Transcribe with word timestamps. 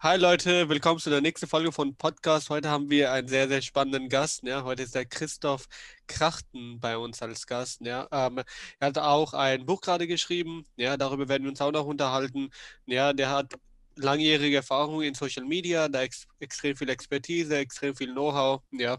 Hi 0.00 0.16
Leute, 0.16 0.68
willkommen 0.68 1.00
zu 1.00 1.10
der 1.10 1.20
nächsten 1.20 1.48
Folge 1.48 1.72
von 1.72 1.96
Podcast. 1.96 2.50
Heute 2.50 2.70
haben 2.70 2.88
wir 2.88 3.10
einen 3.10 3.26
sehr, 3.26 3.48
sehr 3.48 3.60
spannenden 3.62 4.08
Gast. 4.08 4.44
Ja. 4.44 4.62
Heute 4.62 4.84
ist 4.84 4.94
der 4.94 5.06
Christoph 5.06 5.66
Krachten 6.06 6.78
bei 6.78 6.96
uns 6.96 7.20
als 7.20 7.48
Gast. 7.48 7.80
Ja. 7.80 8.06
Ähm, 8.12 8.40
er 8.78 8.86
hat 8.86 8.98
auch 8.98 9.34
ein 9.34 9.66
Buch 9.66 9.80
gerade 9.80 10.06
geschrieben. 10.06 10.64
Ja, 10.76 10.96
darüber 10.96 11.28
werden 11.28 11.42
wir 11.42 11.50
uns 11.50 11.60
auch 11.60 11.72
noch 11.72 11.84
unterhalten. 11.84 12.50
Ja, 12.86 13.12
der 13.12 13.30
hat 13.30 13.54
langjährige 13.96 14.58
Erfahrung 14.58 15.02
in 15.02 15.14
Social 15.14 15.44
Media, 15.44 15.88
da 15.88 16.02
ex 16.02 16.28
extrem 16.38 16.76
viel 16.76 16.90
Expertise, 16.90 17.56
extrem 17.58 17.96
viel 17.96 18.12
Know-how. 18.12 18.62
Ja. 18.70 18.98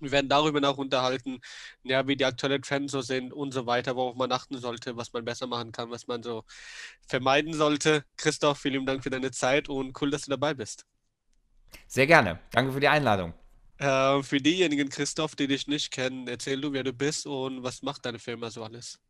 Wir 0.00 0.10
werden 0.10 0.28
darüber 0.28 0.60
noch 0.60 0.76
unterhalten, 0.76 1.40
ja, 1.82 2.06
wie 2.06 2.16
die 2.16 2.24
aktuellen 2.24 2.62
Trends 2.62 2.92
so 2.92 3.00
sind 3.00 3.32
und 3.32 3.52
so 3.52 3.66
weiter, 3.66 3.96
worauf 3.96 4.16
man 4.16 4.32
achten 4.32 4.58
sollte, 4.58 4.96
was 4.96 5.12
man 5.12 5.24
besser 5.24 5.46
machen 5.46 5.72
kann, 5.72 5.90
was 5.90 6.06
man 6.06 6.22
so 6.22 6.44
vermeiden 7.06 7.54
sollte. 7.54 8.04
Christoph, 8.16 8.58
vielen 8.58 8.86
Dank 8.86 9.02
für 9.02 9.10
deine 9.10 9.30
Zeit 9.30 9.68
und 9.68 10.00
cool, 10.00 10.10
dass 10.10 10.22
du 10.22 10.30
dabei 10.30 10.54
bist. 10.54 10.84
Sehr 11.86 12.06
gerne. 12.06 12.40
Danke 12.52 12.72
für 12.72 12.80
die 12.80 12.88
Einladung. 12.88 13.34
Äh, 13.78 14.22
für 14.22 14.38
diejenigen, 14.38 14.88
Christoph, 14.88 15.34
die 15.34 15.48
dich 15.48 15.66
nicht 15.66 15.90
kennen, 15.90 16.28
erzähl 16.28 16.60
du, 16.60 16.72
wer 16.72 16.84
du 16.84 16.92
bist 16.92 17.26
und 17.26 17.62
was 17.62 17.82
macht 17.82 18.04
deine 18.06 18.18
Firma 18.18 18.50
so 18.50 18.62
alles? 18.62 19.00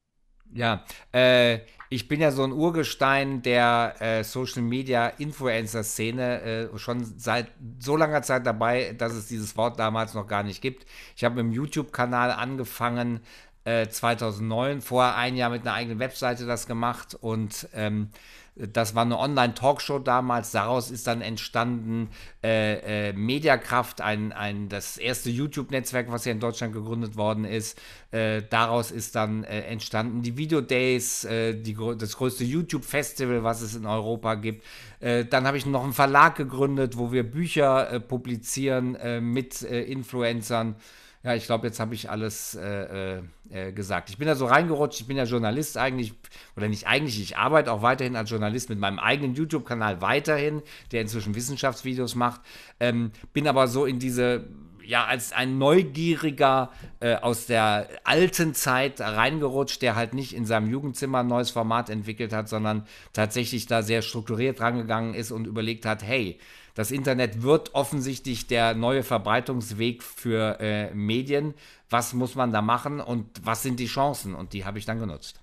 Ja, 0.53 0.85
äh, 1.13 1.61
ich 1.91 2.09
bin 2.09 2.21
ja 2.21 2.31
so 2.31 2.43
ein 2.43 2.53
Urgestein 2.53 3.43
der 3.43 3.95
äh, 4.01 4.25
Social 4.25 4.63
Media 4.63 5.09
Influencer 5.09 5.85
Szene, 5.85 6.71
äh, 6.73 6.79
schon 6.79 7.05
seit 7.19 7.49
so 7.79 7.97
langer 7.97 8.23
Zeit 8.23 8.47
dabei, 8.47 8.95
dass 8.97 9.13
es 9.13 9.27
dieses 9.27 9.57
Wort 9.57 9.79
damals 9.79 10.15
noch 10.15 10.27
gar 10.27 10.43
nicht 10.43 10.61
gibt. 10.61 10.87
Ich 11.17 11.25
habe 11.25 11.37
mit 11.37 11.45
dem 11.45 11.53
YouTube-Kanal 11.53 12.33
angefangen 12.33 13.21
2009, 13.65 14.79
äh, 14.79 14.81
vorher 14.83 15.17
ein 15.17 15.37
Jahr 15.37 15.51
mit 15.51 15.63
einer 15.63 15.73
eigenen 15.73 15.99
Webseite 15.99 16.45
das 16.45 16.67
gemacht 16.67 17.17
und 17.19 17.67
ähm, 17.73 18.11
das 18.57 18.95
war 18.95 19.03
eine 19.03 19.19
Online-Talkshow 19.19 19.99
damals. 19.99 20.53
Daraus 20.53 20.91
ist 20.93 21.09
dann 21.09 21.23
entstanden 21.23 22.09
äh, 22.43 23.09
äh, 23.09 23.13
Mediakraft, 23.13 24.01
ein, 24.01 24.33
ein, 24.33 24.69
das 24.69 24.97
erste 24.97 25.29
YouTube-Netzwerk, 25.29 26.11
was 26.13 26.23
hier 26.23 26.33
in 26.33 26.39
Deutschland 26.39 26.73
gegründet 26.73 27.17
worden 27.17 27.45
ist. 27.45 27.81
Äh, 28.13 28.43
daraus 28.49 28.93
ist 28.93 29.17
dann 29.17 29.43
äh, 29.43 29.63
entstanden 29.63 30.23
die 30.23 30.37
Video 30.37 30.61
Days, 30.61 31.25
äh, 31.25 31.55
die, 31.55 31.77
das 31.99 32.17
größte 32.17 32.45
YouTube-Festival, 32.45 33.43
was 33.43 33.61
es 33.61 33.75
in 33.75 33.87
Europa 33.87 34.37
gibt. 34.37 34.65
Äh, 35.01 35.25
dann 35.25 35.49
habe 35.49 35.57
ich 35.57 35.67
noch 35.67 35.83
einen 35.83 35.93
Verlag 35.93 36.37
gegründet, 36.37 36.97
wo 36.97 37.11
wir 37.11 37.25
Bücher 37.25 37.99
publizieren 38.01 38.97
mit 39.33 39.63
Influencern. 39.63 40.77
Ja, 41.25 41.35
ich 41.35 41.47
glaube, 41.47 41.67
jetzt 41.67 41.81
habe 41.81 41.95
ich 41.95 42.11
alles 42.11 42.55
äh, 42.55 43.23
äh, 43.51 43.73
gesagt. 43.73 44.11
Ich 44.11 44.19
bin 44.19 44.29
da 44.29 44.35
so 44.35 44.45
reingerutscht, 44.45 45.01
ich 45.01 45.07
bin 45.07 45.17
ja 45.17 45.25
Journalist 45.25 45.79
eigentlich, 45.79 46.13
oder 46.55 46.69
nicht 46.69 46.87
eigentlich, 46.87 47.19
ich 47.19 47.39
arbeite 47.39 47.73
auch 47.73 47.81
weiterhin 47.81 48.15
als 48.15 48.29
Journalist 48.29 48.69
mit 48.69 48.79
meinem 48.79 48.99
eigenen 48.99 49.35
YouTube-Kanal 49.35 50.03
weiterhin, 50.03 50.61
der 50.93 51.01
inzwischen 51.01 51.35
Wissenschaftsvideos 51.35 52.15
macht. 52.15 52.43
Ähm, 52.79 53.11
bin 53.33 53.49
aber 53.49 53.69
so 53.69 53.87
in 53.87 53.99
diese, 53.99 54.45
ja, 54.85 55.07
als 55.07 55.33
ein 55.33 55.57
Neugieriger 55.57 56.71
äh, 57.01 57.15
aus 57.15 57.47
der 57.47 57.89
alten 58.05 58.53
Zeit 58.53 59.01
reingerutscht, 59.01 59.81
der 59.81 59.97
halt 59.97 60.13
nicht 60.13 60.35
in 60.35 60.45
seinem 60.45 60.69
Jugendzimmer 60.71 61.21
ein 61.21 61.27
neues 61.27 61.51
Format 61.51 61.89
entwickelt 61.89 62.35
hat, 62.35 62.51
sondern 62.51 62.87
tatsächlich 63.15 63.65
da 63.67 63.81
sehr 63.81 64.03
strukturiert 64.03 64.61
rangegangen 64.61 65.15
ist 65.15 65.31
und 65.31 65.47
überlegt 65.47 65.87
hat, 65.87 66.03
hey, 66.03 66.39
das 66.75 66.91
Internet 66.91 67.43
wird 67.43 67.75
offensichtlich 67.75 68.47
der 68.49 68.75
neue 68.75 69.05
Verbreitungsweg 69.05 70.03
für 70.03 70.59
äh, 70.61 70.93
Medien. 70.93 71.55
Was 71.89 72.13
muss 72.13 72.35
man 72.35 72.53
da 72.53 72.63
machen 72.63 73.01
und 73.01 73.45
was 73.45 73.63
sind 73.63 73.79
die 73.79 73.87
Chancen? 73.87 74.35
Und 74.35 74.53
die 74.53 74.65
habe 74.65 74.79
ich 74.79 74.85
dann 74.85 74.99
genutzt. 74.99 75.41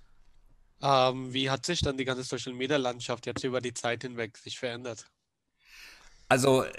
Ähm, 0.81 1.33
wie 1.33 1.49
hat 1.49 1.65
sich 1.65 1.81
dann 1.81 1.97
die 1.97 2.05
ganze 2.05 2.23
Social 2.23 2.53
Media 2.53 2.77
Landschaft 2.77 3.25
jetzt 3.25 3.43
über 3.43 3.61
die 3.61 3.73
Zeit 3.73 4.01
hinweg 4.01 4.37
sich 4.37 4.59
verändert? 4.59 5.05
Also, 6.27 6.63
äh, 6.63 6.69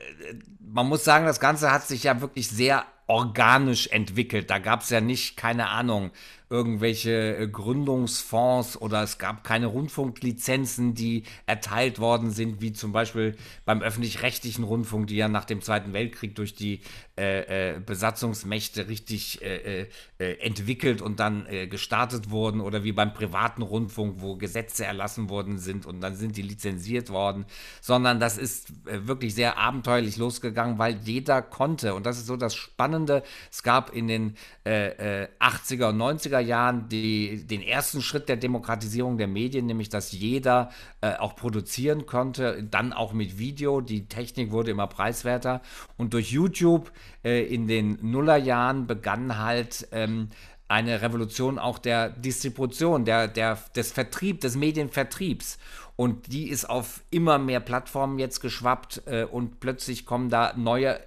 man 0.60 0.88
muss 0.88 1.04
sagen, 1.04 1.24
das 1.24 1.40
Ganze 1.40 1.70
hat 1.70 1.86
sich 1.86 2.02
ja 2.02 2.20
wirklich 2.20 2.48
sehr 2.48 2.84
organisch 3.06 3.88
entwickelt. 3.88 4.50
Da 4.50 4.58
gab 4.58 4.82
es 4.82 4.90
ja 4.90 5.00
nicht, 5.00 5.36
keine 5.36 5.68
Ahnung, 5.68 6.10
irgendwelche 6.52 7.36
äh, 7.36 7.48
Gründungsfonds 7.48 8.76
oder 8.80 9.02
es 9.02 9.16
gab 9.16 9.42
keine 9.42 9.66
Rundfunklizenzen, 9.66 10.94
die 10.94 11.22
erteilt 11.46 11.98
worden 11.98 12.30
sind, 12.30 12.60
wie 12.60 12.74
zum 12.74 12.92
Beispiel 12.92 13.36
beim 13.64 13.80
öffentlich-rechtlichen 13.80 14.62
Rundfunk, 14.62 15.06
die 15.06 15.16
ja 15.16 15.28
nach 15.28 15.46
dem 15.46 15.62
Zweiten 15.62 15.94
Weltkrieg 15.94 16.34
durch 16.34 16.54
die 16.54 16.82
äh, 17.18 17.74
äh, 17.74 17.80
Besatzungsmächte 17.80 18.88
richtig 18.88 19.42
äh, 19.42 19.88
äh 20.18 20.34
entwickelt 20.40 21.00
und 21.02 21.20
dann 21.20 21.46
äh, 21.46 21.66
gestartet 21.66 22.30
wurden 22.30 22.60
oder 22.60 22.84
wie 22.84 22.92
beim 22.92 23.14
privaten 23.14 23.62
Rundfunk, 23.62 24.16
wo 24.18 24.36
Gesetze 24.36 24.84
erlassen 24.84 25.30
worden 25.30 25.58
sind 25.58 25.86
und 25.86 26.00
dann 26.00 26.16
sind 26.16 26.36
die 26.36 26.42
lizenziert 26.42 27.08
worden, 27.08 27.46
sondern 27.80 28.20
das 28.20 28.36
ist 28.36 28.72
wirklich 28.84 29.34
sehr 29.34 29.56
abenteuerlich 29.56 30.16
losgegangen, 30.18 30.78
weil 30.78 30.96
jeder 31.04 31.40
konnte 31.40 31.94
und 31.94 32.04
das 32.04 32.18
ist 32.18 32.26
so 32.26 32.36
das 32.36 32.54
Spannende. 32.54 33.22
Es 33.50 33.62
gab 33.62 33.94
in 33.94 34.08
den 34.08 34.36
80er 34.64 35.90
und 35.90 35.98
90er 35.98 36.41
Jahren 36.42 36.88
die, 36.88 37.46
den 37.46 37.62
ersten 37.62 38.02
Schritt 38.02 38.28
der 38.28 38.36
Demokratisierung 38.36 39.16
der 39.16 39.28
Medien, 39.28 39.66
nämlich 39.66 39.88
dass 39.88 40.12
jeder 40.12 40.70
äh, 41.00 41.14
auch 41.14 41.36
produzieren 41.36 42.06
konnte, 42.06 42.62
dann 42.62 42.92
auch 42.92 43.12
mit 43.12 43.38
Video. 43.38 43.80
Die 43.80 44.06
Technik 44.06 44.50
wurde 44.50 44.70
immer 44.70 44.86
preiswerter. 44.86 45.62
Und 45.96 46.12
durch 46.12 46.30
YouTube 46.30 46.92
äh, 47.24 47.42
in 47.42 47.66
den 47.66 47.98
Nullerjahren 48.02 48.86
begann 48.86 49.38
halt 49.38 49.88
ähm, 49.92 50.28
eine 50.68 51.02
Revolution 51.02 51.58
auch 51.58 51.78
der 51.78 52.08
Distribution, 52.08 53.04
der, 53.04 53.28
der, 53.28 53.58
des 53.76 53.92
Vertriebs, 53.92 54.40
des 54.40 54.56
Medienvertriebs. 54.56 55.58
Und 55.96 56.32
die 56.32 56.48
ist 56.48 56.64
auf 56.64 57.02
immer 57.10 57.38
mehr 57.38 57.60
Plattformen 57.60 58.18
jetzt 58.18 58.40
geschwappt 58.40 59.02
äh, 59.06 59.24
und 59.24 59.60
plötzlich 59.60 60.06
kommen 60.06 60.30
da 60.30 60.54
neue 60.56 60.98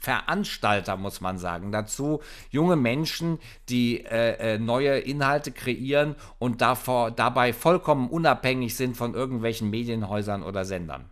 Veranstalter, 0.00 0.96
muss 0.96 1.20
man 1.20 1.38
sagen. 1.38 1.72
Dazu 1.72 2.22
junge 2.50 2.76
Menschen, 2.76 3.38
die 3.68 4.04
äh, 4.04 4.54
äh, 4.54 4.58
neue 4.58 4.98
Inhalte 4.98 5.52
kreieren 5.52 6.14
und 6.38 6.60
davor, 6.60 7.10
dabei 7.10 7.52
vollkommen 7.52 8.08
unabhängig 8.08 8.76
sind 8.76 8.96
von 8.96 9.14
irgendwelchen 9.14 9.70
Medienhäusern 9.70 10.42
oder 10.42 10.64
Sendern. 10.64 11.10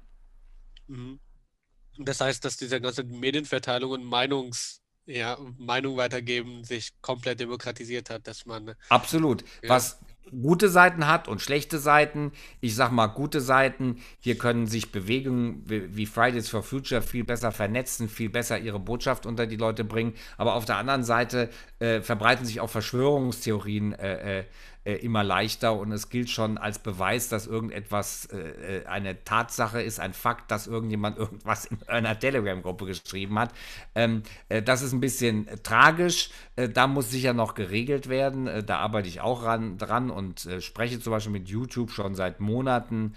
Mhm. 0.86 1.18
Das 1.98 2.20
heißt, 2.20 2.44
dass 2.44 2.56
diese 2.56 2.80
ganze 2.80 3.04
Medienverteilung 3.04 3.90
und 3.90 4.04
Meinungs, 4.04 4.82
ja, 5.06 5.38
Meinung 5.56 5.96
weitergeben 5.96 6.64
sich 6.64 6.92
komplett 7.00 7.40
demokratisiert 7.40 8.10
hat, 8.10 8.26
dass 8.26 8.44
man. 8.44 8.74
Absolut. 8.88 9.42
Ja. 9.62 9.70
Was 9.70 9.98
gute 10.30 10.68
Seiten 10.68 11.06
hat 11.06 11.28
und 11.28 11.40
schlechte 11.40 11.78
Seiten. 11.78 12.32
Ich 12.60 12.74
sag 12.74 12.90
mal 12.90 13.06
gute 13.06 13.40
Seiten. 13.40 13.96
Hier 14.20 14.36
können 14.36 14.66
sich 14.66 14.92
Bewegungen 14.92 15.62
wie 15.66 16.06
Fridays 16.06 16.48
for 16.48 16.62
Future 16.62 17.02
viel 17.02 17.24
besser 17.24 17.52
vernetzen, 17.52 18.08
viel 18.08 18.30
besser 18.30 18.58
ihre 18.58 18.80
Botschaft 18.80 19.26
unter 19.26 19.46
die 19.46 19.56
Leute 19.56 19.84
bringen. 19.84 20.14
Aber 20.36 20.54
auf 20.54 20.64
der 20.64 20.76
anderen 20.76 21.04
Seite 21.04 21.50
äh, 21.78 22.00
verbreiten 22.00 22.44
sich 22.44 22.60
auch 22.60 22.70
Verschwörungstheorien 22.70 23.92
äh, 23.92 24.44
äh, 24.86 24.94
immer 24.98 25.24
leichter 25.24 25.76
und 25.76 25.90
es 25.90 26.10
gilt 26.10 26.30
schon 26.30 26.58
als 26.58 26.78
Beweis, 26.78 27.28
dass 27.28 27.48
irgendetwas 27.48 28.26
äh, 28.26 28.82
äh, 28.82 28.86
eine 28.86 29.24
Tatsache 29.24 29.82
ist, 29.82 29.98
ein 29.98 30.12
Fakt, 30.12 30.52
dass 30.52 30.68
irgendjemand 30.68 31.18
irgendwas 31.18 31.64
in 31.64 31.78
einer 31.88 32.16
Telegram-Gruppe 32.16 32.86
geschrieben 32.86 33.36
hat. 33.36 33.52
Ähm, 33.96 34.22
äh, 34.48 34.62
das 34.62 34.82
ist 34.82 34.92
ein 34.92 35.00
bisschen 35.00 35.48
tragisch. 35.64 36.30
Äh, 36.54 36.68
da 36.68 36.86
muss 36.86 37.10
sicher 37.10 37.32
noch 37.32 37.54
geregelt 37.54 38.08
werden. 38.08 38.64
da 38.64 38.78
arbeite 38.78 39.08
ich 39.08 39.20
auch 39.20 39.42
ran, 39.42 39.76
dran 39.76 40.10
und 40.10 40.48
spreche 40.60 41.00
zum 41.00 41.10
Beispiel 41.10 41.32
mit 41.32 41.48
YouTube 41.48 41.90
schon 41.90 42.14
seit 42.14 42.38
Monaten 42.40 43.14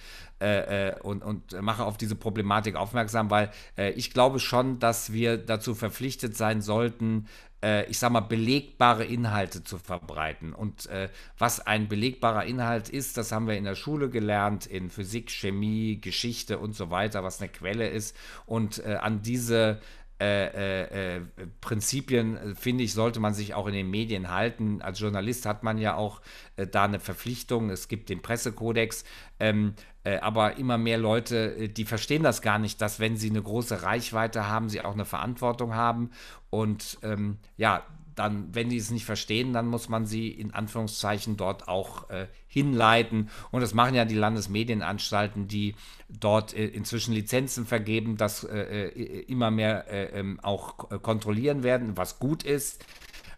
und, 1.02 1.22
und 1.22 1.62
mache 1.62 1.84
auf 1.84 1.98
diese 1.98 2.16
Problematik 2.16 2.76
aufmerksam, 2.78 3.30
weil 3.30 3.52
ich 3.96 4.12
glaube 4.12 4.40
schon, 4.40 4.80
dass 4.80 5.12
wir 5.12 5.38
dazu 5.38 5.76
verpflichtet 5.76 6.38
sein 6.38 6.62
sollten, 6.62 7.28
äh, 7.64 7.86
ich 7.90 8.00
sag 8.00 8.12
mal, 8.12 8.22
belegbare 8.22 9.06
Inhalte 9.06 9.64
zu 9.64 9.78
verbreiten. 9.78 10.54
Und 10.54 10.88
äh, 10.88 11.10
was 11.38 11.66
ein 11.66 11.88
belegbarer 11.88 12.46
Inhalt 12.46 12.90
ist, 12.90 13.18
das 13.18 13.32
haben 13.32 13.48
wir 13.48 13.58
in 13.58 13.66
der 13.66 13.76
Schule 13.76 14.10
gelernt, 14.10 14.66
in 14.66 14.90
Physik, 14.90 15.30
Chemie, 15.32 16.00
Geschichte 16.00 16.60
und 16.60 16.74
so 16.74 16.90
weiter, 16.90 17.24
was 17.24 17.42
eine 17.42 17.50
Quelle 17.50 17.88
ist. 17.88 18.16
Und 18.46 18.84
äh, 18.86 18.96
an 18.96 19.22
diese 19.22 19.80
äh, 20.22 20.48
äh, 20.48 21.16
äh, 21.18 21.22
Prinzipien, 21.62 22.56
finde 22.56 22.84
ich, 22.84 22.94
sollte 22.94 23.22
man 23.22 23.34
sich 23.34 23.54
auch 23.54 23.68
in 23.68 23.74
den 23.74 23.90
Medien 23.90 24.30
halten. 24.30 24.82
Als 24.82 25.00
Journalist 25.00 25.46
hat 25.46 25.64
man 25.64 25.78
ja 25.78 25.96
auch 25.96 26.22
äh, 26.58 26.68
da 26.68 26.84
eine 26.84 27.00
Verpflichtung. 27.00 27.70
Es 27.70 27.88
gibt 27.88 28.10
den 28.10 28.22
Pressekodex. 28.22 29.06
Ähm, 29.40 29.76
äh, 30.04 30.18
aber 30.20 30.58
immer 30.58 30.78
mehr 30.78 30.98
Leute, 30.98 31.56
äh, 31.56 31.68
die 31.70 31.86
verstehen 31.86 32.24
das 32.24 32.42
gar 32.42 32.60
nicht, 32.60 32.82
dass 32.82 33.00
wenn 33.00 33.16
sie 33.16 33.30
eine 33.30 33.42
große 33.42 33.84
Reichweite 33.84 34.48
haben, 34.48 34.68
sie 34.68 34.82
auch 34.82 34.94
eine 34.94 35.06
Verantwortung 35.06 35.74
haben. 35.74 36.10
Und 36.50 36.98
ähm, 37.02 37.38
ja, 37.56 37.86
dann, 38.20 38.54
wenn 38.54 38.70
die 38.70 38.78
es 38.78 38.92
nicht 38.92 39.06
verstehen, 39.06 39.54
dann 39.54 39.66
muss 39.66 39.88
man 39.88 40.06
sie 40.06 40.28
in 40.28 40.54
Anführungszeichen 40.54 41.38
dort 41.38 41.70
auch 41.70 42.10
äh, 42.10 42.28
hinleiten. 42.48 43.30
Und 43.50 43.62
das 43.62 43.74
machen 43.74 43.96
ja 43.96 44.04
die 44.04 44.16
Landesmedienanstalten, 44.16 45.48
die 45.48 45.74
dort 46.10 46.54
äh, 46.54 46.68
inzwischen 46.68 47.14
Lizenzen 47.14 47.66
vergeben, 47.66 48.18
das 48.18 48.44
äh, 48.44 48.90
äh 48.90 49.22
immer 49.22 49.52
mehr 49.52 49.90
äh, 49.90 50.20
ähm, 50.20 50.40
auch 50.42 50.90
kontrollieren 51.02 51.64
werden, 51.64 51.98
was 51.98 52.20
gut 52.20 52.44
ist. 52.44 52.86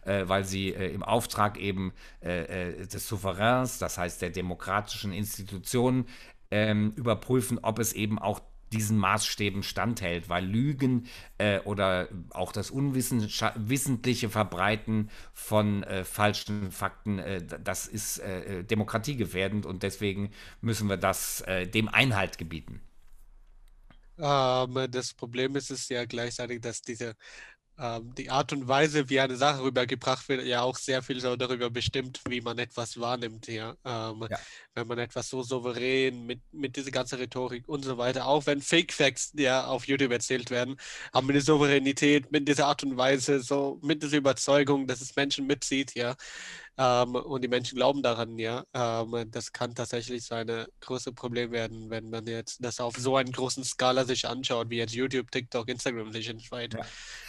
weil 0.04 0.44
sie 0.44 0.70
im 0.70 1.04
Auftrag 1.04 1.60
eben 1.60 1.92
des 2.22 3.06
Souveräns, 3.06 3.78
das 3.78 3.98
heißt 3.98 4.20
der 4.20 4.30
demokratischen 4.30 5.12
Institutionen, 5.12 6.06
ähm, 6.50 6.92
überprüfen, 6.96 7.60
ob 7.62 7.78
es 7.78 7.92
eben 7.92 8.18
auch 8.18 8.40
diesen 8.72 8.98
Maßstäben 8.98 9.62
standhält, 9.62 10.28
weil 10.28 10.44
Lügen 10.44 11.06
äh, 11.38 11.60
oder 11.60 12.08
auch 12.30 12.52
das 12.52 12.70
unwissentliche 12.70 14.30
Verbreiten 14.30 15.10
von 15.32 15.82
äh, 15.84 16.04
falschen 16.04 16.70
Fakten, 16.72 17.18
äh, 17.18 17.42
das 17.44 17.86
ist 17.86 18.18
äh, 18.18 18.60
äh, 18.60 18.64
demokratiegefährdend 18.64 19.66
und 19.66 19.82
deswegen 19.82 20.30
müssen 20.60 20.88
wir 20.88 20.96
das 20.96 21.42
äh, 21.42 21.66
dem 21.66 21.88
Einhalt 21.88 22.38
gebieten. 22.38 22.80
Ähm, 24.18 24.90
das 24.90 25.14
Problem 25.14 25.56
ist 25.56 25.70
es 25.70 25.88
ja 25.88 26.04
gleichzeitig, 26.04 26.60
dass 26.60 26.82
diese 26.82 27.16
die 28.16 28.30
Art 28.30 28.52
und 28.52 28.68
Weise, 28.68 29.08
wie 29.08 29.18
eine 29.18 29.36
Sache 29.36 29.62
rübergebracht 29.62 30.28
wird, 30.28 30.44
ja 30.44 30.62
auch 30.62 30.76
sehr 30.76 31.02
viel 31.02 31.20
darüber 31.20 31.70
bestimmt, 31.70 32.20
wie 32.28 32.40
man 32.40 32.58
etwas 32.58 33.00
wahrnimmt 33.00 33.46
hier. 33.46 33.76
Ähm, 33.84 34.26
ja. 34.30 34.38
Wenn 34.74 34.86
man 34.86 34.98
etwas 34.98 35.28
so 35.28 35.42
souverän 35.42 36.26
mit, 36.26 36.40
mit 36.52 36.76
dieser 36.76 36.90
ganzen 36.90 37.18
Rhetorik 37.18 37.68
und 37.68 37.84
so 37.84 37.98
weiter, 37.98 38.26
auch 38.26 38.46
wenn 38.46 38.60
Fake 38.60 38.92
Facts 38.92 39.32
ja 39.36 39.66
auf 39.66 39.86
YouTube 39.86 40.12
erzählt 40.12 40.50
werden, 40.50 40.76
haben 41.12 41.26
wir 41.28 41.34
eine 41.34 41.40
Souveränität 41.40 42.30
mit 42.30 42.46
dieser 42.46 42.66
Art 42.66 42.84
und 42.84 42.96
Weise, 42.96 43.40
so 43.40 43.80
mit 43.82 44.02
dieser 44.02 44.18
Überzeugung, 44.18 44.86
dass 44.86 45.00
es 45.00 45.16
Menschen 45.16 45.46
mitzieht, 45.46 45.94
ja. 45.94 46.14
Ähm, 46.78 47.14
und 47.14 47.42
die 47.42 47.48
Menschen 47.48 47.76
glauben 47.76 48.02
daran, 48.02 48.38
ja. 48.38 48.64
Ähm, 48.72 49.30
das 49.30 49.52
kann 49.52 49.74
tatsächlich 49.74 50.24
so 50.24 50.34
ein 50.34 50.66
großes 50.80 51.14
Problem 51.14 51.52
werden, 51.52 51.90
wenn 51.90 52.10
man 52.10 52.26
jetzt 52.26 52.64
das 52.64 52.80
auf 52.80 52.96
so 52.96 53.16
einen 53.16 53.30
großen 53.30 53.64
Skala 53.64 54.04
sich 54.04 54.26
anschaut, 54.26 54.70
wie 54.70 54.78
jetzt 54.78 54.94
YouTube, 54.94 55.30
TikTok, 55.30 55.68
Instagram 55.68 56.12
sich 56.12 56.28
entscheidet. 56.28 56.80
Ja. 56.80 56.86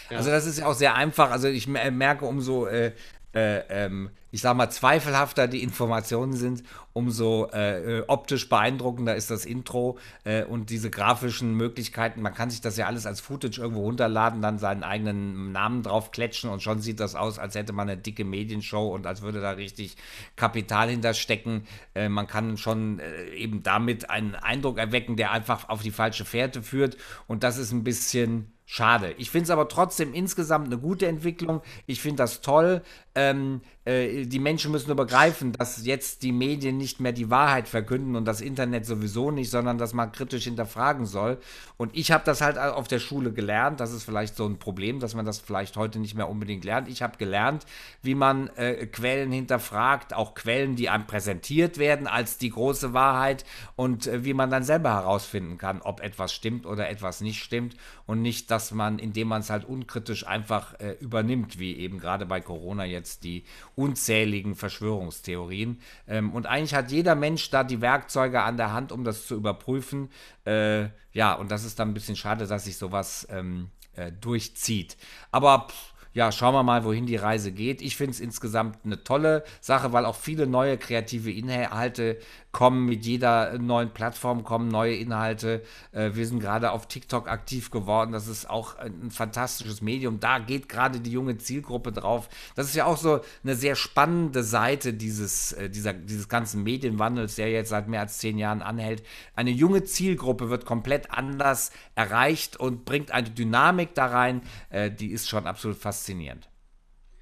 Ja. 0.09 0.17
Also 0.17 0.29
das 0.29 0.45
ist 0.45 0.59
ja 0.59 0.67
auch 0.67 0.73
sehr 0.73 0.95
einfach. 0.95 1.31
Also 1.31 1.47
ich 1.47 1.67
merke, 1.67 2.25
umso 2.25 2.65
äh, 2.67 2.93
äh, 3.33 3.59
ähm, 3.69 4.09
ich 4.31 4.41
sag 4.41 4.57
mal, 4.57 4.69
zweifelhafter 4.69 5.47
die 5.47 5.61
Informationen 5.61 6.33
sind, 6.33 6.63
umso 6.93 7.49
äh, 7.53 7.99
äh, 7.99 8.03
optisch 8.07 8.49
beeindruckender 8.49 9.15
ist 9.15 9.29
das 9.29 9.45
Intro 9.45 9.97
äh, 10.23 10.43
und 10.43 10.69
diese 10.71 10.89
grafischen 10.89 11.55
Möglichkeiten. 11.55 12.21
Man 12.21 12.33
kann 12.33 12.49
sich 12.49 12.61
das 12.61 12.77
ja 12.77 12.87
alles 12.87 13.05
als 13.05 13.19
Footage 13.19 13.61
irgendwo 13.61 13.81
runterladen, 13.81 14.41
dann 14.41 14.57
seinen 14.57 14.83
eigenen 14.83 15.51
Namen 15.51 15.83
drauf 15.83 16.11
kletschen 16.11 16.49
und 16.49 16.63
schon 16.63 16.79
sieht 16.79 16.99
das 16.99 17.13
aus, 17.13 17.37
als 17.37 17.55
hätte 17.55 17.73
man 17.73 17.89
eine 17.89 18.01
dicke 18.01 18.25
Medienshow 18.25 18.93
und 18.93 19.05
als 19.05 19.21
würde 19.21 19.41
da 19.41 19.51
richtig 19.51 19.97
Kapital 20.35 20.89
hinterstecken. 20.89 21.67
Äh, 21.93 22.09
man 22.09 22.27
kann 22.27 22.57
schon 22.57 22.99
äh, 22.99 23.35
eben 23.35 23.61
damit 23.61 24.09
einen 24.09 24.35
Eindruck 24.35 24.77
erwecken, 24.77 25.15
der 25.15 25.31
einfach 25.31 25.69
auf 25.69 25.81
die 25.81 25.91
falsche 25.91 26.25
Fährte 26.25 26.63
führt 26.63 26.97
und 27.27 27.43
das 27.43 27.57
ist 27.57 27.71
ein 27.71 27.83
bisschen 27.83 28.52
Schade. 28.65 29.13
Ich 29.17 29.29
finde 29.29 29.43
es 29.45 29.49
aber 29.49 29.67
trotzdem 29.67 30.13
insgesamt 30.13 30.67
eine 30.67 30.77
gute 30.77 31.07
Entwicklung. 31.07 31.61
Ich 31.85 32.01
finde 32.01 32.23
das 32.23 32.41
toll. 32.41 32.81
Ähm, 33.13 33.61
äh, 33.85 34.25
die 34.25 34.39
Menschen 34.39 34.71
müssen 34.71 34.87
nur 34.87 34.95
begreifen, 34.95 35.51
dass 35.51 35.85
jetzt 35.85 36.23
die 36.23 36.31
Medien 36.31 36.77
nicht 36.77 36.99
mehr 36.99 37.11
die 37.11 37.29
Wahrheit 37.29 37.67
verkünden 37.67 38.15
und 38.15 38.25
das 38.25 38.39
Internet 38.39 38.85
sowieso 38.85 39.31
nicht, 39.31 39.49
sondern 39.49 39.77
dass 39.77 39.93
man 39.93 40.11
kritisch 40.11 40.45
hinterfragen 40.45 41.05
soll. 41.05 41.37
Und 41.77 41.95
ich 41.95 42.11
habe 42.11 42.23
das 42.25 42.41
halt 42.41 42.57
auf 42.57 42.87
der 42.87 42.99
Schule 42.99 43.33
gelernt. 43.33 43.79
Das 43.79 43.91
ist 43.91 44.03
vielleicht 44.03 44.35
so 44.35 44.45
ein 44.45 44.57
Problem, 44.57 44.99
dass 44.99 45.15
man 45.15 45.25
das 45.25 45.39
vielleicht 45.39 45.75
heute 45.75 45.99
nicht 45.99 46.15
mehr 46.15 46.29
unbedingt 46.29 46.63
lernt. 46.63 46.87
Ich 46.87 47.01
habe 47.01 47.17
gelernt, 47.17 47.65
wie 48.01 48.15
man 48.15 48.47
äh, 48.55 48.85
Quellen 48.85 49.31
hinterfragt, 49.31 50.13
auch 50.13 50.33
Quellen, 50.33 50.75
die 50.75 50.89
einem 50.89 51.05
präsentiert 51.05 51.77
werden 51.77 52.07
als 52.07 52.37
die 52.37 52.51
große 52.51 52.93
Wahrheit 52.93 53.43
und 53.75 54.07
äh, 54.07 54.23
wie 54.23 54.33
man 54.33 54.49
dann 54.49 54.63
selber 54.63 54.93
herausfinden 54.93 55.57
kann, 55.57 55.81
ob 55.81 55.99
etwas 55.99 56.33
stimmt 56.33 56.65
oder 56.65 56.89
etwas 56.89 57.21
nicht 57.21 57.43
stimmt 57.43 57.75
und 58.05 58.21
nicht, 58.21 58.49
dass 58.49 58.71
man, 58.71 58.99
indem 58.99 59.27
man 59.27 59.41
es 59.41 59.49
halt 59.49 59.65
unkritisch 59.65 60.25
einfach 60.25 60.79
äh, 60.79 60.91
übernimmt, 60.99 61.59
wie 61.59 61.75
eben 61.75 61.99
gerade 61.99 62.25
bei 62.25 62.39
Corona 62.39 62.85
jetzt 62.85 63.23
die 63.23 63.43
unzähligen 63.75 64.55
Verschwörungstheorien. 64.55 65.79
Ähm, 66.07 66.31
und 66.31 66.45
eigentlich 66.45 66.75
hat 66.75 66.91
jeder 66.91 67.15
Mensch 67.15 67.49
da 67.49 67.63
die 67.63 67.81
Werkzeuge 67.81 68.41
an 68.41 68.57
der 68.57 68.73
Hand, 68.73 68.91
um 68.91 69.03
das 69.03 69.27
zu 69.27 69.35
überprüfen. 69.35 70.09
Äh, 70.45 70.89
ja, 71.11 71.33
und 71.33 71.51
das 71.51 71.63
ist 71.63 71.79
dann 71.79 71.89
ein 71.89 71.93
bisschen 71.93 72.15
schade, 72.15 72.47
dass 72.47 72.65
sich 72.65 72.77
sowas 72.77 73.27
ähm, 73.29 73.69
äh, 73.95 74.11
durchzieht. 74.11 74.97
Aber 75.31 75.67
pff, 75.69 75.93
ja, 76.13 76.31
schauen 76.31 76.53
wir 76.53 76.63
mal, 76.63 76.83
wohin 76.83 77.07
die 77.07 77.15
Reise 77.15 77.51
geht. 77.51 77.81
Ich 77.81 77.97
finde 77.97 78.11
es 78.11 78.19
insgesamt 78.19 78.85
eine 78.85 79.03
tolle 79.03 79.43
Sache, 79.61 79.93
weil 79.93 80.05
auch 80.05 80.15
viele 80.15 80.45
neue 80.45 80.77
kreative 80.77 81.31
Inhalte 81.31 82.19
kommen. 82.53 82.85
Mit 82.85 83.05
jeder 83.05 83.57
neuen 83.57 83.91
Plattform 83.91 84.45
kommen 84.45 84.69
neue 84.69 84.95
Inhalte. 84.95 85.63
Äh, 85.91 86.11
wir 86.13 86.25
sind 86.25 86.39
gerade 86.39 86.71
auf 86.71 86.87
TikTok 86.87 87.27
aktiv 87.27 87.71
geworden. 87.71 88.13
Das 88.13 88.27
ist 88.27 88.49
auch 88.49 88.77
ein 88.77 89.11
fantastisches 89.11 89.81
Medium. 89.81 90.21
Da 90.21 90.39
geht 90.39 90.69
gerade 90.69 91.01
die 91.01 91.11
junge 91.11 91.37
Zielgruppe 91.37 91.91
drauf. 91.91 92.29
Das 92.55 92.67
ist 92.67 92.75
ja 92.75 92.85
auch 92.85 92.97
so 92.97 93.19
eine 93.43 93.55
sehr 93.55 93.75
spannende 93.75 94.43
Seite 94.43 94.93
dieses, 94.93 95.51
äh, 95.51 95.69
dieser, 95.69 95.91
dieses 95.91 96.29
ganzen 96.29 96.63
Medienwandels, 96.63 97.35
der 97.35 97.51
jetzt 97.51 97.69
seit 97.69 97.89
mehr 97.89 98.01
als 98.01 98.19
zehn 98.19 98.37
Jahren 98.37 98.61
anhält. 98.61 99.03
Eine 99.35 99.51
junge 99.51 99.83
Zielgruppe 99.83 100.49
wird 100.49 100.65
komplett 100.65 101.11
anders 101.11 101.71
erreicht 101.95 102.55
und 102.55 102.85
bringt 102.85 103.11
eine 103.11 103.31
Dynamik 103.31 103.95
da 103.95 104.05
rein, 104.05 104.43
äh, 104.69 104.91
die 104.91 105.11
ist 105.11 105.27
schon 105.27 105.47
absolut 105.47 105.77
faszinierend. 105.77 106.47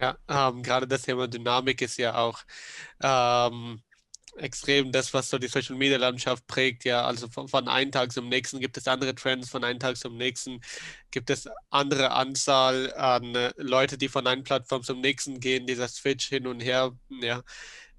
Ja, 0.02 0.18
ähm, 0.28 0.64
gerade 0.64 0.88
das 0.88 1.04
Thema 1.04 1.28
Dynamik 1.28 1.82
ist 1.82 1.98
ja 1.98 2.16
auch 2.16 2.40
ähm, 3.02 3.82
extrem 4.38 4.92
das, 4.92 5.14
was 5.14 5.30
so 5.30 5.38
die 5.38 5.48
Social 5.48 5.76
Media 5.76 5.98
Landschaft 5.98 6.46
prägt. 6.48 6.84
Ja, 6.86 7.06
also 7.06 7.28
von, 7.28 7.48
von 7.48 7.68
einem 7.68 7.92
Tag 7.92 8.12
zum 8.12 8.30
nächsten 8.30 8.60
gibt 8.60 8.78
es 8.78 8.88
andere 8.88 9.16
Trends, 9.16 9.50
von 9.50 9.64
einem 9.64 9.80
Tag 9.80 9.98
zum 9.98 10.18
nächsten 10.18 10.62
gibt 11.12 11.30
es 11.30 11.50
andere 11.70 12.12
Anzahl 12.12 12.94
an 12.94 13.36
äh, 13.36 13.54
Leute, 13.58 13.98
die 13.98 14.10
von 14.10 14.28
einer 14.28 14.44
Plattform 14.44 14.84
zum 14.84 15.02
nächsten 15.02 15.40
gehen, 15.40 15.68
dieser 15.68 15.88
Switch 15.88 16.30
hin 16.30 16.48
und 16.48 16.62
her. 16.62 16.92
Ja, 17.22 17.44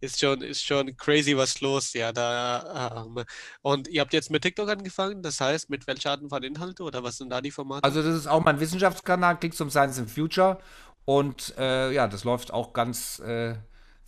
ist 0.03 0.19
schon, 0.19 0.43
ist 0.43 0.65
schon 0.65 0.97
crazy, 0.97 1.37
was 1.37 1.61
los, 1.61 1.93
ja, 1.93 2.13
da, 2.13 3.05
ähm, 3.07 3.25
und 3.63 3.87
ihr 3.87 4.01
habt 4.01 4.13
jetzt 4.13 4.31
mit 4.31 4.43
TikTok 4.43 4.69
angefangen, 4.69 5.23
das 5.23 5.41
heißt, 5.41 5.71
mit 5.71 5.87
welcher 5.87 6.11
Art 6.11 6.23
von 6.29 6.43
Inhalte 6.43 6.83
oder 6.83 7.05
was 7.05 7.19
sind 7.19 7.31
da 7.31 7.41
die 7.41 7.53
Formate? 7.53 7.85
Also 7.85 8.03
das 8.03 8.17
ist 8.17 8.27
auch 8.27 8.43
mein 8.43 8.59
Wissenschaftskanal, 8.59 9.39
Klicks 9.39 9.61
um 9.61 9.71
Science 9.71 10.01
and 10.01 10.11
Future 10.11 10.59
und 11.05 11.55
äh, 11.57 11.93
ja, 11.93 12.09
das 12.09 12.25
läuft 12.25 12.53
auch 12.53 12.73
ganz 12.73 13.21
äh, 13.21 13.55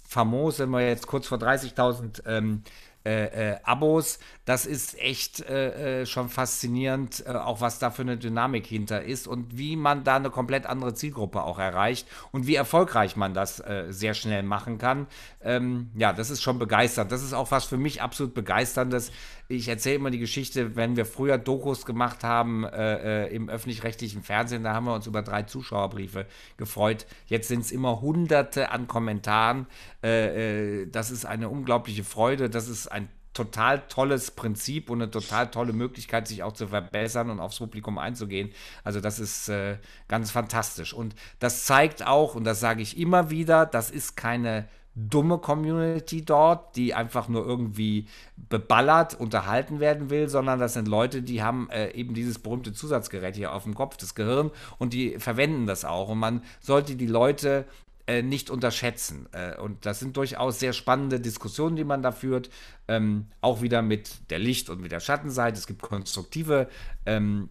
famos, 0.07 0.59
sind 0.59 0.71
wir 0.71 0.87
jetzt 0.87 1.07
kurz 1.07 1.27
vor 1.27 1.39
30.000 1.39 2.23
ähm, 2.27 2.63
äh, 3.07 3.53
äh, 3.53 3.57
Abos. 3.65 4.19
Das 4.47 4.65
ist 4.65 4.99
echt 4.99 5.41
äh, 5.41 6.03
äh, 6.03 6.07
schon 6.07 6.31
faszinierend, 6.31 7.23
äh, 7.27 7.33
auch 7.33 7.61
was 7.61 7.79
da 7.79 7.91
für 7.91 8.01
eine 8.01 8.17
Dynamik 8.17 8.67
hinter 8.67 9.03
ist 9.03 9.29
und 9.29 9.59
wie 9.59 9.77
man 9.77 10.05
da 10.05 10.17
eine 10.17 10.31
komplett 10.31 10.65
andere 10.65 10.95
Zielgruppe 10.95 11.43
auch 11.43 11.59
erreicht 11.59 12.09
und 12.33 12.47
wie 12.47 12.55
erfolgreich 12.55 13.17
man 13.17 13.35
das 13.35 13.63
sehr 13.89 14.15
schnell 14.15 14.43
machen 14.43 14.79
kann. 14.79 15.07
Ähm, 15.43 15.91
ja, 15.95 16.13
das 16.13 16.31
ist 16.31 16.43
schon 16.43 16.59
begeisternd. 16.59 17.13
Das 17.13 17.23
ist 17.23 17.33
auch 17.33 17.51
was 17.51 17.65
für 17.65 17.77
mich 17.77 18.01
absolut 18.01 18.35
begeisterndes. 18.35 19.13
Ich 19.49 19.69
erzähle 19.69 19.97
immer 19.97 20.11
die 20.11 20.19
Geschichte, 20.19 20.75
wenn 20.77 20.97
wir 20.97 21.05
früher 21.05 21.37
Dokus 21.37 21.85
gemacht 21.85 22.25
haben 22.25 22.65
im 22.65 23.49
öffentlich-rechtlichen 23.49 24.23
Fernsehen, 24.23 24.65
da 24.65 24.73
haben 24.73 24.87
wir 24.87 24.95
uns 24.95 25.07
über 25.07 25.23
drei 25.23 25.43
Zuschauerbriefe 25.43 26.27
gefreut. 26.57 27.07
Jetzt 27.27 27.49
sind 27.49 27.61
es 27.61 27.71
immer 27.71 28.01
Hunderte 28.01 28.71
an 28.71 28.89
Kommentaren. 28.89 29.67
das 30.01 31.11
ist 31.11 31.27
eine 31.27 31.49
unglaubliche 31.51 32.05
Freude. 32.05 32.49
Das 32.49 32.69
ist 32.69 32.89
total 33.35 33.83
tolles 33.89 34.31
Prinzip 34.31 34.89
und 34.89 35.03
eine 35.03 35.11
total 35.11 35.51
tolle 35.51 35.73
Möglichkeit, 35.73 36.29
sich 36.29 36.43
auch 36.43 36.53
zu 36.53 36.69
verbessern 36.69 37.31
und 37.31 37.41
aufs 37.41 37.59
Publikum 37.59 37.99
einzugehen. 37.99 38.51
Also 38.85 39.01
das 39.01 39.19
ist 39.19 39.49
äh, 39.49 39.79
ganz 40.09 40.31
fantastisch. 40.31 40.95
Und 40.95 41.15
das 41.41 41.65
zeigt 41.65 42.07
auch, 42.07 42.35
und 42.35 42.45
das 42.45 42.61
sage 42.61 42.81
ich 42.81 42.97
immer 42.97 43.31
wieder, 43.31 43.67
das 43.67 43.91
ist 43.91 44.17
keine 44.17 44.69
dumme 44.95 45.39
Community 45.39 46.25
dort, 46.25 46.77
die 46.77 46.95
einfach 46.95 47.29
nur 47.29 47.45
irgendwie 47.45 48.07
beballert, 48.37 49.19
unterhalten 49.19 49.81
werden 49.81 50.09
will, 50.09 50.29
sondern 50.29 50.61
das 50.61 50.75
sind 50.75 50.87
Leute, 50.87 51.23
die 51.23 51.43
haben 51.43 51.69
äh, 51.71 51.91
eben 51.91 52.15
dieses 52.15 52.39
berühmte 52.39 52.73
Zusatzgerät 52.73 53.35
hier 53.35 53.53
auf 53.53 53.65
dem 53.65 53.75
Kopf, 53.75 53.97
das 53.97 54.15
Gehirn, 54.15 54.53
und 54.79 54.93
die 54.93 55.19
verwenden 55.19 55.67
das 55.67 55.85
auch. 55.85 56.11
Und 56.11 56.19
man 56.19 56.43
sollte 56.61 56.95
die 56.95 57.09
Leute 57.09 57.67
äh, 58.07 58.23
nicht 58.23 58.51
unterschätzen. 58.51 59.29
Äh, 59.33 59.59
und 59.59 59.87
das 59.87 60.01
sind 60.01 60.17
durchaus 60.17 60.61
sehr 60.61 60.73
spannende 60.73 61.21
Diskussionen, 61.21 61.77
die 61.77 61.85
man 61.85 62.03
da 62.03 62.13
führt. 62.13 62.51
Ähm, 62.87 63.29
auch 63.41 63.63
wieder 63.63 63.83
mit 63.83 64.31
der 64.31 64.39
Licht- 64.39 64.69
und 64.69 64.81
mit 64.81 64.93
der 64.93 65.01
Schattenseite. 65.01 65.59
Es 65.59 65.67
gibt 65.67 65.81
konstruktive 65.81 66.69
ähm, 67.07 67.49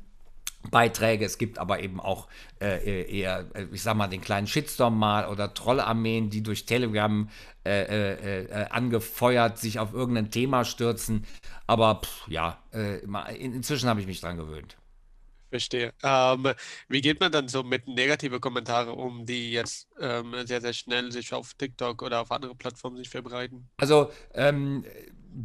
Beiträge. 0.69 1.25
Es 1.25 1.37
gibt 1.37 1.57
aber 1.57 1.81
eben 1.81 1.99
auch 1.99 2.27
äh, 2.61 3.03
eher, 3.11 3.45
äh, 3.55 3.65
ich 3.71 3.81
sag 3.81 3.95
mal, 3.95 4.07
den 4.07 4.21
kleinen 4.21 4.47
Shitstorm 4.47 4.97
mal 4.97 5.27
oder 5.27 5.53
Trollarmeen, 5.53 6.29
die 6.29 6.43
durch 6.43 6.65
Telegram 6.65 7.29
äh, 7.65 7.81
äh, 7.83 8.43
äh 8.45 8.65
angefeuert 8.69 9.57
sich 9.57 9.79
auf 9.79 9.93
irgendein 9.93 10.29
Thema 10.31 10.65
stürzen. 10.65 11.25
Aber 11.65 12.01
pff, 12.03 12.27
ja, 12.27 12.59
inzwischen 13.39 13.89
habe 13.89 14.01
ich 14.01 14.07
mich 14.07 14.21
dran 14.21 14.37
gewöhnt. 14.37 14.77
Verstehe. 15.53 15.93
Ähm, 16.01 16.47
wie 16.89 17.01
geht 17.01 17.19
man 17.19 17.31
dann 17.31 17.47
so 17.47 17.61
mit 17.61 17.87
negativen 17.87 18.41
Kommentaren 18.41 18.89
um, 18.89 19.23
die 19.23 19.51
jetzt 19.51 19.87
ähm, 19.99 20.33
sehr, 20.47 20.61
sehr 20.61 20.73
schnell 20.73 21.11
sich 21.11 21.31
auf 21.31 21.53
TikTok 21.53 22.01
oder 22.01 22.21
auf 22.21 22.31
andere 22.31 22.55
Plattformen 22.55 22.97
sich 22.97 23.07
verbreiten? 23.07 23.69
Also, 23.77 24.09
ähm, 24.33 24.83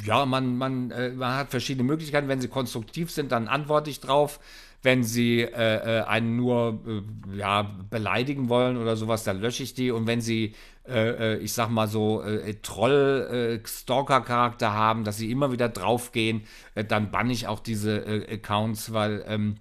ja, 0.03 0.25
man, 0.25 0.57
man, 0.57 0.89
äh, 0.89 1.11
man 1.11 1.35
hat 1.35 1.51
verschiedene 1.51 1.83
Möglichkeiten. 1.83 2.27
Wenn 2.27 2.41
sie 2.41 2.47
konstruktiv 2.47 3.11
sind, 3.11 3.31
dann 3.31 3.47
antworte 3.47 3.91
ich 3.91 3.99
drauf. 3.99 4.39
Wenn 4.81 5.03
sie 5.03 5.41
äh, 5.41 5.99
äh 5.99 6.01
einen 6.05 6.35
nur 6.35 6.81
äh, 6.87 7.03
ja, 7.37 7.69
beleidigen 7.91 8.49
wollen 8.49 8.77
oder 8.77 8.95
sowas, 8.95 9.23
dann 9.23 9.39
lösche 9.39 9.61
ich 9.61 9.75
die. 9.75 9.91
Und 9.91 10.07
wenn 10.07 10.21
sie, 10.21 10.55
äh, 10.87 11.37
ich 11.37 11.53
sag 11.53 11.69
mal 11.69 11.87
so, 11.87 12.23
Troll-Stalker-Charakter 12.63 14.73
haben, 14.73 15.03
dass 15.03 15.17
sie 15.17 15.29
immer 15.29 15.51
wieder 15.51 15.69
draufgehen, 15.69 16.47
dann 16.73 17.11
banne 17.11 17.31
ich 17.31 17.45
auch 17.45 17.59
diese 17.59 18.25
Accounts, 18.27 18.91
weil. 18.91 19.23
Ähm, 19.27 19.57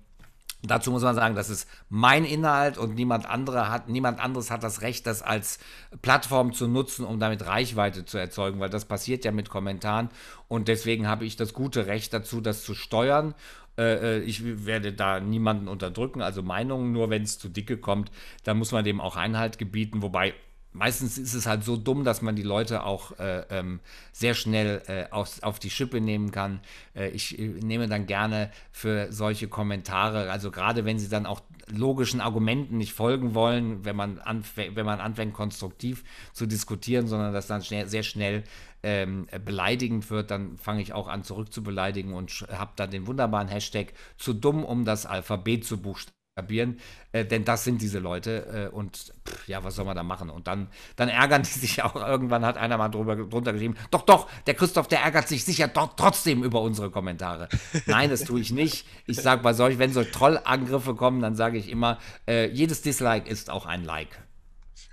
Dazu 0.62 0.90
muss 0.90 1.02
man 1.02 1.14
sagen, 1.14 1.36
das 1.36 1.50
ist 1.50 1.68
mein 1.88 2.24
Inhalt 2.24 2.78
und 2.78 2.96
niemand, 2.96 3.26
andere 3.26 3.70
hat, 3.70 3.88
niemand 3.88 4.18
anderes 4.18 4.50
hat 4.50 4.64
das 4.64 4.82
Recht, 4.82 5.06
das 5.06 5.22
als 5.22 5.60
Plattform 6.02 6.52
zu 6.52 6.66
nutzen, 6.66 7.04
um 7.04 7.20
damit 7.20 7.46
Reichweite 7.46 8.04
zu 8.04 8.18
erzeugen, 8.18 8.58
weil 8.58 8.68
das 8.68 8.84
passiert 8.84 9.24
ja 9.24 9.30
mit 9.30 9.50
Kommentaren. 9.50 10.08
Und 10.48 10.66
deswegen 10.66 11.06
habe 11.06 11.24
ich 11.24 11.36
das 11.36 11.52
gute 11.52 11.86
Recht 11.86 12.12
dazu, 12.12 12.40
das 12.40 12.64
zu 12.64 12.74
steuern. 12.74 13.34
Äh, 13.78 14.16
äh, 14.16 14.18
ich 14.20 14.66
werde 14.66 14.92
da 14.92 15.20
niemanden 15.20 15.68
unterdrücken, 15.68 16.22
also 16.22 16.42
Meinungen, 16.42 16.90
nur 16.90 17.08
wenn 17.08 17.22
es 17.22 17.38
zu 17.38 17.48
dicke 17.48 17.76
kommt, 17.78 18.10
dann 18.42 18.58
muss 18.58 18.72
man 18.72 18.84
dem 18.84 19.00
auch 19.00 19.14
Einhalt 19.14 19.58
gebieten, 19.58 20.02
wobei 20.02 20.34
meistens 20.78 21.18
ist 21.18 21.34
es 21.34 21.46
halt 21.46 21.64
so 21.64 21.76
dumm, 21.76 22.04
dass 22.04 22.22
man 22.22 22.36
die 22.36 22.42
Leute 22.42 22.84
auch 22.84 23.18
äh, 23.18 23.40
ähm, 23.50 23.80
sehr 24.12 24.34
schnell 24.34 24.82
äh, 24.86 25.12
auf, 25.12 25.42
auf 25.42 25.58
die 25.58 25.70
Schippe 25.70 26.00
nehmen 26.00 26.30
kann. 26.30 26.60
Äh, 26.94 27.08
ich 27.08 27.38
äh, 27.38 27.46
nehme 27.46 27.88
dann 27.88 28.06
gerne 28.06 28.50
für 28.70 29.12
solche 29.12 29.48
Kommentare, 29.48 30.30
also 30.30 30.50
gerade 30.50 30.84
wenn 30.84 30.98
sie 30.98 31.08
dann 31.08 31.26
auch 31.26 31.42
logischen 31.70 32.20
Argumenten 32.20 32.78
nicht 32.78 32.92
folgen 32.92 33.34
wollen, 33.34 33.84
wenn 33.84 33.96
man, 33.96 34.20
wenn 34.54 34.86
man 34.86 35.00
anfängt, 35.00 35.34
konstruktiv 35.34 36.04
zu 36.32 36.46
diskutieren, 36.46 37.06
sondern 37.08 37.32
das 37.34 37.46
dann 37.46 37.62
schnell, 37.62 37.88
sehr 37.88 38.04
schnell 38.04 38.44
ähm, 38.82 39.26
beleidigend 39.44 40.08
wird, 40.10 40.30
dann 40.30 40.56
fange 40.56 40.80
ich 40.80 40.92
auch 40.92 41.08
an 41.08 41.24
zurück 41.24 41.52
zu 41.52 41.62
beleidigen 41.62 42.14
und 42.14 42.46
habe 42.50 42.72
dann 42.76 42.90
den 42.90 43.06
wunderbaren 43.06 43.48
Hashtag 43.48 43.92
zu 44.16 44.32
dumm, 44.32 44.64
um 44.64 44.84
das 44.84 45.04
Alphabet 45.04 45.64
zu 45.64 45.78
buchstabieren 45.78 46.17
kapieren, 46.38 46.78
äh, 47.10 47.24
denn 47.24 47.44
das 47.44 47.64
sind 47.64 47.82
diese 47.82 47.98
Leute 47.98 48.68
äh, 48.70 48.74
und 48.74 48.96
pff, 48.96 49.48
ja, 49.48 49.64
was 49.64 49.74
soll 49.74 49.84
man 49.84 49.96
da 49.96 50.04
machen? 50.04 50.30
Und 50.30 50.46
dann, 50.46 50.68
dann 50.94 51.08
ärgern 51.08 51.42
die 51.42 51.48
sich 51.58 51.82
auch. 51.82 51.96
Irgendwann 51.96 52.44
hat 52.44 52.56
einer 52.56 52.78
mal 52.78 52.88
drüber, 52.88 53.16
drunter 53.16 53.52
geschrieben, 53.52 53.76
doch, 53.90 54.02
doch, 54.02 54.30
der 54.46 54.54
Christoph, 54.54 54.86
der 54.86 55.00
ärgert 55.00 55.26
sich 55.26 55.44
sicher 55.44 55.66
doch 55.66 55.96
trotzdem 55.96 56.44
über 56.44 56.60
unsere 56.60 56.90
Kommentare. 56.90 57.48
Nein, 57.86 58.10
das 58.10 58.22
tue 58.22 58.40
ich 58.40 58.52
nicht. 58.52 58.86
Ich 59.06 59.20
sage 59.20 59.42
bei 59.42 59.52
solch, 59.52 59.78
wenn 59.78 59.92
so 59.92 60.04
Trollangriffe 60.04 60.94
kommen, 60.94 61.20
dann 61.20 61.34
sage 61.34 61.58
ich 61.58 61.68
immer, 61.68 61.98
äh, 62.28 62.48
jedes 62.50 62.82
Dislike 62.82 63.28
ist 63.28 63.50
auch 63.50 63.66
ein 63.66 63.84
Like. 63.84 64.22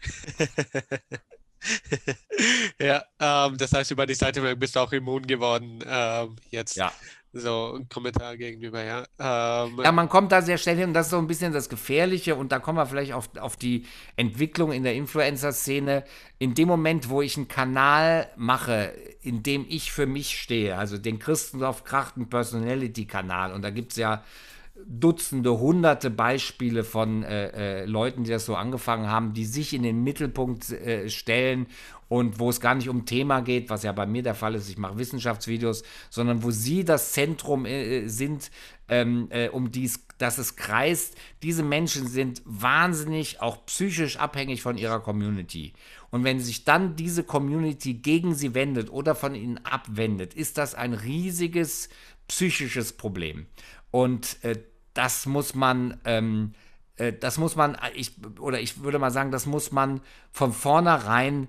ja, 2.80 3.04
ähm, 3.20 3.58
das 3.58 3.72
heißt, 3.72 3.92
über 3.92 4.08
die 4.08 4.16
Seite 4.16 4.56
bist 4.56 4.76
du 4.76 4.80
auch 4.80 4.92
immun 4.92 5.28
geworden 5.28 5.84
ähm, 5.88 6.38
jetzt. 6.50 6.76
Ja 6.76 6.92
so 7.38 7.76
ein 7.78 7.90
Kommentar 7.90 8.38
gegenüber, 8.38 8.82
ja. 8.84 9.04
Ähm, 9.20 9.80
ja, 9.84 9.92
man 9.92 10.08
kommt 10.08 10.32
da 10.32 10.42
sehr 10.42 10.58
schnell 10.58 10.78
hin 10.78 10.88
und 10.90 10.94
das 10.94 11.08
ist 11.08 11.12
so 11.12 11.18
ein 11.18 11.28
bisschen 11.28 11.52
das 11.52 11.68
Gefährliche 11.68 12.36
und 12.36 12.52
da 12.52 12.60
kommen 12.60 12.78
wir 12.78 12.86
vielleicht 12.86 13.14
auf, 13.14 13.30
auf 13.38 13.58
die 13.58 13.86
Entwicklung 14.16 14.72
in 14.72 14.84
der 14.84 14.96
Influencer-Szene. 14.96 16.06
In 16.40 16.56
dem 16.56 16.70
Moment, 16.70 17.10
wo 17.10 17.22
ich 17.22 17.36
einen 17.36 17.50
Kanal 17.50 18.30
mache, 18.38 18.94
in 19.22 19.44
dem 19.44 19.66
ich 19.68 19.92
für 19.92 20.06
mich 20.06 20.40
stehe, 20.42 20.78
also 20.78 20.98
den 20.98 21.20
Christendorf 21.20 21.84
Krachten 21.84 22.30
Personality-Kanal 22.30 23.52
und 23.54 23.64
da 23.64 23.70
gibt 23.70 23.92
es 23.92 23.98
ja 23.98 24.24
Dutzende, 24.88 25.58
hunderte 25.58 26.10
Beispiele 26.10 26.84
von 26.84 27.24
äh, 27.24 27.84
äh, 27.84 27.86
Leuten, 27.86 28.26
die 28.26 28.30
das 28.30 28.46
so 28.46 28.56
angefangen 28.56 29.08
haben, 29.08 29.34
die 29.34 29.46
sich 29.46 29.74
in 29.74 29.84
den 29.84 30.04
Mittelpunkt 30.04 30.70
äh, 30.70 31.10
stellen 31.10 31.68
und 32.08 32.40
wo 32.40 32.50
es 32.50 32.60
gar 32.60 32.76
nicht 32.76 32.90
um 32.90 33.06
Thema 33.06 33.42
geht, 33.42 33.70
was 33.70 33.84
ja 33.84 33.92
bei 33.92 34.06
mir 34.06 34.24
der 34.24 34.36
Fall 34.36 34.56
ist, 34.56 34.70
ich 34.70 34.78
mache 34.78 34.98
Wissenschaftsvideos, 34.98 35.84
sondern 36.10 36.44
wo 36.44 36.52
sie 36.52 36.86
das 36.86 37.14
Zentrum 37.14 37.66
äh, 37.66 38.08
sind, 38.08 38.52
ähm, 38.88 39.28
äh, 39.32 39.50
um 39.50 39.72
dies, 39.72 40.06
dass 40.18 40.38
es 40.38 40.56
kreist. 40.56 41.16
Diese 41.42 41.64
Menschen 41.64 42.08
sind 42.08 42.42
wahnsinnig 42.46 43.42
auch 43.42 43.66
psychisch 43.66 44.18
abhängig 44.18 44.62
von 44.62 44.78
ihrer 44.78 45.00
Community. 45.00 45.74
Und 46.12 46.24
wenn 46.24 46.40
sich 46.40 46.64
dann 46.64 46.96
diese 46.96 47.24
Community 47.24 47.96
gegen 47.96 48.36
sie 48.36 48.54
wendet 48.54 48.92
oder 48.92 49.16
von 49.16 49.36
ihnen 49.36 49.58
abwendet, 49.66 50.34
ist 50.34 50.58
das 50.58 50.76
ein 50.76 50.94
riesiges 50.94 51.90
psychisches 52.28 52.94
Problem. 52.94 53.48
Und 53.92 54.44
äh, 54.44 54.60
das 54.94 55.26
muss 55.26 55.56
man, 55.56 56.00
ähm, 56.06 56.54
äh, 56.98 57.14
das 57.14 57.38
muss 57.38 57.56
man, 57.56 57.78
ich, 57.96 58.12
oder 58.40 58.60
ich 58.60 58.82
würde 58.82 59.00
mal 59.00 59.12
sagen, 59.12 59.32
das 59.32 59.46
muss 59.46 59.72
man 59.72 60.02
von 60.32 60.54
vornherein 60.54 61.48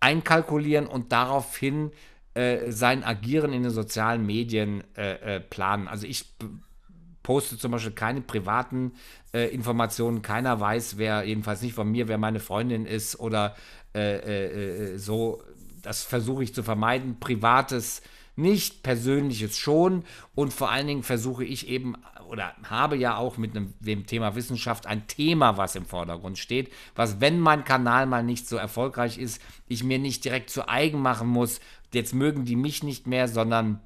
einkalkulieren 0.00 0.86
und 0.86 1.12
daraufhin 1.12 1.90
äh, 2.34 2.70
sein 2.70 3.02
Agieren 3.02 3.52
in 3.52 3.62
den 3.62 3.72
sozialen 3.72 4.24
Medien 4.24 4.84
äh, 4.96 5.36
äh, 5.36 5.40
planen. 5.40 5.88
Also 5.88 6.06
ich 6.06 6.24
poste 7.22 7.58
zum 7.58 7.72
Beispiel 7.72 7.92
keine 7.92 8.20
privaten 8.20 8.92
äh, 9.32 9.48
Informationen. 9.48 10.22
Keiner 10.22 10.60
weiß, 10.60 10.98
wer, 10.98 11.24
jedenfalls 11.24 11.62
nicht 11.62 11.74
von 11.74 11.90
mir, 11.90 12.08
wer 12.08 12.18
meine 12.18 12.40
Freundin 12.40 12.86
ist 12.86 13.18
oder 13.18 13.56
so. 14.96 15.42
Das 15.82 16.04
versuche 16.04 16.44
ich 16.44 16.54
zu 16.54 16.62
vermeiden. 16.62 17.18
Privates 17.18 18.02
nicht, 18.36 18.84
persönliches 18.84 19.58
schon 19.58 20.04
und 20.36 20.52
vor 20.52 20.70
allen 20.70 20.86
Dingen 20.86 21.02
versuche 21.02 21.44
ich 21.44 21.68
eben 21.68 21.96
oder 22.28 22.54
habe 22.64 22.96
ja 22.96 23.16
auch 23.16 23.36
mit 23.36 23.56
einem, 23.56 23.74
dem 23.80 24.06
Thema 24.06 24.34
Wissenschaft 24.34 24.86
ein 24.86 25.06
Thema, 25.06 25.56
was 25.56 25.74
im 25.74 25.86
Vordergrund 25.86 26.38
steht, 26.38 26.72
was, 26.94 27.20
wenn 27.20 27.40
mein 27.40 27.64
Kanal 27.64 28.06
mal 28.06 28.22
nicht 28.22 28.48
so 28.48 28.56
erfolgreich 28.56 29.18
ist, 29.18 29.42
ich 29.66 29.84
mir 29.84 29.98
nicht 29.98 30.24
direkt 30.24 30.50
zu 30.50 30.68
eigen 30.68 31.00
machen 31.00 31.28
muss, 31.28 31.60
jetzt 31.92 32.14
mögen 32.14 32.44
die 32.44 32.56
mich 32.56 32.82
nicht 32.82 33.06
mehr, 33.06 33.28
sondern 33.28 33.80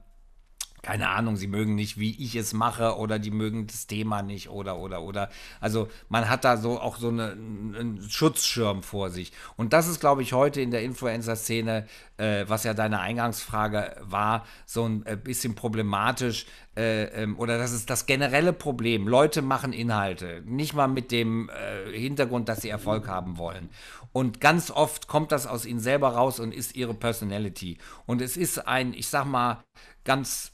keine 0.83 1.11
Ahnung, 1.11 1.37
sie 1.37 1.47
mögen 1.47 1.77
nicht, 1.77 1.97
wie 1.97 2.11
ich 2.23 2.35
es 2.35 2.53
mache 2.53 2.97
oder 2.97 3.21
die 3.21 3.31
mögen 3.31 3.69
das 3.69 3.87
Thema 3.87 4.23
nicht 4.23 4.51
oder 4.51 4.79
oder 4.79 5.03
oder. 5.03 5.31
Also 5.61 5.89
man 6.09 6.29
hat 6.29 6.45
da 6.45 6.57
so 6.57 6.81
auch 6.81 6.97
so 6.97 7.09
eine, 7.09 7.31
einen 7.33 8.05
Schutzschirm 8.09 8.83
vor 8.83 9.11
sich. 9.11 9.33
Und 9.57 9.73
das 9.73 9.87
ist, 9.87 10.01
glaube 10.01 10.23
ich, 10.23 10.33
heute 10.33 10.61
in 10.61 10.73
der 10.73 10.83
Influencer-Szene, 10.83 11.87
äh, 12.17 12.45
was 12.49 12.65
ja 12.65 12.75
deine 12.75 12.99
Eingangsfrage 12.99 13.97
war, 14.01 14.45
so 14.67 14.85
ein 14.85 15.07
äh, 15.07 15.17
bisschen 15.17 15.55
problematisch. 15.55 16.47
Äh, 16.75 17.05
ähm, 17.23 17.39
oder 17.39 17.59
das 17.59 17.73
ist 17.73 17.89
das 17.89 18.07
generelle 18.07 18.53
Problem. 18.53 19.07
Leute 19.07 19.41
machen 19.41 19.73
Inhalte, 19.73 20.43
nicht 20.47 20.75
mal 20.75 20.89
mit 20.89 21.12
dem 21.12 21.49
äh, 21.51 21.97
Hintergrund, 21.97 22.49
dass 22.49 22.62
sie 22.62 22.71
Erfolg 22.71 23.07
haben 23.07 23.39
wollen. 23.39 23.71
Und 24.12 24.41
ganz 24.41 24.71
oft 24.71 25.07
kommt 25.07 25.33
das 25.33 25.47
aus 25.47 25.65
ihnen 25.65 25.81
selber 25.81 26.09
raus 26.09 26.41
und 26.41 26.53
ist 26.53 26.75
ihre 26.75 26.95
Personality. 26.95 27.79
Und 28.07 28.21
es 28.21 28.37
ist 28.37 28.67
ein, 28.67 28.95
ich 28.95 29.09
sag 29.09 29.27
mal, 29.27 29.62
ganz 30.05 30.52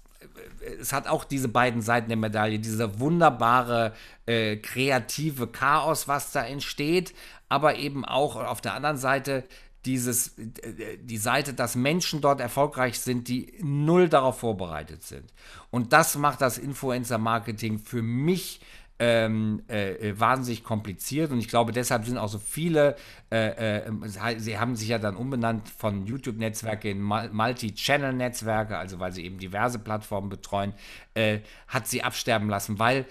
es 0.81 0.93
hat 0.93 1.07
auch 1.07 1.25
diese 1.25 1.49
beiden 1.49 1.83
Seiten 1.83 2.09
der 2.09 2.17
Medaille, 2.17 2.59
dieser 2.59 3.01
wunderbare 3.01 3.95
äh, 4.27 4.57
kreative 4.57 5.47
Chaos, 5.47 6.09
was 6.09 6.33
da 6.33 6.45
entsteht, 6.45 7.15
aber 7.49 7.77
eben 7.77 8.05
auch 8.05 8.37
auf 8.37 8.61
der 8.61 8.75
anderen 8.75 8.97
Seite 8.97 9.45
dieses, 9.85 10.39
äh, 10.39 10.99
die 11.01 11.17
Seite, 11.17 11.55
dass 11.55 11.77
Menschen 11.77 12.21
dort 12.21 12.41
erfolgreich 12.41 13.01
sind, 13.01 13.29
die 13.29 13.55
null 13.63 14.09
darauf 14.09 14.41
vorbereitet 14.41 15.03
sind. 15.03 15.33
Und 15.71 15.93
das 15.93 16.17
macht 16.17 16.41
das 16.41 16.59
Influencer-Marketing 16.59 17.79
für 17.79 18.03
mich 18.03 18.61
ähm, 18.99 19.63
äh, 19.69 19.93
äh, 19.93 20.21
wahnsinnig 20.21 20.65
kompliziert. 20.65 21.31
Und 21.31 21.39
ich 21.39 21.49
glaube, 21.49 21.73
deshalb 21.73 22.05
sind 22.05 22.19
auch 22.19 22.29
so 22.29 22.39
viele, 22.39 22.97
äh, 23.31 23.81
äh, 23.81 24.39
sie 24.39 24.59
haben 24.59 24.77
sich 24.77 24.89
ja 24.89 24.99
dann 24.99 25.17
umbenannt 25.17 25.69
von 25.69 26.07
YouTube-Netzwerke 26.07 26.91
in 26.91 27.03
Multi-Channel-Netzwerke, 27.03 28.77
also 28.77 28.99
weil 28.99 29.13
sie 29.13 29.25
eben 29.25 29.39
diverse 29.39 29.79
Plattformen 29.79 30.29
betreuen, 30.29 30.73
äh, 31.15 31.41
hat 31.69 31.87
sie 31.87 32.03
absterben 32.03 32.49
lassen, 32.49 32.79
weil 32.79 33.07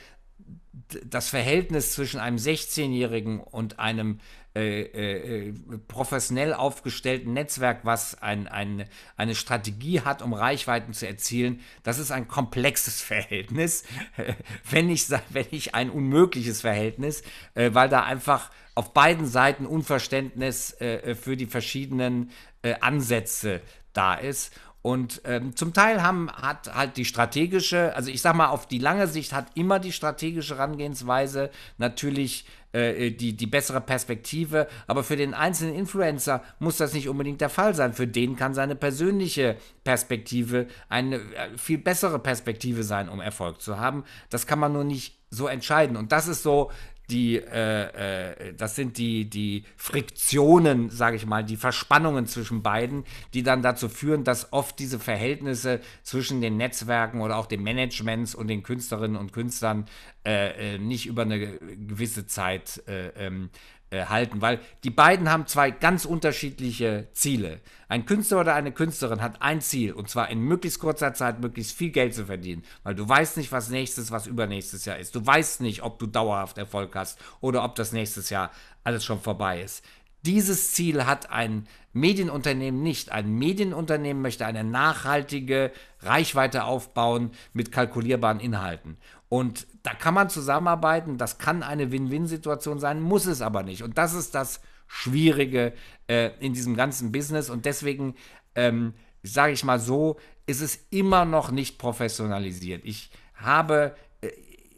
das 1.06 1.30
Verhältnis 1.30 1.94
zwischen 1.94 2.20
einem 2.20 2.38
16-Jährigen 2.38 3.40
und 3.42 3.80
einem 3.80 4.20
äh, 4.58 5.50
äh, 5.50 5.54
professionell 5.88 6.54
aufgestellten 6.54 7.34
Netzwerk, 7.34 7.82
was 7.84 8.22
ein, 8.24 8.48
ein, 8.48 8.86
eine 9.16 9.36
Strategie 9.36 10.02
hat, 10.02 10.24
um 10.24 10.34
Reichweiten 10.34 10.94
zu 10.94 11.06
erzielen, 11.08 11.62
das 11.84 12.00
ist 12.00 12.12
ein 12.12 12.28
komplexes 12.28 13.02
Verhältnis, 13.04 13.84
wenn 14.70 14.88
nicht, 14.88 15.12
wenn 15.30 15.46
nicht 15.52 15.76
ein 15.76 15.92
unmögliches 15.92 16.62
Verhältnis, 16.62 17.22
äh, 17.54 17.72
weil 17.74 17.90
da 17.90 18.04
einfach 18.04 18.50
auf 18.74 18.94
beiden 18.94 19.28
Seiten 19.28 19.66
Unverständnis 19.66 20.80
äh, 20.82 21.14
für 21.14 21.38
die 21.38 21.48
verschiedenen 21.48 22.32
äh, 22.64 22.76
Ansätze 22.80 23.62
da 23.94 24.16
ist. 24.16 24.54
Und 24.88 25.22
ähm, 25.26 25.54
zum 25.54 25.74
Teil 25.74 26.02
haben, 26.02 26.32
hat 26.32 26.74
halt 26.74 26.96
die 26.96 27.04
strategische, 27.04 27.94
also 27.94 28.10
ich 28.10 28.22
sag 28.22 28.36
mal, 28.36 28.48
auf 28.48 28.70
die 28.70 28.78
lange 28.78 29.08
Sicht 29.08 29.34
hat 29.34 29.48
immer 29.54 29.80
die 29.80 29.92
strategische 29.92 30.56
Herangehensweise 30.56 31.50
natürlich 31.78 32.46
äh, 32.72 33.12
die, 33.12 33.36
die 33.36 33.48
bessere 33.48 33.82
Perspektive. 33.82 34.70
Aber 34.88 35.04
für 35.04 35.18
den 35.18 35.34
einzelnen 35.34 35.76
Influencer 35.76 36.42
muss 36.60 36.78
das 36.78 36.94
nicht 36.94 37.10
unbedingt 37.10 37.42
der 37.42 37.50
Fall 37.50 37.76
sein. 37.76 37.92
Für 37.92 38.08
den 38.08 38.38
kann 38.38 38.54
seine 38.54 38.78
persönliche 38.78 39.58
Perspektive 39.84 40.68
eine 40.88 41.18
äh, 41.18 41.58
viel 41.58 41.80
bessere 41.80 42.20
Perspektive 42.20 42.84
sein, 42.84 43.10
um 43.10 43.20
Erfolg 43.20 43.62
zu 43.62 43.78
haben. 43.78 44.06
Das 44.30 44.48
kann 44.48 44.60
man 44.60 44.72
nur 44.72 44.86
nicht 44.86 45.18
so 45.30 45.48
entscheiden. 45.48 45.98
Und 45.98 46.14
das 46.14 46.30
ist 46.30 46.44
so 46.44 46.72
die, 47.10 47.38
äh, 47.38 48.50
äh, 48.50 48.54
das 48.54 48.76
sind 48.76 48.98
die, 48.98 49.30
die 49.30 49.64
Friktionen, 49.78 50.90
sage 50.90 51.16
ich 51.16 51.26
mal, 51.26 51.44
die 51.44 51.56
Verspannungen 51.56 52.28
zwischen 52.28 52.62
beiden, 52.62 53.06
die 53.34 53.44
dann 53.44 53.62
dazu 53.62 53.88
führen, 53.88 54.24
dass 54.24 54.52
oft 54.52 54.78
diese 54.80 55.00
Verhältnisse 55.00 55.80
zwischen 56.04 56.42
den 56.42 56.58
Netzwerken 56.58 57.22
oder 57.22 57.38
auch 57.38 57.46
den 57.46 57.64
Managements 57.64 58.36
und 58.36 58.48
den 58.48 58.64
Künstlerinnen 58.64 59.16
und 59.16 59.32
Künstlern 59.32 59.86
äh, 60.26 60.76
äh 60.76 60.78
nicht 60.80 61.06
über 61.06 61.22
eine 61.22 61.40
gewisse 61.60 62.28
Zeit 62.28 62.84
äh, 62.88 63.08
ähm, 63.16 63.50
äh, 63.90 64.06
halten, 64.06 64.42
weil 64.42 64.60
die 64.84 64.90
beiden 64.90 65.30
haben 65.32 65.48
zwei 65.48 65.72
ganz 65.72 66.06
unterschiedliche 66.06 67.08
Ziele. 67.14 67.62
Ein 67.88 68.06
Künstler 68.06 68.42
oder 68.42 68.54
eine 68.54 68.74
Künstlerin 68.74 69.22
hat 69.22 69.42
ein 69.42 69.62
Ziel 69.62 69.94
und 69.94 70.10
zwar 70.10 70.30
in 70.30 70.42
möglichst 70.42 70.80
kurzer 70.80 71.14
Zeit 71.14 71.40
möglichst 71.40 71.78
viel 71.78 71.92
Geld 71.92 72.14
zu 72.14 72.26
verdienen, 72.26 72.64
weil 72.84 72.96
du 72.96 73.08
weißt 73.08 73.38
nicht, 73.38 73.52
was 73.52 73.70
nächstes, 73.70 74.12
was 74.12 74.28
übernächstes 74.28 74.84
Jahr 74.86 74.98
ist. 74.98 75.16
Du 75.16 75.26
weißt 75.26 75.62
nicht, 75.62 75.84
ob 75.84 76.00
du 76.00 76.06
dauerhaft 76.06 76.58
Erfolg 76.58 76.96
hast 76.96 77.18
oder 77.40 77.64
ob 77.64 77.76
das 77.76 77.94
nächstes 77.94 78.30
Jahr 78.30 78.52
alles 78.84 79.06
schon 79.06 79.22
vorbei 79.22 79.62
ist. 79.62 79.86
Dieses 80.26 80.74
Ziel 80.74 81.06
hat 81.06 81.30
ein 81.30 81.68
Medienunternehmen 81.94 82.84
nicht. 82.84 83.12
Ein 83.12 83.36
Medienunternehmen 83.36 84.22
möchte 84.22 84.46
eine 84.46 84.66
nachhaltige 84.66 85.72
Reichweite 86.02 86.66
aufbauen 86.66 87.32
mit 87.54 87.72
kalkulierbaren 87.72 88.42
Inhalten. 88.42 88.98
Und 89.30 89.68
da 89.88 89.94
kann 89.94 90.14
man 90.14 90.30
zusammenarbeiten, 90.30 91.18
das 91.18 91.38
kann 91.38 91.64
eine 91.64 91.94
Win-Win-Situation 91.94 92.78
sein, 92.78 93.00
muss 93.00 93.26
es 93.26 93.42
aber 93.42 93.64
nicht. 93.64 93.84
Und 93.84 93.98
das 93.98 94.14
ist 94.14 94.36
das 94.36 94.60
Schwierige 94.86 95.72
äh, 96.08 96.32
in 96.42 96.52
diesem 96.52 96.76
ganzen 96.76 97.14
Business. 97.14 97.50
Und 97.50 97.64
deswegen, 97.64 98.16
ähm, 98.54 98.96
sage 99.24 99.54
ich 99.54 99.64
mal 99.64 99.80
so, 99.80 100.18
ist 100.46 100.60
es 100.60 100.88
immer 100.90 101.24
noch 101.24 101.52
nicht 101.52 101.78
professionalisiert. 101.78 102.84
Ich 102.84 103.12
habe 103.36 103.96
äh, 104.20 104.28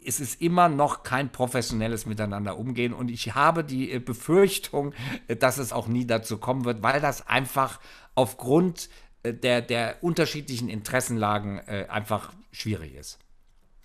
es 0.06 0.20
ist 0.20 0.40
immer 0.40 0.68
noch 0.68 1.02
kein 1.02 1.32
professionelles 1.32 2.06
Miteinander 2.06 2.56
umgehen 2.56 2.92
und 2.92 3.10
ich 3.10 3.34
habe 3.34 3.64
die 3.64 3.90
äh, 3.90 3.98
Befürchtung, 3.98 4.94
äh, 5.26 5.34
dass 5.34 5.58
es 5.58 5.72
auch 5.72 5.88
nie 5.88 6.06
dazu 6.06 6.38
kommen 6.38 6.64
wird, 6.64 6.84
weil 6.84 7.00
das 7.00 7.26
einfach 7.26 7.80
aufgrund 8.14 8.88
der, 9.24 9.60
der 9.60 9.96
unterschiedlichen 10.02 10.68
Interessenlagen 10.68 11.60
einfach 11.60 12.32
schwierig 12.52 12.94
ist. 12.94 13.18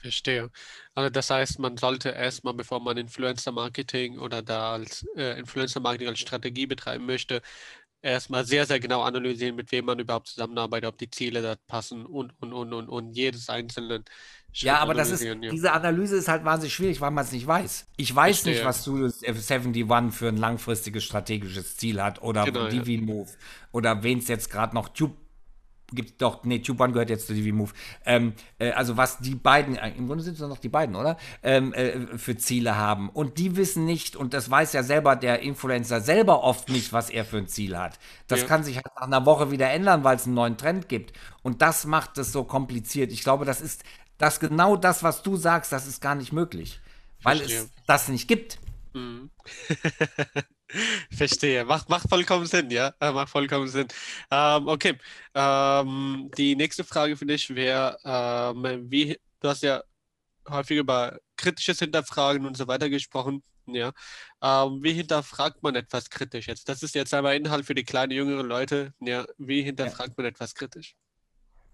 Verstehe. 0.06 0.52
Also 0.94 1.10
das 1.10 1.30
heißt, 1.30 1.60
man 1.60 1.78
sollte 1.78 2.10
erstmal, 2.10 2.54
bevor 2.54 2.80
man 2.80 2.98
Influencer-Marketing 2.98 4.20
oder 4.20 4.42
da 4.42 4.74
als 4.74 5.06
äh, 5.16 5.40
Influencer-Marketing 5.40 6.08
als 6.08 6.20
Strategie 6.20 6.68
betreiben 6.68 7.06
möchte, 7.06 7.42
erstmal 8.06 8.46
sehr, 8.46 8.66
sehr 8.66 8.80
genau 8.80 9.02
analysieren, 9.02 9.56
mit 9.56 9.72
wem 9.72 9.86
man 9.86 9.98
überhaupt 9.98 10.28
zusammenarbeitet, 10.28 10.88
ob 10.88 10.98
die 10.98 11.10
Ziele 11.10 11.42
da 11.42 11.56
passen 11.68 12.06
und, 12.06 12.34
und, 12.40 12.54
und, 12.54 12.72
und, 12.72 12.88
und 12.88 13.14
jedes 13.14 13.50
einzelne. 13.50 14.04
Schritt 14.54 14.68
ja, 14.68 14.78
aber 14.78 14.94
das 14.94 15.10
ist, 15.10 15.24
ja. 15.24 15.36
diese 15.36 15.74
Analyse 15.74 16.16
ist 16.16 16.28
halt 16.28 16.46
wahnsinnig 16.46 16.74
schwierig, 16.74 17.02
weil 17.02 17.12
man 17.12 17.26
es 17.26 17.32
nicht 17.32 17.46
weiß. 17.46 17.88
Ich 17.98 18.16
weiß 18.16 18.42
Verstehe. 18.42 18.54
nicht, 18.54 18.64
was 18.64 18.84
Studio 18.84 19.06
71 19.06 20.16
für 20.16 20.30
ein 20.30 20.38
langfristiges 20.38 21.04
strategisches 21.04 21.76
Ziel 21.78 22.02
hat 22.02 22.22
oder 22.22 22.46
genau, 22.46 22.68
Divi-Move 22.68 23.30
ja. 23.30 23.38
oder 23.72 24.04
wen 24.04 24.20
es 24.20 24.28
jetzt 24.28 24.50
gerade 24.50 24.76
noch 24.76 24.90
Tube 24.90 25.18
gibt 25.92 26.22
doch, 26.22 26.44
nee, 26.44 26.60
Tube 26.60 26.82
One 26.82 26.94
gehört 26.94 27.10
jetzt 27.10 27.28
zu 27.28 27.34
TV 27.34 27.56
Move. 27.56 27.72
Ähm, 28.06 28.34
äh, 28.60 28.72
also 28.72 28.98
was 28.98 29.20
die 29.20 29.36
beiden, 29.36 29.78
äh, 29.78 29.92
im 29.98 30.08
Grunde 30.08 30.24
sind 30.24 30.34
es 30.34 30.40
noch 30.40 30.58
die 30.58 30.70
beiden, 30.70 30.96
oder? 30.96 31.18
Ähm, 31.44 31.74
äh, 31.74 32.18
für 32.18 32.38
Ziele 32.38 32.76
haben. 32.76 33.10
Und 33.10 33.38
die 33.38 33.56
wissen 33.56 33.86
nicht, 33.86 34.16
und 34.16 34.34
das 34.34 34.50
weiß 34.50 34.74
ja 34.74 34.84
selber 34.84 35.16
der 35.16 35.42
Influencer 35.42 36.02
selber 36.02 36.44
oft 36.44 36.70
nicht, 36.70 36.94
was 36.94 37.10
er 37.10 37.26
für 37.26 37.38
ein 37.38 37.48
Ziel 37.48 37.78
hat. 37.78 38.00
Das 38.28 38.42
ja. 38.42 38.48
kann 38.48 38.64
sich 38.64 38.78
halt 38.78 38.88
nach 38.96 39.08
einer 39.08 39.26
Woche 39.26 39.52
wieder 39.52 39.70
ändern, 39.70 40.04
weil 40.04 40.16
es 40.16 40.26
einen 40.26 40.36
neuen 40.36 40.58
Trend 40.58 40.90
gibt. 40.90 41.14
Und 41.44 41.62
das 41.62 41.86
macht 41.86 42.18
es 42.18 42.32
so 42.32 42.44
kompliziert. 42.44 43.12
Ich 43.12 43.24
glaube, 43.24 43.46
das 43.46 43.62
ist 43.62 43.84
das 44.18 44.40
genau 44.40 44.76
das, 44.78 45.04
was 45.04 45.24
du 45.24 45.36
sagst, 45.36 45.72
das 45.72 45.88
ist 45.88 46.02
gar 46.02 46.16
nicht 46.16 46.32
möglich. 46.32 46.80
Weil 47.22 47.38
Verstehe. 47.38 47.60
es 47.60 47.70
das 47.86 48.08
nicht 48.08 48.28
gibt. 48.28 48.60
Mhm. 48.94 49.30
Verstehe. 51.12 51.66
Macht, 51.66 51.90
macht 51.90 52.10
vollkommen 52.10 52.46
Sinn, 52.46 52.70
ja. 52.70 52.94
Äh, 53.00 53.12
macht 53.12 53.30
vollkommen 53.30 53.68
Sinn. 53.68 53.88
Ähm, 54.32 54.68
okay. 54.68 54.98
Ähm, 55.34 56.32
die 56.38 56.56
nächste 56.56 56.84
Frage 56.84 57.18
für 57.18 57.26
dich 57.26 57.54
wäre, 57.54 57.98
ähm, 58.04 58.90
wie, 58.92 59.20
du 59.40 59.50
hast 59.50 59.64
ja 59.64 59.84
häufig 60.50 60.78
über 60.78 61.20
kritisches 61.38 61.80
Hinterfragen 61.80 62.46
und 62.46 62.58
so 62.58 62.68
weiter 62.68 62.90
gesprochen. 62.90 63.44
Ja. 63.68 63.92
Ähm, 64.42 64.84
wie 64.84 64.94
hinterfragt 64.94 65.64
man 65.64 65.76
etwas 65.76 66.10
kritisch 66.10 66.48
jetzt? 66.48 66.70
Das 66.70 66.84
ist 66.84 66.96
jetzt 66.96 67.14
einmal 67.14 67.36
Inhalt 67.36 67.66
für 67.66 67.76
die 67.76 67.84
kleinen, 67.84 68.12
jüngeren 68.12 68.46
Leute. 68.46 68.94
Ja. 69.00 69.26
Wie 69.38 69.64
hinterfragt 69.64 70.10
ja. 70.10 70.16
man 70.18 70.26
etwas 70.28 70.54
kritisch? 70.56 70.96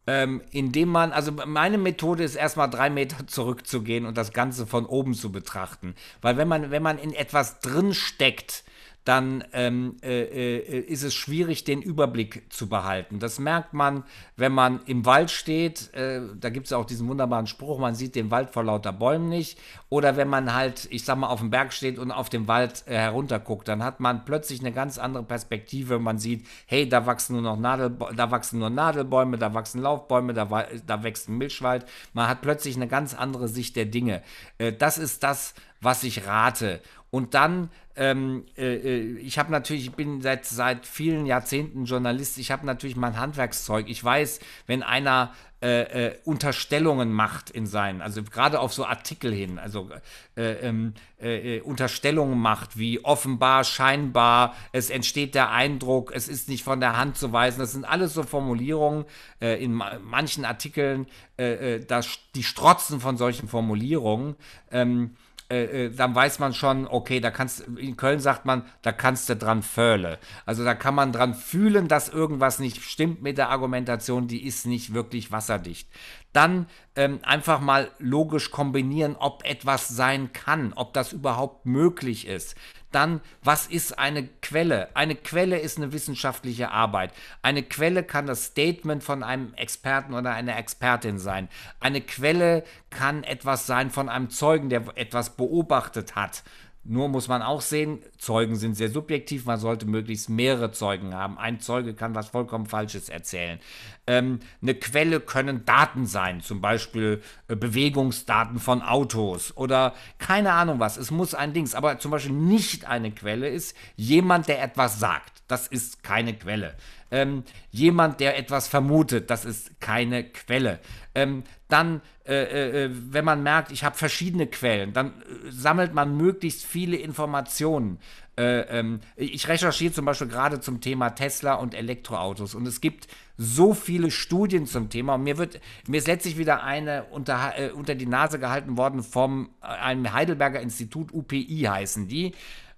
Ähm, 0.07 0.41
indem 0.51 0.89
man, 0.89 1.11
also 1.11 1.31
meine 1.31 1.77
Methode 1.77 2.23
ist 2.23 2.35
erstmal 2.35 2.69
drei 2.69 2.89
Meter 2.89 3.27
zurückzugehen 3.27 4.05
und 4.05 4.17
das 4.17 4.33
Ganze 4.33 4.65
von 4.65 4.85
oben 4.85 5.13
zu 5.13 5.31
betrachten. 5.31 5.95
Weil 6.21 6.37
wenn 6.37 6.47
man, 6.47 6.71
wenn 6.71 6.81
man 6.81 6.97
in 6.97 7.13
etwas 7.13 7.59
drin 7.59 7.93
steckt, 7.93 8.63
dann 9.03 9.43
ähm, 9.53 9.97
äh, 10.03 10.21
äh, 10.21 10.79
ist 10.79 11.03
es 11.03 11.15
schwierig, 11.15 11.63
den 11.63 11.81
Überblick 11.81 12.43
zu 12.53 12.69
behalten. 12.69 13.19
Das 13.19 13.39
merkt 13.39 13.73
man, 13.73 14.03
wenn 14.35 14.51
man 14.51 14.81
im 14.85 15.05
Wald 15.05 15.31
steht. 15.31 15.91
Äh, 15.95 16.21
da 16.39 16.49
gibt 16.49 16.67
es 16.67 16.73
auch 16.73 16.85
diesen 16.85 17.07
wunderbaren 17.07 17.47
Spruch, 17.47 17.79
man 17.79 17.95
sieht 17.95 18.15
den 18.15 18.29
Wald 18.29 18.51
vor 18.51 18.63
lauter 18.63 18.93
Bäumen 18.93 19.29
nicht. 19.29 19.57
Oder 19.89 20.17
wenn 20.17 20.27
man 20.27 20.53
halt, 20.53 20.87
ich 20.91 21.03
sag 21.03 21.17
mal, 21.17 21.29
auf 21.29 21.39
dem 21.39 21.49
Berg 21.49 21.73
steht 21.73 21.97
und 21.97 22.11
auf 22.11 22.29
den 22.29 22.47
Wald 22.47 22.83
äh, 22.85 22.95
herunterguckt, 22.95 23.67
dann 23.67 23.83
hat 23.83 23.99
man 23.99 24.23
plötzlich 24.23 24.59
eine 24.59 24.71
ganz 24.71 24.99
andere 24.99 25.23
Perspektive. 25.23 25.97
Man 25.97 26.19
sieht, 26.19 26.45
hey, 26.67 26.87
da 26.87 27.07
wachsen 27.07 27.33
nur 27.33 27.41
noch 27.41 27.57
Nadel, 27.57 27.97
da 28.15 28.29
wachsen 28.29 28.59
nur 28.59 28.69
Nadelbäume, 28.69 29.39
da 29.39 29.55
wachsen 29.55 29.81
Laufbäume, 29.81 30.33
da, 30.33 30.47
da 30.85 31.03
wächst 31.03 31.27
ein 31.27 31.39
Milchwald. 31.39 31.85
Man 32.13 32.27
hat 32.27 32.41
plötzlich 32.41 32.75
eine 32.75 32.87
ganz 32.87 33.15
andere 33.15 33.47
Sicht 33.47 33.75
der 33.75 33.85
Dinge. 33.85 34.21
Äh, 34.59 34.73
das 34.73 34.99
ist 34.99 35.23
das, 35.23 35.55
was 35.81 36.03
ich 36.03 36.27
rate. 36.27 36.81
Und 37.11 37.33
dann, 37.33 37.69
ähm, 37.95 38.45
äh, 38.57 38.75
äh 38.75 39.17
ich 39.19 39.37
habe 39.37 39.51
natürlich, 39.51 39.85
ich 39.85 39.91
bin 39.91 40.21
seit, 40.21 40.45
seit 40.45 40.87
vielen 40.87 41.25
Jahrzehnten 41.25 41.85
Journalist, 41.85 42.37
ich 42.37 42.49
habe 42.51 42.65
natürlich 42.65 42.95
mein 42.95 43.19
Handwerkszeug. 43.19 43.87
Ich 43.89 44.03
weiß, 44.03 44.39
wenn 44.65 44.81
einer 44.81 45.33
äh, 45.63 46.07
äh, 46.07 46.17
Unterstellungen 46.23 47.11
macht 47.11 47.51
in 47.51 47.67
seinen, 47.67 48.01
also 48.01 48.23
gerade 48.23 48.59
auf 48.59 48.73
so 48.73 48.83
Artikel 48.83 49.31
hin, 49.31 49.59
also 49.59 49.91
äh, 50.35 50.53
ähm, 50.53 50.95
äh, 51.19 51.59
Unterstellungen 51.59 52.39
macht, 52.39 52.79
wie 52.79 53.05
offenbar, 53.05 53.63
scheinbar, 53.63 54.55
es 54.71 54.89
entsteht 54.89 55.35
der 55.35 55.51
Eindruck, 55.51 56.13
es 56.15 56.27
ist 56.29 56.49
nicht 56.49 56.63
von 56.63 56.79
der 56.79 56.97
Hand 56.97 57.15
zu 57.15 57.31
weisen. 57.31 57.59
Das 57.59 57.73
sind 57.73 57.85
alles 57.85 58.15
so 58.15 58.23
Formulierungen 58.23 59.05
in 59.39 59.73
ma 59.73 59.99
manchen 60.03 60.45
Artikeln, 60.45 61.05
das, 61.37 62.19
die 62.33 62.43
strotzen 62.43 62.99
von 62.99 63.17
solchen 63.17 63.47
Formulierungen. 63.47 64.35
Ähm, 64.71 65.15
äh, 65.51 65.85
äh, 65.85 65.89
dann 65.89 66.15
weiß 66.15 66.39
man 66.39 66.53
schon, 66.53 66.87
okay, 66.87 67.19
da 67.19 67.29
kannst 67.29 67.67
in 67.77 67.97
Köln 67.97 68.21
sagt 68.21 68.45
man, 68.45 68.63
da 68.83 68.93
kannst 68.93 69.27
du 69.27 69.35
dran 69.35 69.63
föhle. 69.63 70.17
Also 70.45 70.63
da 70.63 70.73
kann 70.73 70.95
man 70.95 71.11
dran 71.11 71.33
fühlen, 71.33 71.89
dass 71.89 72.07
irgendwas 72.07 72.59
nicht 72.59 72.81
stimmt 72.81 73.21
mit 73.21 73.37
der 73.37 73.49
Argumentation, 73.49 74.27
die 74.27 74.45
ist 74.45 74.65
nicht 74.65 74.93
wirklich 74.93 75.31
wasserdicht. 75.33 75.89
Dann 76.31 76.67
ähm, 76.95 77.19
einfach 77.23 77.59
mal 77.59 77.91
logisch 77.99 78.49
kombinieren, 78.49 79.17
ob 79.19 79.43
etwas 79.43 79.89
sein 79.89 80.31
kann, 80.31 80.71
ob 80.73 80.93
das 80.93 81.11
überhaupt 81.11 81.65
möglich 81.65 82.27
ist. 82.27 82.55
Dann, 82.91 83.21
was 83.43 83.67
ist 83.67 83.97
eine 83.97 84.27
Quelle? 84.41 84.89
Eine 84.95 85.15
Quelle 85.15 85.59
ist 85.59 85.77
eine 85.77 85.93
wissenschaftliche 85.93 86.71
Arbeit. 86.71 87.13
Eine 87.41 87.63
Quelle 87.63 88.03
kann 88.03 88.25
das 88.25 88.45
Statement 88.45 89.03
von 89.03 89.23
einem 89.23 89.53
Experten 89.55 90.13
oder 90.13 90.31
einer 90.31 90.57
Expertin 90.57 91.17
sein. 91.17 91.47
Eine 91.79 92.01
Quelle 92.01 92.63
kann 92.89 93.23
etwas 93.23 93.65
sein 93.65 93.89
von 93.89 94.09
einem 94.09 94.29
Zeugen, 94.29 94.69
der 94.69 94.83
etwas 94.95 95.31
beobachtet 95.31 96.15
hat. 96.15 96.43
Nur 96.83 97.09
muss 97.09 97.27
man 97.27 97.43
auch 97.43 97.61
sehen, 97.61 97.99
Zeugen 98.17 98.55
sind 98.55 98.73
sehr 98.73 98.89
subjektiv, 98.89 99.45
man 99.45 99.59
sollte 99.59 99.85
möglichst 99.85 100.29
mehrere 100.29 100.71
Zeugen 100.71 101.13
haben. 101.13 101.37
Ein 101.37 101.59
Zeuge 101.59 101.93
kann 101.93 102.15
was 102.15 102.29
vollkommen 102.29 102.65
Falsches 102.65 103.07
erzählen. 103.07 103.59
Ähm, 104.07 104.39
eine 104.63 104.73
Quelle 104.73 105.19
können 105.19 105.63
Daten 105.63 106.07
sein, 106.07 106.41
zum 106.41 106.59
Beispiel 106.59 107.21
äh, 107.47 107.55
Bewegungsdaten 107.55 108.57
von 108.57 108.81
Autos 108.81 109.55
oder 109.55 109.93
keine 110.17 110.53
Ahnung 110.53 110.79
was. 110.79 110.97
Es 110.97 111.11
muss 111.11 111.35
ein 111.35 111.53
Dings, 111.53 111.75
aber 111.75 111.99
zum 111.99 112.09
Beispiel 112.09 112.33
nicht 112.33 112.85
eine 112.85 113.11
Quelle 113.11 113.47
ist 113.47 113.77
jemand, 113.95 114.47
der 114.47 114.63
etwas 114.63 114.99
sagt. 114.99 115.43
Das 115.47 115.67
ist 115.67 116.01
keine 116.01 116.33
Quelle. 116.33 116.75
Ähm, 117.11 117.43
jemand, 117.69 118.19
der 118.19 118.37
etwas 118.37 118.67
vermutet, 118.67 119.29
das 119.29 119.45
ist 119.45 119.79
keine 119.81 120.23
Quelle. 120.23 120.79
Ähm, 121.13 121.43
dann, 121.67 122.01
äh, 122.25 122.33
äh, 122.33 122.85
äh, 122.85 122.89
wenn 122.91 123.25
man 123.25 123.43
merkt, 123.43 123.71
ich 123.71 123.83
habe 123.83 123.97
verschiedene 123.97 124.47
Quellen, 124.47 124.93
dann 124.93 125.07
äh, 125.07 125.51
sammelt 125.51 125.93
man 125.93 126.15
möglichst 126.15 126.63
viele 126.65 126.95
Informationen. 126.97 127.99
Äh, 128.37 128.61
ähm, 128.79 129.01
ich 129.17 129.47
recherchiere 129.49 129.91
zum 129.91 130.05
Beispiel 130.05 130.27
gerade 130.27 130.61
zum 130.61 130.79
Thema 130.79 131.09
Tesla 131.09 131.55
und 131.55 131.73
Elektroautos 131.73 132.55
und 132.55 132.65
es 132.65 132.79
gibt 132.79 133.07
so 133.37 133.73
viele 133.73 134.09
Studien 134.09 134.67
zum 134.67 134.89
Thema 134.89 135.15
und 135.15 135.23
mir 135.23 135.37
wird 135.37 135.59
mir 135.87 135.97
ist 135.97 136.07
letztlich 136.07 136.37
wieder 136.37 136.63
eine 136.63 137.03
unter, 137.11 137.53
äh, 137.57 137.71
unter 137.71 137.93
die 137.93 138.05
Nase 138.05 138.39
gehalten 138.39 138.77
worden 138.77 139.03
vom 139.03 139.49
einem 139.59 140.13
Heidelberger 140.13 140.61
Institut 140.61 141.11
UPI 141.11 141.67
heißen 141.69 142.07
die 142.07 142.33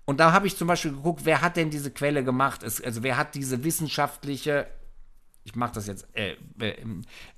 und 0.06 0.20
da 0.20 0.32
habe 0.32 0.48
ich 0.48 0.58
zum 0.58 0.68
Beispiel 0.68 0.92
geguckt, 0.92 1.22
wer 1.24 1.42
hat 1.42 1.58
denn 1.58 1.70
diese 1.70 1.92
Quelle 1.92 2.24
gemacht? 2.24 2.64
Es, 2.64 2.82
also 2.82 3.04
wer 3.04 3.18
hat 3.18 3.36
diese 3.36 3.64
wissenschaftliche 3.64 4.68
ich 5.46 5.56
mache 5.56 5.74
das 5.74 5.88
jetzt 5.88 6.08
äh, 6.16 6.36
äh, 6.60 6.76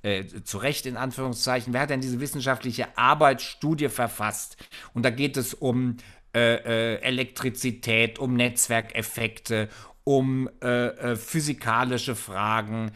äh, 0.02 0.42
zu 0.44 0.58
Recht 0.58 0.86
in 0.86 0.96
Anführungszeichen, 0.96 1.72
wer 1.72 1.82
hat 1.82 1.90
denn 1.90 2.00
diese 2.00 2.20
wissenschaftliche 2.20 2.96
Arbeitsstudie 2.96 3.88
verfasst? 3.88 4.56
Und 4.94 5.02
da 5.02 5.10
geht 5.10 5.36
es 5.36 5.54
um 5.54 5.96
äh, 6.34 6.54
äh, 6.54 7.00
Elektrizität, 7.00 8.18
um 8.18 8.34
Netzwerkeffekte, 8.34 9.68
um 10.04 10.48
äh, 10.60 11.16
physikalische 11.16 12.14
Fragen, 12.14 12.92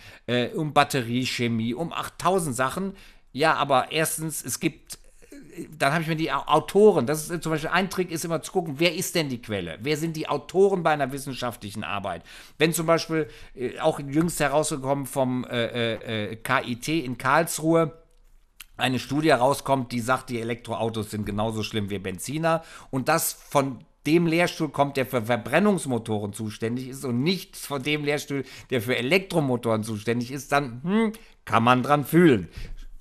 um 0.54 0.72
Batteriechemie, 0.72 1.74
um 1.74 1.92
8000 1.92 2.54
Sachen. 2.54 2.92
Ja, 3.32 3.54
aber 3.54 3.90
erstens, 3.90 4.44
es 4.44 4.60
gibt 4.60 4.99
dann 5.76 5.92
habe 5.92 6.02
ich 6.02 6.08
mir 6.08 6.16
die 6.16 6.32
Autoren, 6.32 7.06
das 7.06 7.30
ist 7.30 7.42
zum 7.42 7.52
Beispiel 7.52 7.70
ein 7.70 7.90
Trick, 7.90 8.10
ist 8.10 8.24
immer 8.24 8.42
zu 8.42 8.52
gucken, 8.52 8.74
wer 8.78 8.94
ist 8.94 9.14
denn 9.14 9.28
die 9.28 9.40
Quelle? 9.42 9.78
Wer 9.80 9.96
sind 9.96 10.16
die 10.16 10.28
Autoren 10.28 10.82
bei 10.82 10.90
einer 10.90 11.12
wissenschaftlichen 11.12 11.84
Arbeit? 11.84 12.22
Wenn 12.58 12.72
zum 12.72 12.86
Beispiel 12.86 13.28
äh, 13.54 13.78
auch 13.80 14.00
jüngst 14.00 14.40
herausgekommen 14.40 15.06
vom 15.06 15.44
äh, 15.44 16.32
äh, 16.32 16.36
KIT 16.36 16.88
in 16.88 17.18
Karlsruhe, 17.18 17.92
eine 18.76 18.98
Studie 18.98 19.28
herauskommt, 19.28 19.92
die 19.92 20.00
sagt, 20.00 20.30
die 20.30 20.40
Elektroautos 20.40 21.10
sind 21.10 21.26
genauso 21.26 21.62
schlimm 21.62 21.90
wie 21.90 21.98
Benziner 21.98 22.62
und 22.90 23.08
das 23.08 23.32
von 23.32 23.84
dem 24.06 24.26
Lehrstuhl 24.26 24.70
kommt, 24.70 24.96
der 24.96 25.06
für 25.06 25.22
Verbrennungsmotoren 25.22 26.32
zuständig 26.32 26.88
ist 26.88 27.04
und 27.04 27.22
nicht 27.22 27.56
von 27.56 27.82
dem 27.82 28.04
Lehrstuhl, 28.04 28.44
der 28.70 28.80
für 28.80 28.96
Elektromotoren 28.96 29.84
zuständig 29.84 30.32
ist, 30.32 30.52
dann 30.52 30.82
hm, 30.82 31.12
kann 31.44 31.62
man 31.62 31.82
dran 31.82 32.04
fühlen. 32.04 32.48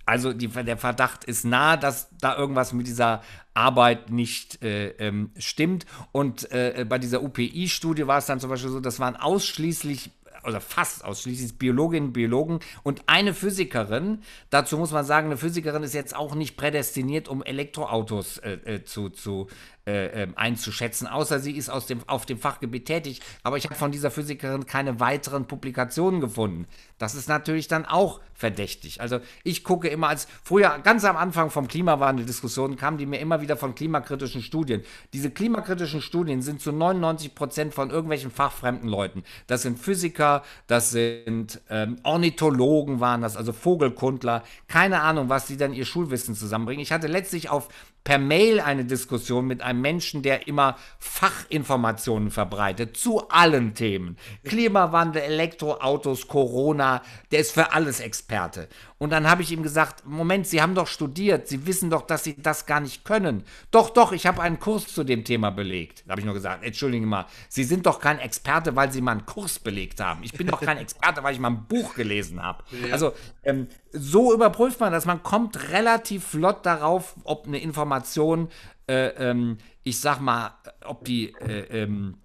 Also 0.10 0.34
die, 0.34 0.48
der 0.48 0.78
Verdacht 0.78 1.24
ist 1.24 1.45
nah, 1.45 1.78
dass 1.78 2.10
da 2.19 2.36
irgendwas 2.36 2.74
mit 2.74 2.88
dieser 2.88 3.22
Arbeit 3.54 4.10
nicht 4.10 4.63
äh, 4.63 4.88
ähm, 4.98 5.30
stimmt. 5.38 5.86
Und 6.12 6.52
äh, 6.52 6.84
bei 6.89 6.98
dieser 6.98 7.22
UPI-Studie 7.22 8.08
war 8.08 8.17
es 8.17 8.26
dann 8.26 8.39
zum 8.39 8.50
Beispiel 8.50 8.72
so, 8.72 8.80
das 8.80 9.00
waren 9.00 9.15
ausschließlich 9.15 10.10
oder 10.43 10.62
fast 10.62 11.06
ausschließlich 11.06 11.60
Biologinnen 11.60 12.12
Biologen 12.12 12.60
und 12.82 13.04
eine 13.06 13.36
Physikerin. 13.36 14.24
Dazu 14.50 14.80
muss 14.80 14.91
man 14.91 15.06
sagen, 15.06 15.28
eine 15.28 15.38
Physikerin 15.38 15.84
ist 15.84 15.93
jetzt 15.93 16.15
auch 16.15 16.34
nicht 16.34 16.58
prädestiniert, 16.58 17.28
um 17.28 17.43
Elektroautos 17.43 18.39
äh, 18.39 18.54
äh 18.65 18.84
zu, 18.86 19.10
zu 19.10 19.48
äh, 19.89 20.23
ähm, 20.23 20.34
einzuschätzen, 20.36 21.08
außer 21.08 21.39
sie 21.39 21.58
ist 21.58 21.69
aus 21.69 21.88
dem, 21.88 22.08
auf 22.08 22.28
dem 22.28 22.38
Fachgebiet 22.38 22.86
tätig. 22.86 23.21
Aber 23.41 23.58
ich 23.58 23.65
habe 23.65 23.73
von 23.73 23.91
dieser 23.91 24.12
Physikerin 24.12 24.67
keine 24.67 24.99
weiteren 24.99 25.47
Publikationen 25.47 26.21
gefunden. 26.21 26.67
Das 26.99 27.15
ist 27.15 27.28
natürlich 27.28 27.67
dann 27.67 27.88
auch 27.88 28.19
verdächtig. 28.36 29.02
Also 29.02 29.19
ich 29.43 29.63
gucke 29.63 29.88
immer 29.88 30.10
als 30.10 30.28
früher, 30.43 30.78
ganz 30.84 31.06
am 31.06 31.17
Anfang 31.17 31.49
vom 31.49 31.67
Klimawandel-Diskussionen 31.67 32.78
kamen 32.78 32.99
die 32.99 33.08
mir 33.08 33.19
immer 33.19 33.41
wieder 33.41 33.58
von 33.58 33.73
klimakritischen 33.73 34.43
Studien. 34.43 34.84
Diese 35.12 35.32
klimakritischen 35.32 36.02
Studien 36.02 36.43
sind 36.43 36.62
zu 36.62 36.71
99 36.71 37.34
Prozent 37.34 37.73
von 37.73 37.89
irgendwelchen 37.89 38.30
fachfremden 38.30 38.88
Leuten. 38.88 39.23
Das 39.47 39.63
sind 39.63 39.80
Physiker, 39.80 40.43
das 40.67 40.91
sind 40.91 41.62
ähm, 41.69 41.97
Ornithologen 42.04 42.99
waren 42.99 43.21
das, 43.21 43.36
also 43.36 43.54
Vogelkundler. 43.54 44.43
Keine 44.67 45.02
Ahnung, 45.02 45.30
was 45.30 45.47
die 45.47 45.58
dann 45.58 45.73
ihr 45.73 45.86
Schulwissen 45.86 46.36
zusammenbringen. 46.36 46.84
Ich 46.84 46.91
hatte 46.91 47.08
letztlich 47.08 47.49
auf 47.49 47.69
per 48.03 48.17
Mail 48.17 48.59
eine 48.59 48.85
Diskussion 48.85 49.45
mit 49.47 49.62
einem 49.62 49.81
Menschen, 49.81 50.21
der 50.21 50.47
immer 50.47 50.77
Fachinformationen 50.99 52.31
verbreitet 52.31 52.97
zu 52.97 53.29
allen 53.29 53.73
Themen. 53.75 54.17
Klimawandel, 54.43 55.21
Elektroautos, 55.21 56.27
Corona, 56.27 57.01
der 57.31 57.39
ist 57.39 57.51
für 57.51 57.73
alles 57.73 57.99
Experte. 57.99 58.67
Und 58.97 59.12
dann 59.12 59.29
habe 59.29 59.41
ich 59.41 59.51
ihm 59.51 59.63
gesagt, 59.63 60.05
Moment, 60.05 60.45
Sie 60.45 60.62
haben 60.62 60.75
doch 60.75 60.88
studiert, 60.88 61.47
Sie 61.47 61.65
wissen 61.65 61.89
doch, 61.89 62.01
dass 62.01 62.25
Sie 62.25 62.35
das 62.38 62.65
gar 62.65 62.81
nicht 62.81 63.05
können. 63.05 63.43
Doch, 63.71 63.89
doch, 63.91 64.12
ich 64.12 64.25
habe 64.25 64.41
einen 64.41 64.59
Kurs 64.59 64.88
zu 64.88 65.05
dem 65.05 65.23
Thema 65.23 65.51
belegt. 65.51 66.03
Da 66.05 66.12
habe 66.12 66.21
ich 66.21 66.25
nur 66.25 66.33
gesagt, 66.33 66.63
entschuldigen 66.63 67.05
Sie 67.05 67.09
mal, 67.09 67.25
Sie 67.47 67.63
sind 67.63 67.85
doch 67.85 67.99
kein 67.99 68.19
Experte, 68.19 68.75
weil 68.75 68.91
Sie 68.91 69.01
mal 69.01 69.12
einen 69.13 69.25
Kurs 69.25 69.59
belegt 69.59 70.01
haben. 70.01 70.21
Ich 70.23 70.33
bin 70.33 70.47
doch 70.47 70.59
kein 70.59 70.77
Experte, 70.77 71.23
weil 71.23 71.33
ich 71.33 71.39
mal 71.39 71.51
ein 71.51 71.65
Buch 71.65 71.95
gelesen 71.95 72.43
habe. 72.43 72.63
Ja. 72.71 72.93
Also 72.93 73.13
ähm, 73.49 73.67
so 73.91 74.33
überprüft 74.33 74.79
man 74.79 74.91
das. 74.91 75.05
Man 75.05 75.23
kommt 75.23 75.71
relativ 75.71 76.25
flott 76.25 76.65
darauf, 76.65 77.15
ob 77.23 77.47
eine 77.47 77.59
Information, 77.59 78.49
äh, 78.88 79.07
ähm, 79.09 79.57
ich 79.83 79.99
sag 79.99 80.19
mal, 80.19 80.51
ob 80.85 81.05
die 81.05 81.33
äh, 81.33 81.83
ähm, 81.83 82.15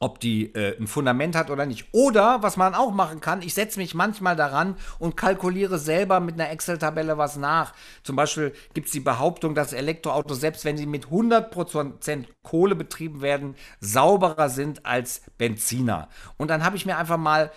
ob 0.00 0.20
die 0.20 0.54
äh, 0.54 0.78
ein 0.78 0.86
Fundament 0.86 1.34
hat 1.34 1.50
oder 1.50 1.66
nicht. 1.66 1.88
Oder, 1.92 2.42
was 2.42 2.56
man 2.56 2.74
auch 2.74 2.92
machen 2.92 3.20
kann, 3.20 3.42
ich 3.42 3.54
setze 3.54 3.78
mich 3.78 3.94
manchmal 3.94 4.36
daran 4.36 4.76
und 4.98 5.16
kalkuliere 5.16 5.78
selber 5.78 6.20
mit 6.20 6.34
einer 6.34 6.50
Excel-Tabelle 6.50 7.18
was 7.18 7.36
nach. 7.36 7.72
Zum 8.04 8.14
Beispiel 8.14 8.52
gibt 8.74 8.86
es 8.86 8.92
die 8.92 9.00
Behauptung, 9.00 9.54
dass 9.54 9.72
Elektroautos, 9.72 10.40
selbst 10.40 10.64
wenn 10.64 10.76
sie 10.76 10.86
mit 10.86 11.06
100% 11.06 12.24
Kohle 12.42 12.76
betrieben 12.76 13.22
werden, 13.22 13.56
sauberer 13.80 14.48
sind 14.48 14.86
als 14.86 15.22
Benziner. 15.36 16.08
Und 16.36 16.48
dann 16.48 16.64
habe 16.64 16.76
ich 16.76 16.86
mir 16.86 16.96
einfach 16.96 17.18
mal 17.18 17.50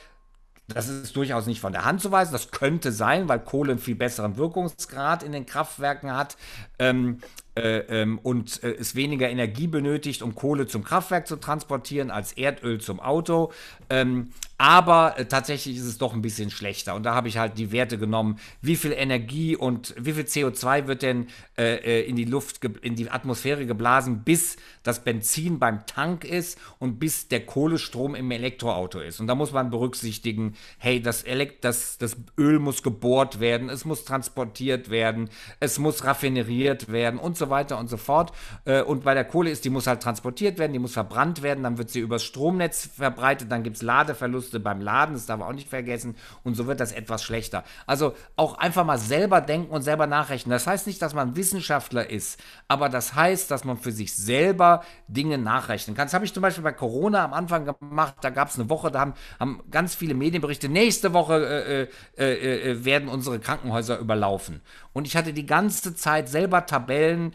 das 0.73 0.87
ist 0.87 1.15
durchaus 1.15 1.45
nicht 1.47 1.61
von 1.61 1.73
der 1.73 1.85
Hand 1.85 2.01
zu 2.01 2.11
weisen. 2.11 2.31
Das 2.31 2.51
könnte 2.51 2.91
sein, 2.91 3.27
weil 3.27 3.39
Kohle 3.39 3.71
einen 3.71 3.79
viel 3.79 3.95
besseren 3.95 4.37
Wirkungsgrad 4.37 5.23
in 5.23 5.31
den 5.31 5.45
Kraftwerken 5.45 6.15
hat. 6.15 6.37
Ähm, 6.79 7.19
äh, 7.55 7.79
ähm, 7.79 8.19
und 8.19 8.63
äh, 8.63 8.71
es 8.71 8.95
weniger 8.95 9.29
Energie 9.29 9.67
benötigt, 9.67 10.21
um 10.21 10.35
Kohle 10.35 10.67
zum 10.67 10.83
Kraftwerk 10.83 11.27
zu 11.27 11.35
transportieren, 11.35 12.09
als 12.09 12.33
Erdöl 12.33 12.79
zum 12.79 12.99
Auto. 12.99 13.51
Ähm, 13.89 14.31
aber 14.61 15.17
äh, 15.17 15.25
tatsächlich 15.25 15.75
ist 15.75 15.85
es 15.85 15.97
doch 15.97 16.13
ein 16.13 16.21
bisschen 16.21 16.51
schlechter. 16.51 16.93
Und 16.93 17.01
da 17.01 17.15
habe 17.15 17.27
ich 17.27 17.39
halt 17.39 17.57
die 17.57 17.71
Werte 17.71 17.97
genommen, 17.97 18.37
wie 18.61 18.75
viel 18.75 18.91
Energie 18.91 19.55
und 19.55 19.95
wie 19.97 20.13
viel 20.13 20.25
CO2 20.25 20.85
wird 20.85 21.01
denn 21.01 21.25
äh, 21.57 21.77
äh, 21.77 22.01
in 22.07 22.15
die 22.15 22.25
Luft, 22.25 22.63
in 22.63 22.95
die 22.95 23.09
Atmosphäre 23.09 23.65
geblasen, 23.65 24.21
bis 24.23 24.57
das 24.83 25.03
Benzin 25.03 25.57
beim 25.57 25.87
Tank 25.87 26.25
ist 26.25 26.59
und 26.77 26.99
bis 26.99 27.27
der 27.27 27.43
Kohlestrom 27.43 28.13
im 28.13 28.29
Elektroauto 28.29 28.99
ist. 28.99 29.19
Und 29.19 29.25
da 29.25 29.33
muss 29.33 29.51
man 29.51 29.71
berücksichtigen, 29.71 30.53
hey, 30.77 31.01
das, 31.01 31.23
Elekt 31.23 31.65
das, 31.65 31.97
das 31.97 32.15
Öl 32.37 32.59
muss 32.59 32.83
gebohrt 32.83 33.39
werden, 33.39 33.67
es 33.67 33.83
muss 33.83 34.05
transportiert 34.05 34.91
werden, 34.91 35.31
es 35.59 35.79
muss 35.79 36.03
raffineriert 36.03 36.91
werden 36.91 37.19
und 37.19 37.35
so 37.35 37.49
weiter 37.49 37.79
und 37.79 37.89
so 37.89 37.97
fort. 37.97 38.31
Äh, 38.65 38.83
und 38.83 39.03
bei 39.05 39.15
der 39.15 39.25
Kohle 39.25 39.49
ist, 39.49 39.65
die 39.65 39.71
muss 39.71 39.87
halt 39.87 40.03
transportiert 40.03 40.59
werden, 40.59 40.73
die 40.73 40.79
muss 40.79 40.93
verbrannt 40.93 41.41
werden, 41.41 41.63
dann 41.63 41.79
wird 41.79 41.89
sie 41.89 41.99
übers 41.99 42.23
Stromnetz 42.23 42.87
verbreitet, 42.95 43.51
dann 43.51 43.63
gibt 43.63 43.77
es 43.77 43.81
Ladeverluste 43.81 44.50
musste 44.51 44.59
beim 44.59 44.81
Laden, 44.81 45.13
das 45.15 45.25
darf 45.25 45.39
man 45.39 45.47
auch 45.47 45.53
nicht 45.53 45.69
vergessen. 45.69 46.15
Und 46.43 46.55
so 46.55 46.67
wird 46.67 46.79
das 46.79 46.91
etwas 46.91 47.23
schlechter. 47.23 47.63
Also 47.87 48.15
auch 48.35 48.57
einfach 48.57 48.83
mal 48.83 48.97
selber 48.97 49.39
denken 49.39 49.71
und 49.71 49.81
selber 49.81 50.07
nachrechnen. 50.07 50.51
Das 50.51 50.67
heißt 50.67 50.87
nicht, 50.87 51.01
dass 51.01 51.13
man 51.13 51.35
Wissenschaftler 51.37 52.09
ist, 52.09 52.39
aber 52.67 52.89
das 52.89 53.15
heißt, 53.15 53.49
dass 53.49 53.63
man 53.63 53.77
für 53.77 53.91
sich 53.91 54.13
selber 54.13 54.83
Dinge 55.07 55.37
nachrechnen 55.37 55.95
kann. 55.95 56.07
Das 56.07 56.13
habe 56.13 56.25
ich 56.25 56.33
zum 56.33 56.41
Beispiel 56.41 56.63
bei 56.63 56.73
Corona 56.73 57.23
am 57.23 57.33
Anfang 57.33 57.65
gemacht. 57.65 58.15
Da 58.21 58.29
gab 58.29 58.49
es 58.49 58.59
eine 58.59 58.69
Woche, 58.69 58.91
da 58.91 58.99
haben, 58.99 59.13
haben 59.39 59.63
ganz 59.71 59.95
viele 59.95 60.13
Medienberichte, 60.13 60.67
nächste 60.67 61.13
Woche 61.13 61.87
äh, 62.17 62.23
äh, 62.23 62.33
äh, 62.33 62.71
äh 62.71 62.85
werden 62.85 63.07
unsere 63.07 63.39
Krankenhäuser 63.39 63.99
überlaufen. 63.99 64.61
Und 64.91 65.07
ich 65.07 65.15
hatte 65.15 65.31
die 65.31 65.45
ganze 65.45 65.95
Zeit 65.95 66.27
selber 66.27 66.65
Tabellen 66.65 67.33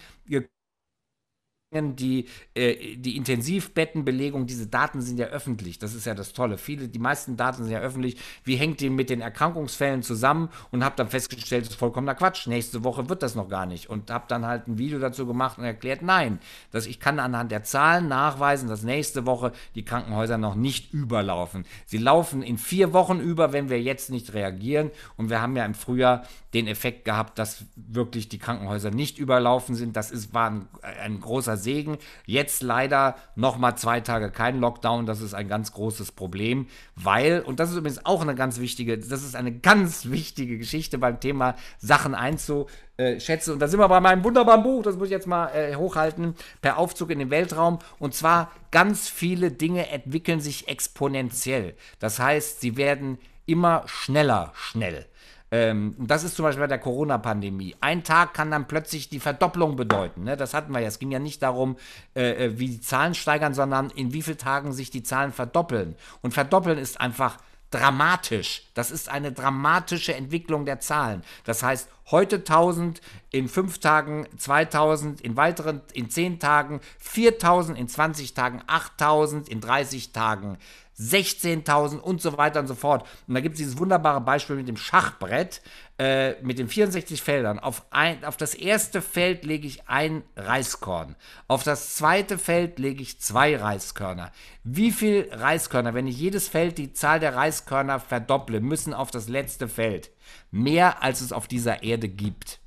die, 1.82 2.26
äh, 2.54 2.96
die 2.96 3.16
Intensivbettenbelegung, 3.16 4.46
diese 4.46 4.66
Daten 4.66 5.00
sind 5.02 5.18
ja 5.18 5.26
öffentlich. 5.26 5.78
Das 5.78 5.94
ist 5.94 6.06
ja 6.06 6.14
das 6.14 6.32
Tolle. 6.32 6.56
Viele, 6.56 6.88
die 6.88 6.98
meisten 6.98 7.36
Daten 7.36 7.64
sind 7.64 7.72
ja 7.72 7.80
öffentlich. 7.80 8.16
Wie 8.44 8.56
hängt 8.56 8.80
die 8.80 8.88
mit 8.88 9.10
den 9.10 9.20
Erkrankungsfällen 9.20 10.02
zusammen? 10.02 10.48
Und 10.70 10.84
habe 10.84 10.96
dann 10.96 11.08
festgestellt, 11.08 11.66
das 11.66 11.72
ist 11.72 11.78
vollkommener 11.78 12.14
Quatsch. 12.14 12.46
Nächste 12.46 12.84
Woche 12.84 13.08
wird 13.08 13.22
das 13.22 13.34
noch 13.34 13.48
gar 13.48 13.66
nicht. 13.66 13.90
Und 13.90 14.10
habe 14.10 14.24
dann 14.28 14.46
halt 14.46 14.66
ein 14.68 14.78
Video 14.78 14.98
dazu 14.98 15.26
gemacht 15.26 15.58
und 15.58 15.64
erklärt, 15.64 16.02
nein, 16.02 16.38
dass 16.72 16.86
ich 16.86 16.98
kann 17.00 17.18
anhand 17.18 17.52
der 17.52 17.62
Zahlen 17.62 18.08
nachweisen, 18.08 18.68
dass 18.68 18.82
nächste 18.82 19.26
Woche 19.26 19.52
die 19.74 19.84
Krankenhäuser 19.84 20.38
noch 20.38 20.54
nicht 20.54 20.92
überlaufen. 20.92 21.64
Sie 21.84 21.98
laufen 21.98 22.42
in 22.42 22.58
vier 22.58 22.92
Wochen 22.92 23.20
über, 23.20 23.52
wenn 23.52 23.68
wir 23.68 23.80
jetzt 23.82 24.10
nicht 24.10 24.32
reagieren. 24.32 24.90
Und 25.16 25.30
wir 25.30 25.42
haben 25.42 25.56
ja 25.56 25.64
im 25.64 25.74
Frühjahr 25.74 26.24
den 26.54 26.66
Effekt 26.66 27.04
gehabt, 27.04 27.38
dass 27.38 27.64
wirklich 27.76 28.28
die 28.28 28.38
Krankenhäuser 28.38 28.90
nicht 28.90 29.18
überlaufen 29.18 29.74
sind. 29.74 29.96
Das 29.96 30.10
ist, 30.10 30.32
war 30.32 30.50
ein, 30.50 30.68
ein 31.02 31.20
großer 31.20 31.56
Segen. 31.66 31.98
Jetzt 32.24 32.62
leider 32.62 33.16
noch 33.34 33.58
mal 33.58 33.74
zwei 33.76 34.00
Tage 34.00 34.30
kein 34.30 34.60
Lockdown. 34.60 35.04
Das 35.04 35.20
ist 35.20 35.34
ein 35.34 35.48
ganz 35.48 35.72
großes 35.72 36.12
Problem, 36.12 36.68
weil, 36.94 37.40
und 37.40 37.58
das 37.58 37.70
ist 37.70 37.76
übrigens 37.76 38.06
auch 38.06 38.22
eine 38.22 38.36
ganz 38.36 38.60
wichtige, 38.60 38.96
das 38.96 39.24
ist 39.24 39.34
eine 39.34 39.52
ganz 39.52 40.06
wichtige 40.10 40.58
Geschichte 40.58 40.98
beim 40.98 41.18
Thema 41.18 41.56
Sachen 41.78 42.14
einzuschätzen. 42.14 43.54
Und 43.54 43.58
da 43.58 43.66
sind 43.66 43.80
wir 43.80 43.88
bei 43.88 44.00
meinem 44.00 44.22
wunderbaren 44.22 44.62
Buch, 44.62 44.84
das 44.84 44.96
muss 44.96 45.06
ich 45.06 45.12
jetzt 45.12 45.26
mal 45.26 45.48
äh, 45.48 45.74
hochhalten, 45.74 46.36
per 46.62 46.78
Aufzug 46.78 47.10
in 47.10 47.18
den 47.18 47.30
Weltraum. 47.30 47.80
Und 47.98 48.14
zwar 48.14 48.52
ganz 48.70 49.08
viele 49.08 49.50
Dinge 49.50 49.88
entwickeln 49.88 50.40
sich 50.40 50.68
exponentiell. 50.68 51.74
Das 51.98 52.20
heißt, 52.20 52.60
sie 52.60 52.76
werden 52.76 53.18
immer 53.44 53.82
schneller 53.86 54.52
schnell. 54.54 55.06
Ähm, 55.50 55.94
das 55.98 56.24
ist 56.24 56.36
zum 56.36 56.44
Beispiel 56.44 56.62
bei 56.62 56.68
der 56.68 56.78
Corona-Pandemie. 56.78 57.76
Ein 57.80 58.02
Tag 58.02 58.34
kann 58.34 58.50
dann 58.50 58.66
plötzlich 58.66 59.08
die 59.08 59.20
Verdopplung 59.20 59.76
bedeuten. 59.76 60.24
Ne? 60.24 60.36
Das 60.36 60.54
hatten 60.54 60.72
wir 60.72 60.80
ja. 60.80 60.88
Es 60.88 60.98
ging 60.98 61.12
ja 61.12 61.18
nicht 61.18 61.42
darum, 61.42 61.76
äh, 62.14 62.46
äh, 62.46 62.58
wie 62.58 62.68
die 62.68 62.80
Zahlen 62.80 63.14
steigern, 63.14 63.54
sondern 63.54 63.90
in 63.90 64.12
wie 64.12 64.22
vielen 64.22 64.38
Tagen 64.38 64.72
sich 64.72 64.90
die 64.90 65.02
Zahlen 65.02 65.32
verdoppeln. 65.32 65.94
Und 66.22 66.34
verdoppeln 66.34 66.78
ist 66.78 67.00
einfach 67.00 67.38
dramatisch. 67.70 68.64
Das 68.74 68.90
ist 68.90 69.08
eine 69.08 69.32
dramatische 69.32 70.14
Entwicklung 70.14 70.64
der 70.66 70.80
Zahlen. 70.80 71.22
Das 71.44 71.62
heißt, 71.62 71.88
heute 72.10 72.36
1000, 72.36 73.00
in 73.30 73.48
5 73.48 73.78
Tagen 73.78 74.26
2000, 74.36 75.20
in 75.20 75.36
weiteren, 75.36 75.80
in 75.92 76.08
10 76.08 76.38
Tagen 76.38 76.80
4000, 76.98 77.78
in 77.78 77.88
20 77.88 78.34
Tagen 78.34 78.62
8000, 78.66 79.48
in 79.48 79.60
30 79.60 80.12
Tagen 80.12 80.58
16.000 80.98 81.98
und 81.98 82.22
so 82.22 82.38
weiter 82.38 82.60
und 82.60 82.66
so 82.66 82.74
fort. 82.74 83.06
Und 83.26 83.34
da 83.34 83.40
gibt 83.40 83.54
es 83.54 83.58
dieses 83.58 83.78
wunderbare 83.78 84.20
Beispiel 84.20 84.56
mit 84.56 84.68
dem 84.68 84.78
Schachbrett, 84.78 85.60
äh, 85.98 86.40
mit 86.42 86.58
den 86.58 86.68
64 86.68 87.20
Feldern. 87.20 87.58
Auf, 87.58 87.84
ein, 87.90 88.24
auf 88.24 88.36
das 88.36 88.54
erste 88.54 89.02
Feld 89.02 89.44
lege 89.44 89.66
ich 89.66 89.88
ein 89.88 90.22
Reiskorn. 90.36 91.14
Auf 91.48 91.62
das 91.62 91.94
zweite 91.96 92.38
Feld 92.38 92.78
lege 92.78 93.02
ich 93.02 93.20
zwei 93.20 93.56
Reiskörner. 93.56 94.32
Wie 94.64 94.90
viel 94.90 95.28
Reiskörner, 95.32 95.92
wenn 95.92 96.06
ich 96.06 96.18
jedes 96.18 96.48
Feld 96.48 96.78
die 96.78 96.94
Zahl 96.94 97.20
der 97.20 97.36
Reiskörner 97.36 98.00
verdopple, 98.00 98.60
müssen 98.60 98.94
auf 98.94 99.10
das 99.10 99.28
letzte 99.28 99.68
Feld? 99.68 100.10
Mehr 100.50 101.02
als 101.02 101.20
es 101.20 101.32
auf 101.32 101.46
dieser 101.46 101.82
Erde 101.82 102.08
gibt. 102.08 102.58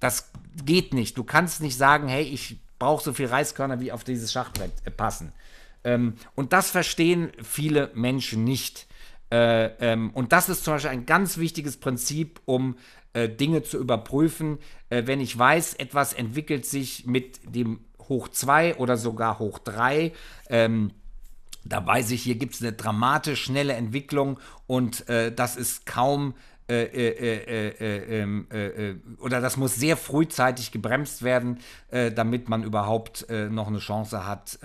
Das 0.00 0.32
geht 0.64 0.92
nicht. 0.94 1.16
Du 1.16 1.22
kannst 1.22 1.60
nicht 1.60 1.78
sagen, 1.78 2.08
hey, 2.08 2.24
ich 2.24 2.58
brauche 2.78 3.02
so 3.02 3.12
viel 3.12 3.26
Reiskörner, 3.26 3.80
wie 3.80 3.92
auf 3.92 4.04
dieses 4.04 4.32
Schachbrett 4.32 4.72
äh, 4.84 4.90
passen. 4.90 5.32
Ähm, 5.84 6.14
und 6.34 6.52
das 6.52 6.70
verstehen 6.70 7.30
viele 7.42 7.90
Menschen 7.94 8.44
nicht. 8.44 8.86
Äh, 9.30 9.66
ähm, 9.80 10.10
und 10.10 10.32
das 10.32 10.48
ist 10.48 10.64
zum 10.64 10.74
Beispiel 10.74 10.90
ein 10.90 11.06
ganz 11.06 11.38
wichtiges 11.38 11.76
Prinzip, 11.76 12.40
um 12.44 12.76
äh, 13.14 13.28
Dinge 13.28 13.62
zu 13.62 13.78
überprüfen. 13.78 14.58
Äh, 14.90 15.06
wenn 15.06 15.20
ich 15.20 15.36
weiß, 15.36 15.74
etwas 15.74 16.12
entwickelt 16.12 16.66
sich 16.66 17.06
mit 17.06 17.40
dem 17.44 17.80
Hoch 18.08 18.28
2 18.28 18.76
oder 18.76 18.96
sogar 18.96 19.38
Hoch 19.38 19.58
3, 19.58 20.12
ähm, 20.50 20.90
da 21.64 21.84
weiß 21.86 22.10
ich, 22.10 22.22
hier 22.22 22.34
gibt 22.34 22.54
es 22.54 22.60
eine 22.60 22.74
dramatisch 22.74 23.44
schnelle 23.44 23.72
Entwicklung 23.72 24.38
und 24.66 25.08
äh, 25.08 25.32
das 25.34 25.56
ist 25.56 25.86
kaum 25.86 26.34
äh, 26.68 26.84
äh, 26.84 27.68
äh, 27.78 28.20
ähm, 28.20 28.46
oder 29.18 29.40
das 29.40 29.56
muss 29.56 29.74
sehr 29.74 29.96
frühzeitig 29.98 30.72
gebremst 30.72 31.22
werden, 31.22 31.58
damit 31.90 32.48
man 32.48 32.62
überhaupt 32.64 33.26
noch 33.28 33.66
eine 33.66 33.80
Chance 33.80 34.26
hat, 34.26 34.58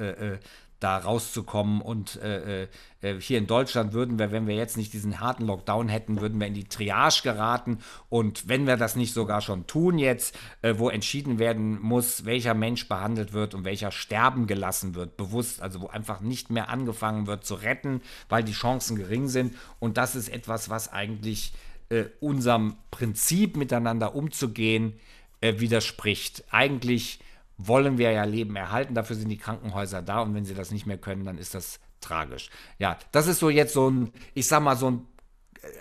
da 0.79 0.97
rauszukommen. 0.97 1.81
Und 1.81 2.15
äh, 2.17 2.67
äh, 3.01 3.19
hier 3.19 3.37
in 3.37 3.47
Deutschland 3.47 3.93
würden 3.93 4.19
wir, 4.19 4.31
wenn 4.31 4.47
wir 4.47 4.55
jetzt 4.55 4.77
nicht 4.77 4.93
diesen 4.93 5.19
harten 5.19 5.45
Lockdown 5.45 5.89
hätten, 5.89 6.21
würden 6.21 6.39
wir 6.39 6.47
in 6.47 6.53
die 6.53 6.67
Triage 6.67 7.21
geraten. 7.23 7.79
Und 8.09 8.47
wenn 8.47 8.67
wir 8.67 8.77
das 8.77 8.95
nicht 8.95 9.13
sogar 9.13 9.41
schon 9.41 9.67
tun 9.67 9.97
jetzt, 9.97 10.37
äh, 10.61 10.75
wo 10.77 10.89
entschieden 10.89 11.39
werden 11.39 11.79
muss, 11.81 12.25
welcher 12.25 12.53
Mensch 12.53 12.87
behandelt 12.87 13.33
wird 13.33 13.53
und 13.53 13.65
welcher 13.65 13.91
sterben 13.91 14.47
gelassen 14.47 14.95
wird, 14.95 15.17
bewusst, 15.17 15.61
also 15.61 15.81
wo 15.81 15.87
einfach 15.87 16.21
nicht 16.21 16.49
mehr 16.49 16.69
angefangen 16.69 17.27
wird 17.27 17.45
zu 17.45 17.55
retten, 17.55 18.01
weil 18.29 18.43
die 18.43 18.53
Chancen 18.53 18.95
gering 18.95 19.27
sind. 19.27 19.55
Und 19.79 19.97
das 19.97 20.15
ist 20.15 20.29
etwas, 20.29 20.69
was 20.69 20.91
eigentlich 20.91 21.53
äh, 21.89 22.05
unserem 22.19 22.75
Prinzip 22.91 23.57
miteinander 23.57 24.15
umzugehen 24.15 24.93
äh, 25.41 25.59
widerspricht. 25.59 26.43
Eigentlich 26.51 27.19
wollen 27.59 27.97
wir 27.97 28.11
ja 28.11 28.23
Leben 28.23 28.55
erhalten, 28.55 28.95
dafür 28.95 29.15
sind 29.15 29.29
die 29.29 29.37
Krankenhäuser 29.37 30.01
da 30.01 30.21
und 30.21 30.33
wenn 30.33 30.45
sie 30.45 30.55
das 30.55 30.71
nicht 30.71 30.85
mehr 30.85 30.97
können, 30.97 31.25
dann 31.25 31.37
ist 31.37 31.53
das 31.53 31.79
tragisch. 31.99 32.49
Ja, 32.79 32.97
das 33.11 33.27
ist 33.27 33.39
so 33.39 33.49
jetzt 33.49 33.73
so 33.73 33.89
ein, 33.89 34.11
ich 34.33 34.47
sag 34.47 34.63
mal, 34.63 34.77
so 34.77 34.89
ein, 34.89 35.05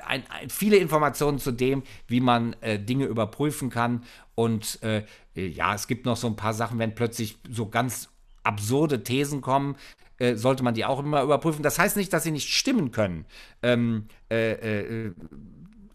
ein, 0.04 0.24
ein 0.28 0.50
viele 0.50 0.76
Informationen 0.76 1.38
zu 1.38 1.52
dem, 1.52 1.84
wie 2.08 2.20
man 2.20 2.54
äh, 2.60 2.80
Dinge 2.80 3.06
überprüfen 3.06 3.70
kann. 3.70 4.02
Und 4.34 4.82
äh, 4.82 5.04
ja, 5.34 5.72
es 5.74 5.86
gibt 5.86 6.04
noch 6.04 6.16
so 6.16 6.26
ein 6.26 6.36
paar 6.36 6.52
Sachen, 6.52 6.80
wenn 6.80 6.96
plötzlich 6.96 7.38
so 7.48 7.68
ganz 7.68 8.08
absurde 8.42 9.04
Thesen 9.04 9.40
kommen, 9.40 9.76
äh, 10.18 10.34
sollte 10.34 10.64
man 10.64 10.74
die 10.74 10.84
auch 10.84 10.98
immer 10.98 11.22
überprüfen. 11.22 11.62
Das 11.62 11.78
heißt 11.78 11.96
nicht, 11.96 12.12
dass 12.12 12.24
sie 12.24 12.32
nicht 12.32 12.52
stimmen 12.52 12.90
können. 12.90 13.24
Ähm, 13.62 14.08
äh, 14.30 14.52
äh, 14.52 15.12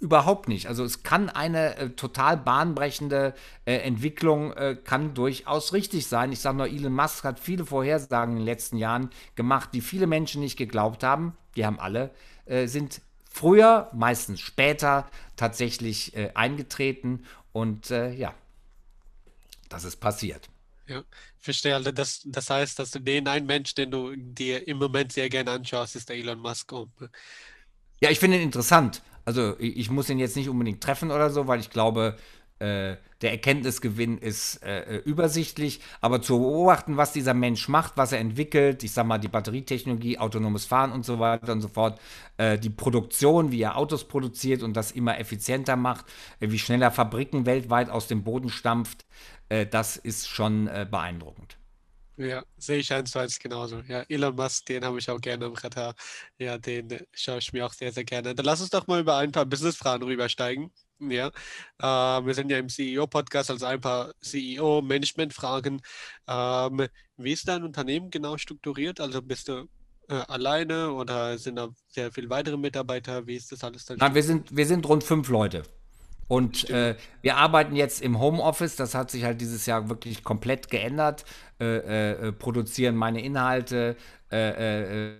überhaupt 0.04 0.50
nicht. 0.50 0.68
Also 0.68 0.84
es 0.84 1.02
kann 1.02 1.30
eine 1.30 1.78
äh, 1.78 1.89
total 1.92 2.36
bahnbrechende 2.36 3.34
äh, 3.66 3.78
Entwicklung, 3.78 4.52
äh, 4.52 4.76
kann 4.84 5.13
durchaus 5.13 5.72
richtig 5.72 6.08
sein. 6.08 6.34
Ich 6.34 6.39
sage 6.39 6.58
nur, 6.58 6.68
Elon 6.68 6.94
Musk 6.94 7.24
hat 7.24 7.39
viele 7.39 7.66
Vorhersagen 7.66 8.34
in 8.34 8.39
den 8.39 8.46
letzten 8.46 8.78
Jahren 8.78 9.10
gemacht, 9.36 9.70
die 9.74 9.80
viele 9.82 10.06
Menschen 10.06 10.42
nicht 10.42 10.58
geglaubt 10.58 11.04
haben. 11.04 11.38
Die 11.56 11.66
haben 11.66 11.80
alle, 11.80 12.12
äh, 12.46 12.68
sind 12.68 13.02
früher, 13.32 13.89
meistens 13.94 14.42
später 14.42 15.10
tatsächlich 15.38 16.16
äh, 16.18 16.32
eingetreten 16.36 17.26
und 17.54 17.89
äh, 17.89 18.13
ja, 18.13 18.34
das 19.70 19.86
ist 19.86 20.02
passiert. 20.02 20.50
Ja, 20.86 21.02
verstehe. 21.39 21.76
Also 21.76 21.94
das, 21.94 22.24
das 22.26 22.50
heißt, 22.50 22.78
dass 22.78 22.92
du 22.92 23.00
den 23.00 23.26
einen 23.30 23.46
Mensch, 23.46 23.74
den 23.74 23.89
du 23.89 24.13
dir 24.18 24.68
im 24.68 24.80
Moment 24.80 25.13
sehr 25.13 25.30
gerne 25.30 25.52
anschaust, 25.52 25.96
ist 25.96 26.10
der 26.10 26.18
Elon 26.18 26.39
Musk. 26.39 26.74
Ja, 28.02 28.10
ich 28.10 28.20
finde 28.20 28.36
ihn 28.36 28.44
interessant. 28.44 29.02
Also 29.26 29.56
ich 29.60 29.90
muss 29.90 30.10
ihn 30.10 30.20
jetzt 30.20 30.36
nicht 30.36 30.50
unbedingt 30.50 30.82
treffen 30.82 31.12
oder 31.12 31.30
so, 31.30 31.48
weil 31.48 31.60
ich 31.60 31.70
glaube, 31.70 32.18
äh, 32.60 32.98
der 33.22 33.32
Erkenntnisgewinn 33.32 34.18
ist 34.18 34.62
äh, 34.64 34.98
übersichtlich, 34.98 35.80
aber 36.02 36.22
zu 36.22 36.40
beobachten, 36.40 36.98
was 36.98 37.14
dieser 37.14 37.34
Mensch 37.34 37.70
macht, 37.70 37.96
was 37.96 38.12
er 38.12 38.20
entwickelt, 38.20 38.84
ich 38.84 38.92
sag 38.92 39.06
mal 39.06 39.18
die 39.18 39.30
Batterietechnologie, 39.30 40.18
autonomes 40.18 40.66
Fahren 40.66 40.92
und 40.92 41.06
so 41.06 41.20
weiter 41.20 41.54
und 41.54 41.62
so 41.62 41.70
fort, 41.70 42.00
äh, 42.38 42.58
die 42.60 42.70
Produktion, 42.70 43.52
wie 43.52 43.62
er 43.62 43.78
Autos 43.78 44.08
produziert 44.08 44.62
und 44.62 44.76
das 44.76 44.92
immer 44.92 45.20
effizienter 45.20 45.76
macht, 45.76 46.06
äh, 46.40 46.52
wie 46.52 46.60
schneller 46.60 46.92
Fabriken 46.92 47.46
weltweit 47.46 47.90
aus 47.90 48.08
dem 48.08 48.24
Boden 48.24 48.50
stampft, 48.50 49.06
äh, 49.50 49.66
das 49.66 49.98
ist 49.98 50.28
schon 50.28 50.68
äh, 50.68 50.86
beeindruckend. 50.90 51.58
Ja, 52.17 52.43
sehe 52.58 52.78
ich 52.78 52.93
eins 52.93 53.12
zu 53.12 53.19
eins 53.19 53.39
genauso. 53.39 53.80
Ja, 53.88 54.04
Elon 54.08 54.36
Musk, 54.36 54.67
den 54.67 54.86
habe 54.86 54.99
ich 54.99 55.10
auch 55.10 55.19
gerne 55.19 55.45
im 55.45 55.54
Radar. 55.54 55.95
Ja, 56.38 56.58
den 56.58 56.88
schaue 57.12 57.39
ich 57.39 57.52
mir 57.54 57.65
auch 57.65 57.73
sehr, 57.73 57.91
sehr 57.91 58.04
gerne. 58.04 58.36
Dann 58.36 58.45
lass 58.45 58.62
uns 58.62 58.69
doch 58.69 58.86
mal 58.86 59.02
über 59.02 59.17
ein 59.17 59.32
paar 59.32 59.45
Business-Fragen 59.45 60.04
rübersteigen. 60.04 60.71
Ja, 60.99 61.28
äh, 61.80 62.26
wir 62.26 62.34
sind 62.34 62.52
ja 62.52 62.60
im 62.60 62.69
CEO-Podcast, 62.69 63.49
also 63.49 63.65
ein 63.65 63.82
paar 63.82 64.13
CEO-Management-Fragen. 64.21 65.82
Ähm, 66.28 66.88
wie 67.17 67.32
ist 67.32 67.47
dein 67.47 67.63
Unternehmen 67.63 68.12
genau 68.12 68.38
strukturiert? 68.38 68.99
Also 68.99 69.21
bist 69.21 69.47
du 69.47 69.67
äh, 70.08 70.13
alleine 70.13 70.91
oder 70.91 71.38
sind 71.38 71.56
da 71.56 71.69
sehr 71.88 72.12
viele 72.12 72.30
weitere 72.30 72.58
Mitarbeiter? 72.58 73.26
Wie 73.26 73.36
ist 73.36 73.52
das 73.52 73.63
alles 73.63 73.86
dann? 73.86 73.97
Nein, 73.97 74.13
wir 74.13 74.23
sind, 74.23 74.56
wir 74.56 74.67
sind 74.67 74.88
rund 74.88 75.04
fünf 75.04 75.30
Leute. 75.30 75.63
Und 76.28 76.69
äh, 76.69 76.95
wir 77.21 77.38
arbeiten 77.38 77.76
jetzt 77.76 78.02
im 78.02 78.19
Homeoffice, 78.19 78.76
das 78.76 78.95
hat 78.95 79.12
sich 79.12 79.23
halt 79.23 79.41
dieses 79.41 79.65
Jahr 79.65 79.89
wirklich 79.89 80.23
komplett 80.23 80.69
geändert, 80.69 81.26
äh, 81.63 82.12
äh, 82.12 82.32
produzieren 82.32 82.95
meine 82.95 83.23
Inhalte, 83.23 83.95
äh, 84.32 85.12
äh, 85.12 85.17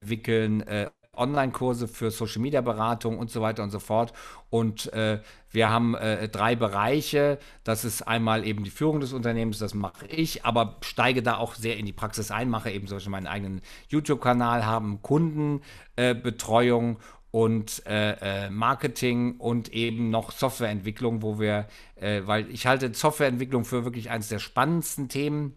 entwickeln 0.00 0.62
äh, 0.62 0.90
Online-Kurse 1.14 1.88
für 1.88 2.10
Social-Media-Beratung 2.10 3.18
und 3.18 3.30
so 3.30 3.42
weiter 3.42 3.62
und 3.62 3.70
so 3.70 3.80
fort. 3.80 4.14
Und 4.48 4.90
wir 5.50 5.68
haben 5.68 5.94
drei 6.32 6.56
Bereiche. 6.56 7.38
Das 7.64 7.84
ist 7.84 8.00
einmal 8.00 8.46
eben 8.46 8.64
die 8.64 8.70
Führung 8.70 8.98
des 9.00 9.12
Unternehmens, 9.12 9.58
das 9.58 9.74
mache 9.74 10.06
ich, 10.06 10.46
aber 10.46 10.78
steige 10.80 11.22
da 11.22 11.36
auch 11.36 11.54
sehr 11.54 11.76
in 11.76 11.84
die 11.84 11.92
Praxis 11.92 12.30
ein, 12.30 12.48
mache 12.48 12.70
eben 12.70 12.86
zum 12.86 12.96
Beispiel 12.96 13.10
meinen 13.10 13.26
eigenen 13.26 13.60
YouTube-Kanal, 13.90 14.64
haben 14.64 15.02
Kundenbetreuung 15.02 16.98
und 17.32 17.84
äh, 17.86 18.44
äh, 18.46 18.50
Marketing 18.50 19.36
und 19.38 19.72
eben 19.72 20.10
noch 20.10 20.30
Softwareentwicklung, 20.30 21.22
wo 21.22 21.40
wir, 21.40 21.66
äh, 21.96 22.20
weil 22.26 22.48
ich 22.50 22.66
halte 22.66 22.92
Softwareentwicklung 22.94 23.64
für 23.64 23.84
wirklich 23.84 24.10
eines 24.10 24.28
der 24.28 24.38
spannendsten 24.38 25.08
Themen. 25.08 25.56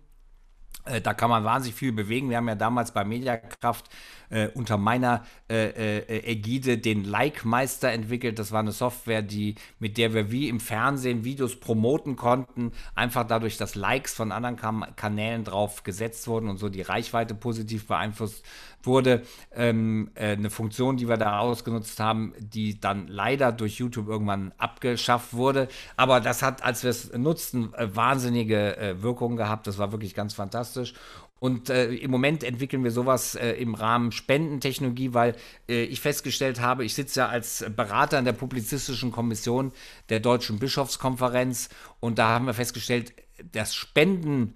Äh, 0.86 1.02
da 1.02 1.14
kann 1.14 1.30
man 1.30 1.44
wahnsinnig 1.44 1.76
viel 1.76 1.92
bewegen. 1.92 2.30
Wir 2.30 2.38
haben 2.38 2.48
ja 2.48 2.56
damals 2.56 2.94
bei 2.94 3.04
Mediakraft 3.04 3.90
äh, 4.30 4.48
unter 4.54 4.78
meiner 4.78 5.26
äh, 5.50 6.32
Ägide 6.32 6.78
den 6.78 7.04
Like-Meister 7.04 7.92
entwickelt. 7.92 8.40
Das 8.40 8.54
war 8.54 8.62
eine 8.62 8.72
Software, 8.72 9.22
die, 9.22 9.56
mit 9.78 9.98
der 9.98 10.14
wir 10.14 10.32
wie 10.32 10.48
im 10.48 10.62
Fernsehen 10.62 11.26
Videos 11.26 11.60
promoten 11.60 12.16
konnten, 12.16 12.72
einfach 12.96 13.28
dadurch, 13.28 13.58
dass 13.58 13.76
Likes 13.76 14.14
von 14.14 14.32
anderen 14.32 14.96
Kanälen 14.96 15.44
drauf 15.44 15.84
gesetzt 15.84 16.28
wurden 16.28 16.48
und 16.48 16.58
so 16.58 16.70
die 16.70 16.84
Reichweite 16.84 17.36
positiv 17.36 17.86
beeinflusst 17.88 18.46
wurde. 18.86 19.24
Ähm, 19.54 20.12
äh, 20.16 20.32
eine 20.32 20.50
Funktion, 20.50 20.98
die 20.98 21.08
wir 21.08 21.18
da 21.18 21.40
ausgenutzt 21.40 22.00
haben, 22.00 22.34
die 22.40 22.80
dann 22.80 23.08
leider 23.08 23.52
durch 23.52 23.78
YouTube 23.78 24.08
irgendwann 24.08 24.54
abgeschafft 24.58 25.34
wurde. 25.34 25.68
Aber 25.98 26.20
das 26.20 26.42
hat, 26.42 26.64
als 26.64 26.84
wir 26.84 26.90
es 26.90 27.14
nutzten, 27.14 27.74
äh, 27.74 27.96
wahnsinnige 27.96 28.96
Wirkungen 29.00 29.38
gehabt. 29.38 29.68
Das 29.68 29.78
war 29.78 29.92
wirklich 29.92 30.14
ganz 30.14 30.34
fantastisch. 30.34 30.94
Und 31.40 31.70
äh, 31.70 31.94
im 31.94 32.12
Moment 32.12 32.44
entwickeln 32.44 32.84
wir 32.84 32.92
sowas 32.92 33.36
äh, 33.36 33.52
im 33.52 33.76
Rahmen 33.76 34.12
Spendentechnologie, 34.12 35.14
weil 35.14 35.36
äh, 35.68 35.84
ich 35.84 36.00
festgestellt 36.00 36.62
habe, 36.62 36.86
ich 36.86 36.96
sitze 36.96 37.20
ja 37.20 37.28
als 37.28 37.66
Berater 37.76 38.18
in 38.18 38.26
der 38.26 38.34
Publizistischen 38.34 39.12
Kommission 39.12 39.74
der 40.10 40.22
Deutschen 40.22 40.60
Bischofskonferenz 40.60 41.70
und 42.00 42.18
da 42.20 42.30
haben 42.30 42.48
wir 42.48 42.54
festgestellt, 42.54 43.14
das 43.52 43.76
Spenden 43.76 44.56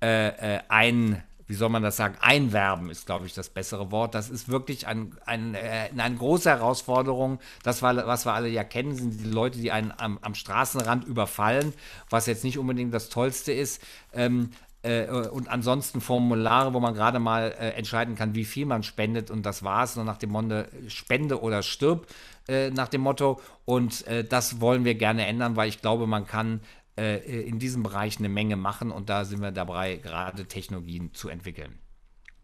äh, 0.00 0.56
äh, 0.56 0.60
ein 0.68 1.22
wie 1.52 1.56
soll 1.56 1.68
man 1.68 1.82
das 1.82 1.98
sagen, 1.98 2.14
einwerben 2.22 2.88
ist, 2.88 3.04
glaube 3.04 3.26
ich, 3.26 3.34
das 3.34 3.50
bessere 3.50 3.90
Wort. 3.90 4.14
Das 4.14 4.30
ist 4.30 4.48
wirklich 4.48 4.86
ein, 4.86 5.14
ein, 5.26 5.54
äh, 5.54 5.90
eine 5.94 6.16
große 6.16 6.48
Herausforderung. 6.48 7.40
Das, 7.62 7.82
war, 7.82 7.94
was 8.06 8.24
wir 8.24 8.32
alle 8.32 8.48
ja 8.48 8.64
kennen, 8.64 8.96
sind 8.96 9.20
die 9.20 9.28
Leute, 9.28 9.58
die 9.58 9.70
einen 9.70 9.92
am, 9.94 10.18
am 10.22 10.34
Straßenrand 10.34 11.04
überfallen, 11.04 11.74
was 12.08 12.24
jetzt 12.24 12.42
nicht 12.42 12.56
unbedingt 12.56 12.94
das 12.94 13.10
Tollste 13.10 13.52
ist. 13.52 13.82
Ähm, 14.14 14.48
äh, 14.80 15.08
und 15.10 15.48
ansonsten 15.48 16.00
Formulare, 16.00 16.72
wo 16.72 16.80
man 16.80 16.94
gerade 16.94 17.18
mal 17.18 17.54
äh, 17.60 17.72
entscheiden 17.72 18.14
kann, 18.14 18.34
wie 18.34 18.46
viel 18.46 18.64
man 18.64 18.82
spendet 18.82 19.30
und 19.30 19.44
das 19.44 19.62
war's, 19.62 19.94
nur 19.96 20.06
nach 20.06 20.16
dem 20.16 20.30
Motto 20.30 20.64
Spende 20.88 21.42
oder 21.42 21.62
stirb, 21.62 22.06
äh, 22.48 22.70
nach 22.70 22.88
dem 22.88 23.02
Motto. 23.02 23.42
Und 23.66 24.06
äh, 24.06 24.24
das 24.24 24.62
wollen 24.62 24.86
wir 24.86 24.94
gerne 24.94 25.26
ändern, 25.26 25.54
weil 25.54 25.68
ich 25.68 25.82
glaube, 25.82 26.06
man 26.06 26.26
kann 26.26 26.62
in 26.96 27.58
diesem 27.58 27.82
Bereich 27.82 28.18
eine 28.18 28.28
Menge 28.28 28.56
machen 28.56 28.90
und 28.90 29.08
da 29.08 29.24
sind 29.24 29.40
wir 29.40 29.50
dabei, 29.52 29.96
gerade 29.96 30.46
Technologien 30.46 31.14
zu 31.14 31.28
entwickeln. 31.28 31.78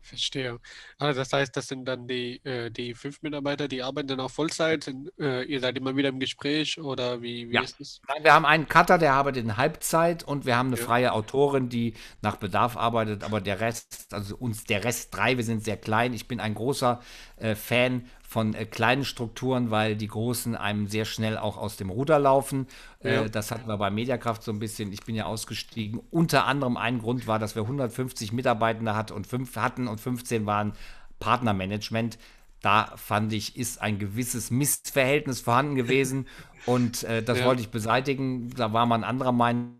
Verstehe. 0.00 0.58
Also 0.98 1.20
das 1.20 1.32
heißt, 1.34 1.54
das 1.54 1.66
sind 1.68 1.84
dann 1.84 2.08
die, 2.08 2.42
äh, 2.44 2.70
die 2.70 2.94
fünf 2.94 3.20
Mitarbeiter, 3.20 3.68
die 3.68 3.82
arbeiten 3.82 4.08
dann 4.08 4.20
auch 4.20 4.30
Vollzeit. 4.30 4.84
Sind, 4.84 5.10
äh, 5.18 5.42
ihr 5.42 5.60
seid 5.60 5.76
immer 5.76 5.96
wieder 5.96 6.08
im 6.08 6.18
Gespräch 6.18 6.80
oder 6.80 7.20
wie, 7.20 7.50
wie 7.50 7.54
Ja. 7.56 7.60
ist 7.60 7.78
es? 7.78 8.00
Nein, 8.08 8.24
wir 8.24 8.32
haben 8.32 8.46
einen 8.46 8.66
Cutter, 8.68 8.96
der 8.96 9.12
arbeitet 9.12 9.44
in 9.44 9.56
Halbzeit 9.58 10.24
und 10.24 10.46
wir 10.46 10.56
haben 10.56 10.68
eine 10.68 10.76
Ja. 10.78 10.84
freie 10.84 11.12
Autorin, 11.12 11.68
die 11.68 11.92
nach 12.22 12.36
Bedarf 12.36 12.76
arbeitet, 12.78 13.22
aber 13.22 13.42
der 13.42 13.60
Rest, 13.60 14.14
also 14.14 14.34
uns 14.36 14.64
der 14.64 14.82
Rest 14.84 15.14
drei, 15.14 15.36
wir 15.36 15.44
sind 15.44 15.62
sehr 15.62 15.76
klein. 15.76 16.14
Ich 16.14 16.26
bin 16.26 16.40
ein 16.40 16.54
großer 16.54 17.02
äh, 17.36 17.54
Fan 17.54 18.06
von 18.28 18.52
äh, 18.52 18.66
kleinen 18.66 19.06
Strukturen, 19.06 19.70
weil 19.70 19.96
die 19.96 20.06
großen 20.06 20.54
einem 20.54 20.86
sehr 20.86 21.06
schnell 21.06 21.38
auch 21.38 21.56
aus 21.56 21.78
dem 21.78 21.88
Ruder 21.88 22.18
laufen. 22.18 22.66
Ja. 23.02 23.22
Äh, 23.22 23.30
das 23.30 23.50
hatten 23.50 23.66
wir 23.66 23.78
bei 23.78 23.88
Mediakraft 23.90 24.42
so 24.42 24.52
ein 24.52 24.58
bisschen. 24.58 24.92
Ich 24.92 25.02
bin 25.04 25.14
ja 25.14 25.24
ausgestiegen. 25.24 25.98
Unter 26.10 26.44
anderem 26.44 26.76
ein 26.76 26.98
Grund 26.98 27.26
war, 27.26 27.38
dass 27.38 27.54
wir 27.54 27.62
150 27.62 28.34
Mitarbeitende 28.34 28.94
hat 28.94 29.10
und 29.12 29.26
fünf, 29.26 29.56
hatten 29.56 29.88
und 29.88 29.98
15 29.98 30.44
waren 30.44 30.74
Partnermanagement. 31.20 32.18
Da 32.60 32.92
fand 32.96 33.32
ich, 33.32 33.56
ist 33.56 33.80
ein 33.80 33.98
gewisses 33.98 34.50
Missverhältnis 34.50 35.40
vorhanden 35.40 35.74
gewesen 35.74 36.28
und 36.66 37.04
äh, 37.04 37.22
das 37.22 37.38
Ja. 37.38 37.46
wollte 37.46 37.62
ich 37.62 37.70
beseitigen. 37.70 38.50
Da 38.50 38.74
war 38.74 38.84
man 38.84 39.04
anderer 39.04 39.32
Meinung, 39.32 39.78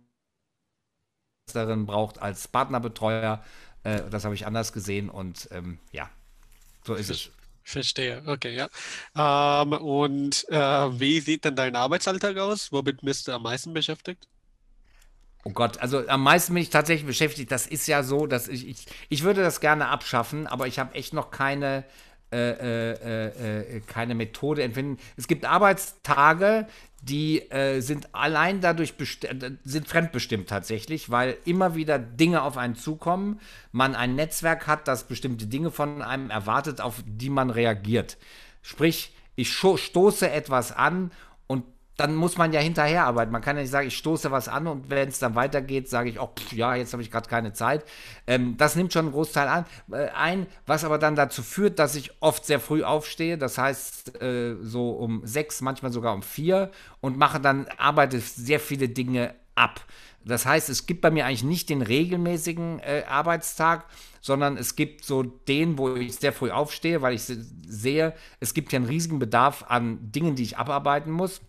darin 1.52 1.84
braucht 1.84 2.22
als 2.22 2.48
Partnerbetreuer. 2.48 3.44
Äh, 3.82 4.08
das 4.08 4.24
habe 4.24 4.34
ich 4.34 4.46
anders 4.46 4.72
gesehen 4.72 5.10
und 5.10 5.50
ähm, 5.52 5.78
ja, 5.92 6.08
so 6.86 6.94
ist 6.94 7.10
es. 7.10 7.30
Verstehe, 7.68 8.22
okay, 8.24 8.54
ja. 8.56 8.70
Ähm, 9.14 9.72
und 9.74 10.48
äh, 10.48 10.56
wie 10.98 11.20
sieht 11.20 11.44
denn 11.44 11.54
dein 11.54 11.76
Arbeitsalltag 11.76 12.38
aus? 12.38 12.72
Womit 12.72 13.02
bist 13.02 13.28
du 13.28 13.32
am 13.32 13.42
meisten 13.42 13.74
beschäftigt? 13.74 14.26
Oh 15.44 15.50
Gott, 15.50 15.76
also 15.78 16.08
am 16.08 16.22
meisten 16.22 16.54
bin 16.54 16.62
ich 16.62 16.70
tatsächlich 16.70 17.06
beschäftigt. 17.06 17.52
Das 17.52 17.66
ist 17.66 17.86
ja 17.86 18.02
so, 18.02 18.26
dass 18.26 18.48
ich, 18.48 18.66
ich, 18.66 18.86
ich 19.10 19.22
würde 19.22 19.42
das 19.42 19.60
gerne 19.60 19.88
abschaffen, 19.88 20.46
aber 20.46 20.66
ich 20.66 20.78
habe 20.78 20.94
echt 20.94 21.12
noch 21.12 21.30
keine, 21.30 21.84
äh, 22.32 22.50
äh, 22.50 23.76
äh, 23.76 23.80
keine 23.86 24.14
Methode 24.14 24.62
entwickelt. 24.62 25.00
Es 25.16 25.28
gibt 25.28 25.44
Arbeitstage, 25.44 26.66
die 27.00 27.50
äh, 27.50 27.80
sind 27.80 28.14
allein 28.14 28.60
dadurch 28.60 28.94
äh, 28.98 29.52
sind 29.64 29.88
fremdbestimmt 29.88 30.48
tatsächlich, 30.48 31.10
weil 31.10 31.36
immer 31.44 31.74
wieder 31.74 31.98
Dinge 31.98 32.42
auf 32.42 32.56
einen 32.56 32.76
zukommen, 32.76 33.40
man 33.72 33.94
ein 33.94 34.14
Netzwerk 34.14 34.66
hat, 34.66 34.88
das 34.88 35.04
bestimmte 35.04 35.46
Dinge 35.46 35.70
von 35.70 36.02
einem 36.02 36.30
erwartet, 36.30 36.80
auf 36.80 37.02
die 37.06 37.30
man 37.30 37.50
reagiert. 37.50 38.18
Sprich, 38.62 39.14
ich 39.36 39.52
stoße 39.52 40.28
etwas 40.28 40.72
an 40.72 41.12
und 41.46 41.64
dann 41.98 42.14
muss 42.14 42.38
man 42.38 42.52
ja 42.52 42.60
hinterher 42.60 43.04
arbeiten. 43.04 43.32
Man 43.32 43.42
kann 43.42 43.56
ja 43.56 43.62
nicht 43.62 43.72
sagen, 43.72 43.88
ich 43.88 43.98
stoße 43.98 44.30
was 44.30 44.48
an 44.48 44.68
und 44.68 44.88
wenn 44.88 45.08
es 45.08 45.18
dann 45.18 45.34
weitergeht, 45.34 45.90
sage 45.90 46.08
ich, 46.08 46.20
oh, 46.20 46.28
pff, 46.34 46.52
ja, 46.52 46.74
jetzt 46.76 46.92
habe 46.92 47.02
ich 47.02 47.10
gerade 47.10 47.28
keine 47.28 47.52
Zeit. 47.52 47.84
Ähm, 48.26 48.56
das 48.56 48.76
nimmt 48.76 48.92
schon 48.92 49.06
einen 49.06 49.12
Großteil 49.12 49.48
an, 49.48 49.66
äh, 49.92 50.08
ein, 50.16 50.46
was 50.64 50.84
aber 50.84 50.98
dann 50.98 51.16
dazu 51.16 51.42
führt, 51.42 51.80
dass 51.80 51.96
ich 51.96 52.12
oft 52.22 52.46
sehr 52.46 52.60
früh 52.60 52.84
aufstehe. 52.84 53.36
Das 53.36 53.58
heißt, 53.58 54.22
äh, 54.22 54.54
so 54.62 54.92
um 54.92 55.26
sechs, 55.26 55.60
manchmal 55.60 55.92
sogar 55.92 56.14
um 56.14 56.22
vier 56.22 56.70
und 57.00 57.18
mache 57.18 57.40
dann, 57.40 57.66
arbeite 57.78 58.20
sehr 58.20 58.60
viele 58.60 58.88
Dinge 58.88 59.34
ab. 59.56 59.84
Das 60.24 60.46
heißt, 60.46 60.68
es 60.68 60.86
gibt 60.86 61.00
bei 61.00 61.10
mir 61.10 61.26
eigentlich 61.26 61.42
nicht 61.42 61.68
den 61.68 61.82
regelmäßigen 61.82 62.78
äh, 62.78 63.02
Arbeitstag, 63.08 63.86
sondern 64.20 64.56
es 64.56 64.76
gibt 64.76 65.04
so 65.04 65.24
den, 65.24 65.78
wo 65.78 65.96
ich 65.96 66.14
sehr 66.14 66.32
früh 66.32 66.52
aufstehe, 66.52 67.02
weil 67.02 67.14
ich 67.14 67.22
se- 67.24 67.44
sehe, 67.66 68.14
es 68.38 68.54
gibt 68.54 68.72
ja 68.72 68.76
einen 68.76 68.86
riesigen 68.86 69.18
Bedarf 69.18 69.64
an 69.68 70.12
Dingen, 70.12 70.36
die 70.36 70.44
ich 70.44 70.58
abarbeiten 70.58 71.10
muss. 71.10 71.40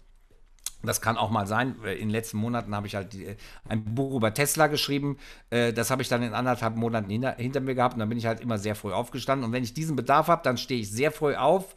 Das 0.82 1.02
kann 1.02 1.18
auch 1.18 1.30
mal 1.30 1.46
sein. 1.46 1.76
Äh, 1.84 1.94
In 1.94 2.08
den 2.08 2.10
letzten 2.12 2.38
Monaten 2.38 2.74
habe 2.76 2.88
ich 2.88 2.96
halt 2.96 3.14
äh, 3.16 3.36
ein 3.68 3.84
Buch 3.96 4.16
über 4.16 4.34
Tesla 4.34 4.68
geschrieben. 4.68 5.18
Äh, 5.50 5.74
Das 5.74 5.92
habe 5.92 6.02
ich 6.02 6.08
dann 6.08 6.24
in 6.24 6.34
anderthalb 6.34 6.76
Monaten 6.76 7.10
hinter, 7.10 7.36
hinter 7.36 7.60
mir 7.60 7.76
gehabt 7.76 7.96
und 7.96 8.00
dann 8.00 8.10
bin 8.10 8.18
ich 8.18 8.26
halt 8.26 8.40
immer 8.40 8.58
sehr 8.58 8.76
früh 8.76 8.94
aufgestanden. 8.94 9.46
Und 9.46 9.52
wenn 9.52 9.64
ich 9.64 9.74
diesen 9.74 9.96
Bedarf 9.96 10.28
habe, 10.28 10.42
dann 10.44 10.58
stehe 10.58 10.82
ich 10.82 10.92
sehr 10.92 11.12
früh 11.12 11.36
auf, 11.36 11.76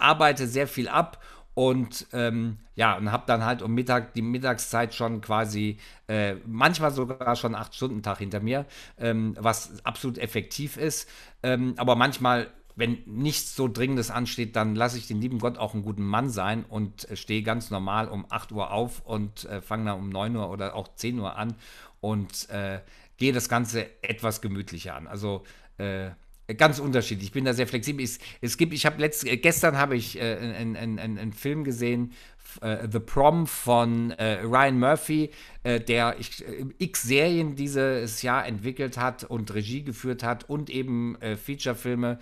arbeite 0.00 0.46
sehr 0.46 0.68
viel 0.68 0.88
ab 0.88 1.18
und 1.54 2.06
ähm, 2.12 2.58
ja, 2.74 2.96
und 2.96 3.12
habe 3.12 3.24
dann 3.26 3.44
halt 3.44 3.60
um 3.60 3.74
Mittag, 3.74 4.14
die 4.14 4.22
Mittagszeit 4.22 4.94
schon 4.94 5.20
quasi, 5.20 5.78
äh, 6.08 6.36
manchmal 6.46 6.90
sogar 6.92 7.36
schon 7.36 7.54
acht 7.54 7.74
Stunden 7.74 8.02
Tag 8.02 8.18
hinter 8.18 8.40
mir, 8.40 8.64
ähm, 8.98 9.34
was 9.38 9.84
absolut 9.84 10.16
effektiv 10.18 10.78
ist. 10.78 11.08
Ähm, 11.42 11.74
aber 11.76 11.94
manchmal 11.96 12.46
wenn 12.74 12.98
nichts 13.06 13.54
so 13.54 13.68
Dringendes 13.68 14.10
ansteht, 14.10 14.56
dann 14.56 14.74
lasse 14.74 14.98
ich 14.98 15.06
den 15.06 15.20
lieben 15.20 15.38
Gott 15.38 15.58
auch 15.58 15.74
einen 15.74 15.82
guten 15.82 16.04
Mann 16.04 16.30
sein 16.30 16.64
und 16.64 17.08
äh, 17.10 17.16
stehe 17.16 17.42
ganz 17.42 17.70
normal 17.70 18.08
um 18.08 18.26
8 18.28 18.52
Uhr 18.52 18.70
auf 18.70 19.00
und 19.04 19.44
äh, 19.44 19.60
fange 19.60 19.86
dann 19.86 19.98
um 19.98 20.08
9 20.08 20.36
Uhr 20.36 20.50
oder 20.50 20.74
auch 20.74 20.88
10 20.94 21.18
Uhr 21.18 21.36
an 21.36 21.54
und 22.00 22.48
äh, 22.50 22.80
gehe 23.16 23.32
das 23.32 23.48
Ganze 23.48 23.86
etwas 24.02 24.40
gemütlicher 24.40 24.96
an. 24.96 25.06
Also 25.06 25.44
äh, 25.78 26.10
ganz 26.54 26.78
unterschiedlich. 26.78 27.28
Ich 27.28 27.32
bin 27.32 27.44
da 27.44 27.54
sehr 27.54 27.66
flexibel. 27.66 28.04
Es, 28.04 28.18
es 28.40 28.56
gibt, 28.56 28.72
ich 28.72 28.86
habe 28.86 29.00
letzt, 29.00 29.26
äh, 29.26 29.36
gestern 29.36 29.76
habe 29.76 29.96
ich 29.96 30.18
äh, 30.18 30.36
einen, 30.36 30.76
einen, 30.76 30.98
einen, 30.98 31.32
Film 31.32 31.64
gesehen, 31.64 32.12
äh, 32.60 32.88
The 32.90 32.98
Prom 33.00 33.46
von 33.46 34.12
äh, 34.12 34.40
Ryan 34.42 34.78
Murphy, 34.78 35.30
äh, 35.62 35.80
der 35.80 36.16
ich, 36.18 36.46
äh, 36.46 36.66
x 36.78 37.02
Serien 37.02 37.56
dieses 37.56 38.22
Jahr 38.22 38.46
entwickelt 38.46 38.96
hat 38.96 39.24
und 39.24 39.52
Regie 39.54 39.82
geführt 39.82 40.22
hat 40.22 40.48
und 40.48 40.70
eben 40.70 41.16
Featurefilme, 41.36 42.18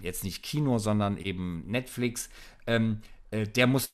jetzt 0.00 0.24
nicht 0.24 0.42
Kino, 0.42 0.78
sondern 0.78 1.16
eben 1.16 1.64
Netflix. 1.66 2.28
Ähm, 2.66 3.00
äh, 3.30 3.46
der 3.46 3.66
muss 3.66 3.90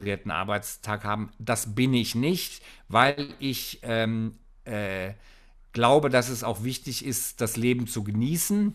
einen 0.00 0.30
Arbeitstag 0.30 1.04
haben. 1.04 1.32
Das 1.38 1.74
bin 1.74 1.94
ich 1.94 2.14
nicht, 2.14 2.62
weil 2.88 3.34
ich 3.38 3.80
ähm, 3.82 4.38
äh, 4.64 5.14
glaube, 5.76 6.08
dass 6.08 6.30
es 6.30 6.42
auch 6.42 6.64
wichtig 6.64 7.04
ist, 7.04 7.42
das 7.42 7.58
Leben 7.58 7.86
zu 7.86 8.02
genießen. 8.02 8.74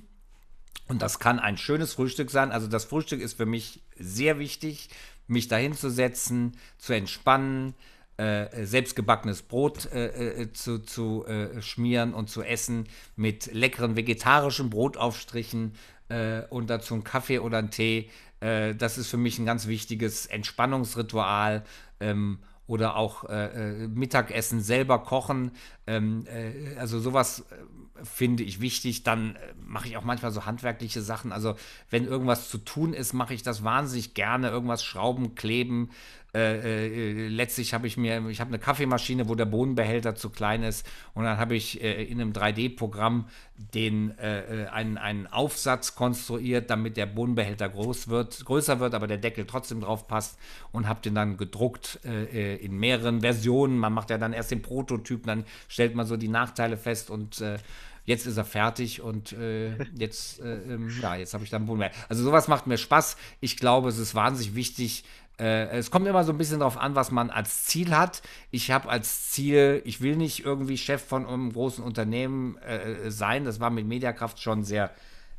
Und 0.88 1.02
das 1.02 1.18
kann 1.18 1.40
ein 1.40 1.58
schönes 1.58 1.94
Frühstück 1.94 2.30
sein. 2.30 2.52
Also 2.52 2.68
das 2.68 2.86
Frühstück 2.86 3.22
ist 3.22 3.38
für 3.38 3.48
mich 3.48 3.82
sehr 3.98 4.38
wichtig, 4.38 4.90
mich 5.26 5.48
dahin 5.48 5.74
zu 5.74 5.90
setzen, 5.90 6.56
zu 6.78 6.94
entspannen, 6.94 7.74
äh, 8.18 8.66
selbstgebackenes 8.66 9.42
Brot 9.42 9.92
äh, 9.92 10.44
äh, 10.44 10.54
zu, 10.54 10.78
zu 10.78 11.26
äh, 11.26 11.60
schmieren 11.64 12.14
und 12.14 12.30
zu 12.30 12.44
essen 12.44 12.88
mit 13.16 13.52
leckeren 13.52 13.96
vegetarischen 13.96 14.70
Brotaufstrichen 14.70 15.74
äh, 16.10 16.42
und 16.52 16.70
dazu 16.70 16.94
einen 16.94 17.04
Kaffee 17.04 17.40
oder 17.40 17.58
einen 17.58 17.72
Tee. 17.72 18.12
Äh, 18.42 18.76
das 18.76 19.00
ist 19.00 19.08
für 19.08 19.18
mich 19.18 19.40
ein 19.40 19.48
ganz 19.48 19.66
wichtiges 19.66 20.28
Entspannungsritual. 20.28 21.64
Ähm, 22.00 22.38
oder 22.68 22.96
auch 22.96 23.26
äh, 23.26 23.84
äh, 23.84 23.88
Mittagessen 23.88 24.62
selber 24.62 25.00
kochen. 25.00 25.52
Ähm, 25.88 26.26
äh, 26.28 26.78
also 26.78 27.00
sowas 27.00 27.46
äh, 27.52 28.06
finde 28.06 28.44
ich 28.44 28.62
wichtig. 28.62 29.04
Dann 29.04 29.36
äh, 29.36 29.54
mache 29.60 29.88
ich 29.88 29.98
auch 29.98 30.04
manchmal 30.04 30.32
so 30.32 30.46
handwerkliche 30.46 31.02
Sachen. 31.02 31.32
Also 31.32 31.56
wenn 31.90 32.06
irgendwas 32.06 32.50
zu 32.50 32.58
tun 32.58 32.94
ist, 32.94 33.14
mache 33.14 33.34
ich 33.34 33.44
das 33.44 33.64
wahnsinnig 33.64 34.14
gerne. 34.14 34.50
Irgendwas 34.50 34.84
schrauben, 34.84 35.36
kleben. 35.36 35.90
Äh, 36.34 37.26
äh, 37.26 37.28
letztlich 37.28 37.74
habe 37.74 37.88
ich 37.88 37.98
mir, 37.98 38.26
ich 38.30 38.40
habe 38.40 38.50
eine 38.50 38.60
Kaffeemaschine, 38.60 39.28
wo 39.28 39.36
der 39.36 39.46
Bohnenbehälter 39.46 40.16
zu 40.16 40.30
klein 40.30 40.64
ist. 40.64 40.88
Und 41.14 41.26
dann 41.26 41.38
habe 41.38 41.56
ich 41.56 41.84
äh, 41.84 42.04
in 42.04 42.22
einem 42.22 42.32
3D-Programm 42.32 43.28
den 43.74 44.18
äh, 44.18 44.68
einen, 44.72 44.98
einen 44.98 45.28
Aufsatz 45.28 45.96
konstruiert, 45.96 46.70
damit 46.70 46.96
der 46.96 47.06
Bohnenbehälter 47.06 47.68
groß 47.68 48.08
wird, 48.08 48.46
größer 48.46 48.80
wird, 48.80 48.94
aber 48.94 49.08
der 49.08 49.18
Deckel 49.18 49.46
trotzdem 49.46 49.82
drauf 49.82 50.08
passt 50.08 50.40
und 50.72 50.88
habe 50.88 51.02
den 51.02 51.14
dann 51.14 51.38
gedruckt 51.38 52.00
in 52.04 52.78
mehreren 52.80 53.22
Versionen. 53.22 53.78
Man 53.78 53.94
macht 53.94 54.10
ja 54.10 54.18
dann 54.18 54.34
erst 54.34 54.50
den 54.50 54.64
Prototyp, 54.64 55.28
dann 55.28 55.46
stellt 55.68 55.94
man 55.94 56.08
so 56.08 56.18
die 56.18 56.28
Nachteile 56.28 56.76
fest 56.76 57.12
und 57.12 57.40
jetzt 58.06 58.26
ist 58.26 58.38
er 58.38 58.46
fertig 58.46 59.02
und 59.02 59.34
äh, 59.34 59.76
jetzt, 59.98 60.40
äh, 60.40 60.74
ähm, 60.74 60.92
ja, 61.02 61.16
jetzt 61.16 61.34
habe 61.34 61.44
ich 61.44 61.50
dann 61.50 61.66
Bohnenbehälter. 61.66 61.98
Also 62.10 62.24
sowas 62.24 62.48
macht 62.48 62.68
mir 62.68 62.78
Spaß. 62.78 63.18
Ich 63.40 63.58
glaube, 63.58 63.90
es 63.90 63.98
ist 63.98 64.16
wahnsinnig 64.16 64.56
wichtig, 64.56 65.04
es 65.44 65.90
kommt 65.90 66.08
immer 66.08 66.24
so 66.24 66.32
ein 66.32 66.38
bisschen 66.38 66.60
darauf 66.60 66.78
an, 66.78 66.94
was 66.96 67.10
man 67.10 67.30
als 67.30 67.66
Ziel 67.66 67.96
hat. 67.96 68.22
Ich 68.52 68.70
habe 68.70 68.90
als 68.90 69.32
Ziel, 69.32 69.82
ich 69.86 70.02
will 70.02 70.16
nicht 70.16 70.46
irgendwie 70.46 70.78
Chef 70.78 71.04
von 71.04 71.26
einem 71.26 71.54
großen 71.54 71.84
Unternehmen 71.84 72.58
äh, 72.60 73.10
sein. 73.10 73.46
Das 73.46 73.60
war 73.60 73.70
mit 73.70 73.88
Mediakraft 73.88 74.40
schon 74.40 74.64
sehr 74.64 74.92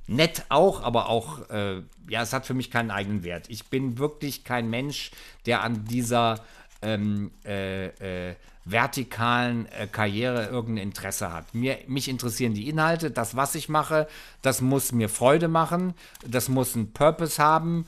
nett 0.06 0.44
auch, 0.48 0.82
aber 0.82 1.08
auch, 1.08 1.48
äh, 1.50 1.82
ja, 2.08 2.22
es 2.22 2.32
hat 2.32 2.46
für 2.46 2.54
mich 2.54 2.70
keinen 2.70 2.90
eigenen 2.90 3.22
Wert. 3.22 3.46
Ich 3.48 3.66
bin 3.66 3.98
wirklich 3.98 4.44
kein 4.44 4.68
Mensch, 4.70 5.10
der 5.46 5.62
an 5.62 5.84
dieser 5.84 6.40
ähm, 6.82 7.30
äh, 7.44 7.86
äh, 8.30 8.34
vertikalen 8.64 9.66
äh, 9.66 9.86
Karriere 9.86 10.46
irgendein 10.46 10.84
Interesse 10.84 11.32
hat. 11.32 11.54
Mir, 11.54 11.78
mich 11.86 12.08
interessieren 12.08 12.54
die 12.54 12.68
Inhalte, 12.68 13.10
das, 13.10 13.36
was 13.36 13.54
ich 13.54 13.68
mache, 13.68 14.06
das 14.42 14.60
muss 14.60 14.92
mir 14.92 15.08
Freude 15.08 15.48
machen, 15.48 15.94
das 16.26 16.48
muss 16.48 16.74
einen 16.74 16.92
Purpose 16.92 17.42
haben. 17.42 17.86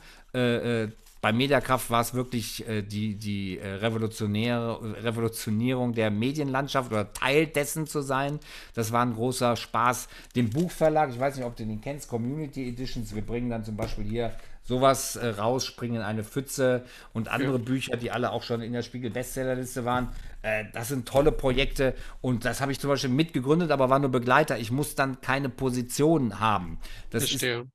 Bei 1.25 1.33
Mediakraft 1.33 1.89
war 1.89 2.01
es 2.01 2.13
wirklich 2.13 2.69
äh, 2.69 2.83
die, 2.83 3.15
die 3.15 3.57
äh, 3.57 3.67
revolutionäre 3.67 5.03
Revolutionierung 5.03 5.93
der 5.93 6.11
Medienlandschaft 6.11 6.91
oder 6.91 7.13
Teil 7.13 7.47
dessen 7.47 7.87
zu 7.87 8.01
sein. 8.01 8.39
Das 8.75 8.91
war 8.91 9.03
ein 9.03 9.15
großer 9.15 9.55
Spaß. 9.55 10.07
Den 10.35 10.51
Buchverlag, 10.51 11.09
ich 11.09 11.19
weiß 11.19 11.37
nicht, 11.37 11.45
ob 11.47 11.55
du 11.55 11.65
den 11.65 11.81
kennst, 11.81 12.09
Community 12.09 12.69
Editions, 12.69 13.15
wir 13.15 13.23
bringen 13.23 13.49
dann 13.49 13.63
zum 13.63 13.75
Beispiel 13.75 14.03
hier 14.03 14.35
sowas 14.61 15.15
äh, 15.15 15.29
rausspringen, 15.29 16.03
eine 16.03 16.23
Pfütze 16.23 16.85
und 17.11 17.27
andere 17.27 17.57
ja. 17.57 17.63
Bücher, 17.63 17.97
die 17.97 18.11
alle 18.11 18.31
auch 18.31 18.43
schon 18.43 18.61
in 18.61 18.73
der 18.73 18.83
Spiegel-Bestsellerliste 18.83 19.83
waren. 19.83 20.09
Äh, 20.43 20.65
das 20.73 20.89
sind 20.89 21.07
tolle 21.07 21.31
Projekte 21.31 21.95
und 22.21 22.45
das 22.45 22.61
habe 22.61 22.71
ich 22.71 22.79
zum 22.79 22.91
Beispiel 22.91 23.09
mitgegründet, 23.09 23.71
aber 23.71 23.89
war 23.89 23.97
nur 23.97 24.11
Begleiter. 24.11 24.59
Ich 24.59 24.69
muss 24.69 24.93
dann 24.93 25.21
keine 25.21 25.49
Position 25.49 26.39
haben. 26.39 26.77
Das 27.09 27.27
Verstehe. 27.27 27.61
ist 27.61 27.67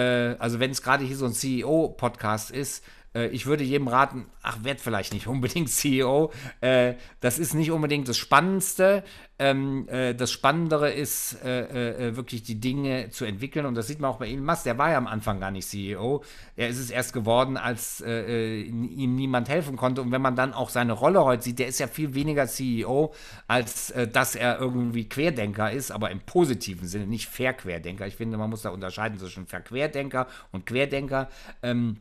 also 0.00 0.60
wenn 0.60 0.70
es 0.70 0.82
gerade 0.82 1.04
hier 1.04 1.16
so 1.16 1.26
ein 1.26 1.32
CEO-Podcast 1.32 2.50
ist, 2.50 2.84
äh, 3.14 3.28
ich 3.28 3.46
würde 3.46 3.64
jedem 3.64 3.88
raten, 3.88 4.26
ach, 4.42 4.58
werd 4.62 4.80
vielleicht 4.80 5.12
nicht 5.12 5.26
unbedingt 5.26 5.68
CEO. 5.70 6.32
Äh, 6.60 6.94
das 7.20 7.38
ist 7.38 7.54
nicht 7.54 7.70
unbedingt 7.70 8.08
das 8.08 8.18
Spannendste. 8.18 9.04
Ähm, 9.36 9.88
äh, 9.88 10.14
das 10.14 10.30
Spannendere 10.30 10.92
ist 10.92 11.42
äh, 11.44 12.08
äh, 12.08 12.16
wirklich 12.16 12.44
die 12.44 12.60
Dinge 12.60 13.10
zu 13.10 13.24
entwickeln. 13.24 13.66
Und 13.66 13.74
das 13.74 13.88
sieht 13.88 13.98
man 13.98 14.10
auch 14.10 14.18
bei 14.18 14.28
Elon 14.28 14.44
Musk. 14.44 14.64
Der 14.64 14.78
war 14.78 14.90
ja 14.90 14.98
am 14.98 15.08
Anfang 15.08 15.40
gar 15.40 15.50
nicht 15.50 15.68
CEO. 15.68 16.22
Er 16.56 16.68
ist 16.68 16.78
es 16.78 16.90
erst 16.90 17.12
geworden, 17.12 17.56
als 17.56 18.00
ihm 18.00 19.16
niemand 19.16 19.48
helfen 19.48 19.76
konnte. 19.76 20.02
Und 20.02 20.12
wenn 20.12 20.22
man 20.22 20.36
dann 20.36 20.52
auch 20.52 20.68
seine 20.68 20.92
Rolle 20.92 21.24
heute 21.24 21.42
sieht, 21.42 21.58
der 21.58 21.66
ist 21.66 21.80
ja 21.80 21.86
viel 21.86 22.14
weniger 22.14 22.46
CEO, 22.46 23.12
als 23.46 23.92
dass 24.12 24.34
er 24.34 24.58
irgendwie 24.58 25.08
Querdenker 25.08 25.70
ist, 25.70 25.90
aber 25.90 26.10
im 26.10 26.20
positiven 26.20 26.86
Sinne, 26.86 27.06
nicht 27.06 27.28
Verquerdenker. 27.28 28.06
Ich 28.06 28.16
finde, 28.16 28.36
man 28.36 28.50
muss 28.50 28.62
da 28.62 28.70
unterscheiden 28.70 29.18
zwischen 29.18 29.46
Verquerdenker 29.46 30.26
und 30.52 30.66
Querdenker. 30.66 31.28
Ähm, 31.62 31.98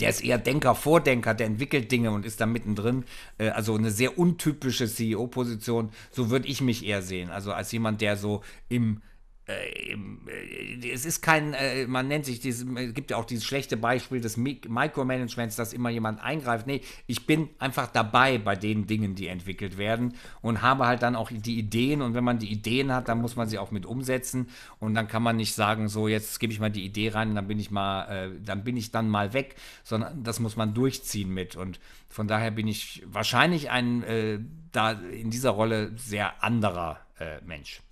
der 0.00 0.10
ist 0.10 0.24
eher 0.24 0.38
Denker, 0.38 0.74
Vordenker, 0.74 1.34
der 1.34 1.46
entwickelt 1.46 1.90
Dinge 1.90 2.10
und 2.10 2.26
ist 2.26 2.40
da 2.40 2.46
mittendrin. 2.46 3.04
Äh, 3.38 3.50
also 3.50 3.74
eine 3.74 3.90
sehr 3.90 4.18
untypische 4.18 4.88
CEO-Position. 4.88 5.90
So 6.10 6.30
würde 6.30 6.48
ich 6.48 6.60
mich 6.60 6.84
eher 6.84 7.02
sehen. 7.02 7.30
Also 7.30 7.52
als 7.52 7.72
jemand, 7.72 8.00
der 8.00 8.16
so 8.16 8.42
im 8.68 9.02
es 9.46 11.04
ist 11.04 11.20
kein, 11.20 11.52
äh, 11.52 11.86
man 11.86 12.08
nennt 12.08 12.24
sich 12.24 12.40
dieses, 12.40 12.66
es 12.76 12.94
gibt 12.94 13.10
ja 13.10 13.18
auch 13.18 13.26
dieses 13.26 13.44
schlechte 13.44 13.76
Beispiel 13.76 14.22
des 14.22 14.38
Micromanagements, 14.38 15.56
dass 15.56 15.74
immer 15.74 15.90
jemand 15.90 16.22
eingreift. 16.22 16.66
Nee, 16.66 16.80
ich 17.06 17.26
bin 17.26 17.50
einfach 17.58 17.88
dabei 17.88 18.38
bei 18.38 18.56
den 18.56 18.86
Dingen, 18.86 19.14
die 19.14 19.26
entwickelt 19.26 19.76
werden 19.76 20.14
und 20.40 20.62
habe 20.62 20.86
halt 20.86 21.02
dann 21.02 21.14
auch 21.14 21.30
die 21.30 21.58
Ideen 21.58 22.00
und 22.00 22.14
wenn 22.14 22.24
man 22.24 22.38
die 22.38 22.50
Ideen 22.50 22.90
hat, 22.90 23.08
dann 23.08 23.20
muss 23.20 23.36
man 23.36 23.46
sie 23.46 23.58
auch 23.58 23.70
mit 23.70 23.84
umsetzen 23.84 24.48
und 24.78 24.94
dann 24.94 25.08
kann 25.08 25.22
man 25.22 25.36
nicht 25.36 25.54
sagen, 25.54 25.88
so 25.88 26.08
jetzt 26.08 26.40
gebe 26.40 26.52
ich 26.52 26.60
mal 26.60 26.70
die 26.70 26.84
Idee 26.84 27.10
rein 27.10 27.28
und 27.30 27.34
dann 27.34 27.46
bin 27.46 27.58
ich 27.58 27.70
mal, 27.70 28.04
äh, 28.06 28.30
dann 28.42 28.64
bin 28.64 28.78
ich 28.78 28.92
dann 28.92 29.10
mal 29.10 29.34
weg, 29.34 29.56
sondern 29.82 30.24
das 30.24 30.40
muss 30.40 30.56
man 30.56 30.72
durchziehen 30.72 31.28
mit 31.28 31.54
und 31.54 31.80
von 32.08 32.28
daher 32.28 32.50
bin 32.50 32.66
ich 32.66 33.02
wahrscheinlich 33.04 33.70
ein 33.70 34.02
äh, 34.04 34.38
da 34.72 34.92
in 34.92 35.30
dieser 35.30 35.50
Rolle 35.50 35.92
sehr 35.96 36.42
anderer 36.42 37.00
äh, 37.18 37.40
Mensch. 37.44 37.82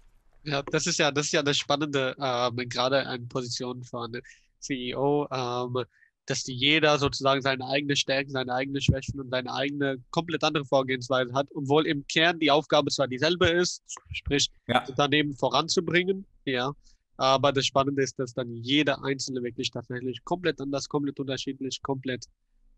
Ja, 0.45 0.63
das 0.63 0.87
ist 0.87 0.99
ja, 0.99 1.11
das 1.11 1.27
ist 1.27 1.33
ja 1.33 1.43
das 1.43 1.57
Spannende, 1.57 2.17
ähm, 2.19 2.57
gerade 2.69 3.07
an 3.07 3.29
Positionen 3.29 3.85
von 3.85 4.21
CEO, 4.59 5.29
ähm, 5.31 5.85
dass 6.27 6.45
die 6.45 6.55
jeder 6.55 6.99
sozusagen 6.99 7.43
seine 7.43 7.67
eigene 7.67 7.97
Stärken, 7.97 8.31
seine 8.31 8.55
eigene 8.55 8.81
Schwächen 8.81 9.21
und 9.21 9.31
seine 9.31 9.53
eigene 9.53 9.99
komplett 10.11 10.45
andere 10.45 10.65
Vorgehensweise 10.65 11.33
hat, 11.33 11.49
obwohl 11.55 11.87
im 11.87 12.07
Kern 12.07 12.39
die 12.39 12.51
Aufgabe 12.51 12.91
zwar 12.91 13.09
dieselbe 13.09 13.49
ist, 13.49 13.83
sprich 14.13 14.49
ja. 14.69 14.81
das 14.81 14.91
Unternehmen 14.91 15.35
voranzubringen, 15.35 16.25
ja, 16.45 16.73
aber 17.17 17.53
das 17.53 17.67
Spannende 17.67 18.03
ist, 18.03 18.19
dass 18.19 18.35
dann 18.35 18.55
jeder 18.57 19.03
Einzelne 19.05 19.43
wirklich 19.43 19.71
tatsächlich 19.71 20.25
komplett 20.25 20.61
anders, 20.61 20.89
komplett 20.89 21.19
unterschiedlich, 21.21 21.83
komplett 21.83 22.27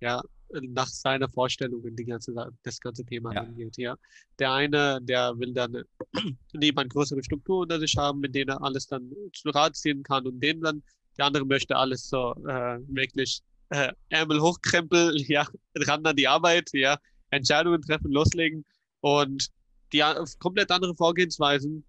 ja, 0.01 0.23
nach 0.63 0.87
seiner 0.87 1.29
Vorstellungen 1.29 1.97
die 1.97 2.05
ganze, 2.05 2.35
das 2.63 2.81
ganze 2.81 3.05
Thema 3.05 3.33
ja. 3.35 3.41
angeht. 3.41 3.77
Ja. 3.77 3.97
Der 4.39 4.53
eine, 4.53 5.01
der 5.03 5.39
will 5.39 5.53
dann 5.53 5.85
lieber 6.53 6.83
eine 6.83 6.89
größere 6.89 7.23
Struktur 7.23 7.61
unter 7.61 7.81
sich 7.81 7.97
haben, 7.97 8.21
mit 8.21 8.35
denen 8.35 8.51
er 8.51 8.63
alles 8.63 8.87
dann 8.87 9.11
zu 9.33 9.51
Rat 9.51 9.77
ziehen 9.77 10.03
kann 10.03 10.27
und 10.27 10.41
den 10.41 10.61
dann, 10.61 10.83
der 11.19 11.27
andere 11.27 11.45
möchte 11.45 11.77
alles 11.77 12.09
so 12.09 12.35
äh, 12.47 12.79
wirklich 12.89 13.41
äh, 13.71 13.93
Ärmel 14.11 14.41
hochkrempeln, 14.41 15.17
ja, 15.29 15.47
ran 15.77 16.05
an 16.07 16.17
die 16.17 16.29
Arbeit, 16.29 16.71
ja, 16.73 16.99
Entscheidungen 17.31 17.83
treffen, 17.83 18.13
loslegen 18.13 18.65
und 19.01 19.49
die 19.93 20.03
komplett 20.39 20.71
andere 20.71 20.95
Vorgehensweisen, 20.95 21.85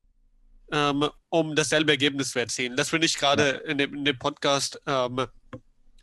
ähm, 0.72 1.06
um 1.30 1.56
dasselbe 1.56 1.91
Ergebnis 1.91 2.32
zu 2.32 2.39
erzielen. 2.39 2.76
Das 2.76 2.89
finde 2.89 3.06
ich 3.06 3.18
gerade 3.18 3.62
ja. 3.64 3.72
in, 3.72 3.78
dem, 3.78 3.93
in 3.93 4.06
dem 4.06 4.18
Podcast 4.18 4.82
ähm, 4.86 5.28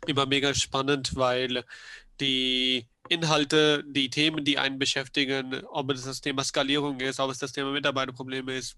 immer 0.07 0.25
mega 0.25 0.53
spannend, 0.53 1.15
weil 1.15 1.63
die 2.19 2.87
Inhalte, 3.09 3.83
die 3.85 4.09
Themen, 4.09 4.45
die 4.45 4.57
einen 4.57 4.79
beschäftigen, 4.79 5.63
ob 5.65 5.91
es 5.91 6.03
das 6.03 6.21
Thema 6.21 6.43
Skalierung 6.43 6.99
ist, 6.99 7.19
ob 7.19 7.31
es 7.31 7.37
das 7.37 7.51
Thema 7.51 7.71
Mitarbeiterprobleme 7.71 8.55
ist, 8.55 8.77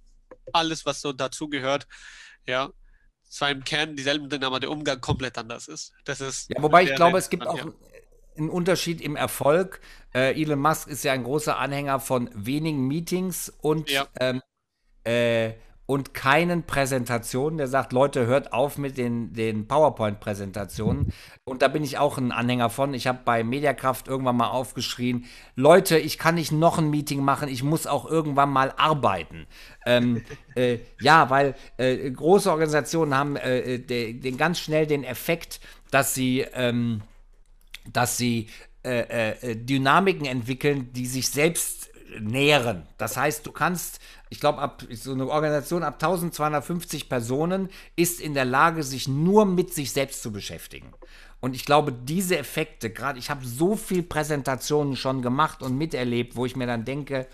alles, 0.52 0.86
was 0.86 1.02
so 1.02 1.14
dazugehört, 1.14 1.88
ja, 2.48 2.70
zwar 3.30 3.52
im 3.52 3.64
Kern 3.64 3.96
dieselben 3.96 4.30
sind, 4.30 4.44
aber 4.44 4.60
der 4.60 4.72
Umgang 4.72 5.02
komplett 5.02 5.38
anders 5.38 5.68
ist. 5.68 5.94
Das 6.06 6.22
ist 6.22 6.50
ja, 6.50 6.62
wobei 6.62 6.84
ich 6.84 6.96
glaube, 6.96 7.18
es 7.18 7.30
gibt 7.30 7.46
auch 7.46 7.58
ja. 7.58 7.72
einen 8.38 8.50
Unterschied 8.50 9.02
im 9.02 9.16
Erfolg. 9.16 9.82
Äh, 10.14 10.40
Elon 10.42 10.60
Musk 10.60 10.88
ist 10.88 11.04
ja 11.04 11.14
ein 11.14 11.24
großer 11.24 11.58
Anhänger 11.58 12.00
von 12.00 12.30
wenigen 12.34 12.88
Meetings 12.88 13.50
und 13.62 13.90
ja. 13.90 14.08
ähm, 14.20 14.42
äh, 15.04 15.54
und 15.86 16.14
keinen 16.14 16.64
Präsentationen. 16.64 17.58
Der 17.58 17.68
sagt, 17.68 17.94
Leute, 17.94 18.26
hört 18.26 18.54
auf 18.54 18.78
mit 18.78 18.98
den, 18.98 19.34
den 19.34 19.68
PowerPoint-Präsentationen. 19.68 21.14
Und 21.44 21.62
da 21.62 21.68
bin 21.68 21.84
ich 21.84 21.98
auch 21.98 22.18
ein 22.18 22.32
Anhänger 22.32 22.70
von. 22.70 22.94
Ich 22.94 23.08
habe 23.08 23.20
bei 23.24 23.44
Mediakraft 23.44 24.08
irgendwann 24.08 24.38
mal 24.38 24.50
aufgeschrien, 24.50 25.26
Leute, 25.56 25.98
ich 25.98 26.18
kann 26.18 26.36
nicht 26.36 26.52
noch 26.52 26.78
ein 26.78 26.90
Meeting 26.90 27.22
machen, 27.22 27.50
ich 27.50 27.64
muss 27.64 27.88
auch 27.88 28.10
irgendwann 28.10 28.50
mal 28.50 28.74
arbeiten. 28.78 29.46
Ähm, 29.86 30.24
äh, 30.56 30.80
ja, 31.00 31.30
weil 31.30 31.56
äh, 31.78 32.10
große 32.10 32.50
Organisationen 32.50 33.16
haben 33.16 33.36
äh, 33.36 33.80
de, 33.80 34.14
den 34.14 34.38
ganz 34.38 34.60
schnell 34.60 34.88
den 34.88 35.04
Effekt, 35.04 35.60
dass 35.92 36.14
sie, 36.14 36.46
ähm, 36.54 37.02
dass 37.92 38.18
sie 38.18 38.48
äh, 38.84 39.32
äh, 39.32 39.56
Dynamiken 39.56 40.26
entwickeln, 40.26 40.92
die 40.94 41.06
sich 41.06 41.30
selbst 41.30 41.90
nähren. 42.20 42.88
Das 42.98 43.18
heißt, 43.18 43.46
du 43.46 43.52
kannst 43.52 44.00
ich 44.30 44.40
glaube, 44.40 44.60
ab 44.60 44.84
so 44.92 45.14
eine 45.14 45.28
Organisation 45.28 45.84
ab 45.84 45.96
1250 45.96 47.10
Personen 47.10 47.70
ist 47.96 48.20
in 48.20 48.34
der 48.34 48.46
Lage, 48.46 48.84
sich 48.84 49.08
nur 49.08 49.46
mit 49.46 49.74
sich 49.74 49.92
selbst 49.92 50.22
zu 50.22 50.32
beschäftigen. 50.32 50.94
Und 51.40 51.56
ich 51.56 51.66
glaube, 51.66 51.94
diese 51.94 52.38
Effekte, 52.38 52.90
gerade 52.90 53.20
ich 53.20 53.30
habe 53.30 53.46
so 53.46 53.76
viel 53.76 54.04
Präsentationen 54.04 54.96
schon 54.96 55.22
gemacht 55.22 55.62
und 55.62 55.78
miterlebt, 55.78 56.36
wo 56.36 56.46
ich 56.46 56.56
mir 56.56 56.68
dann 56.68 56.86
denke, 56.86 57.28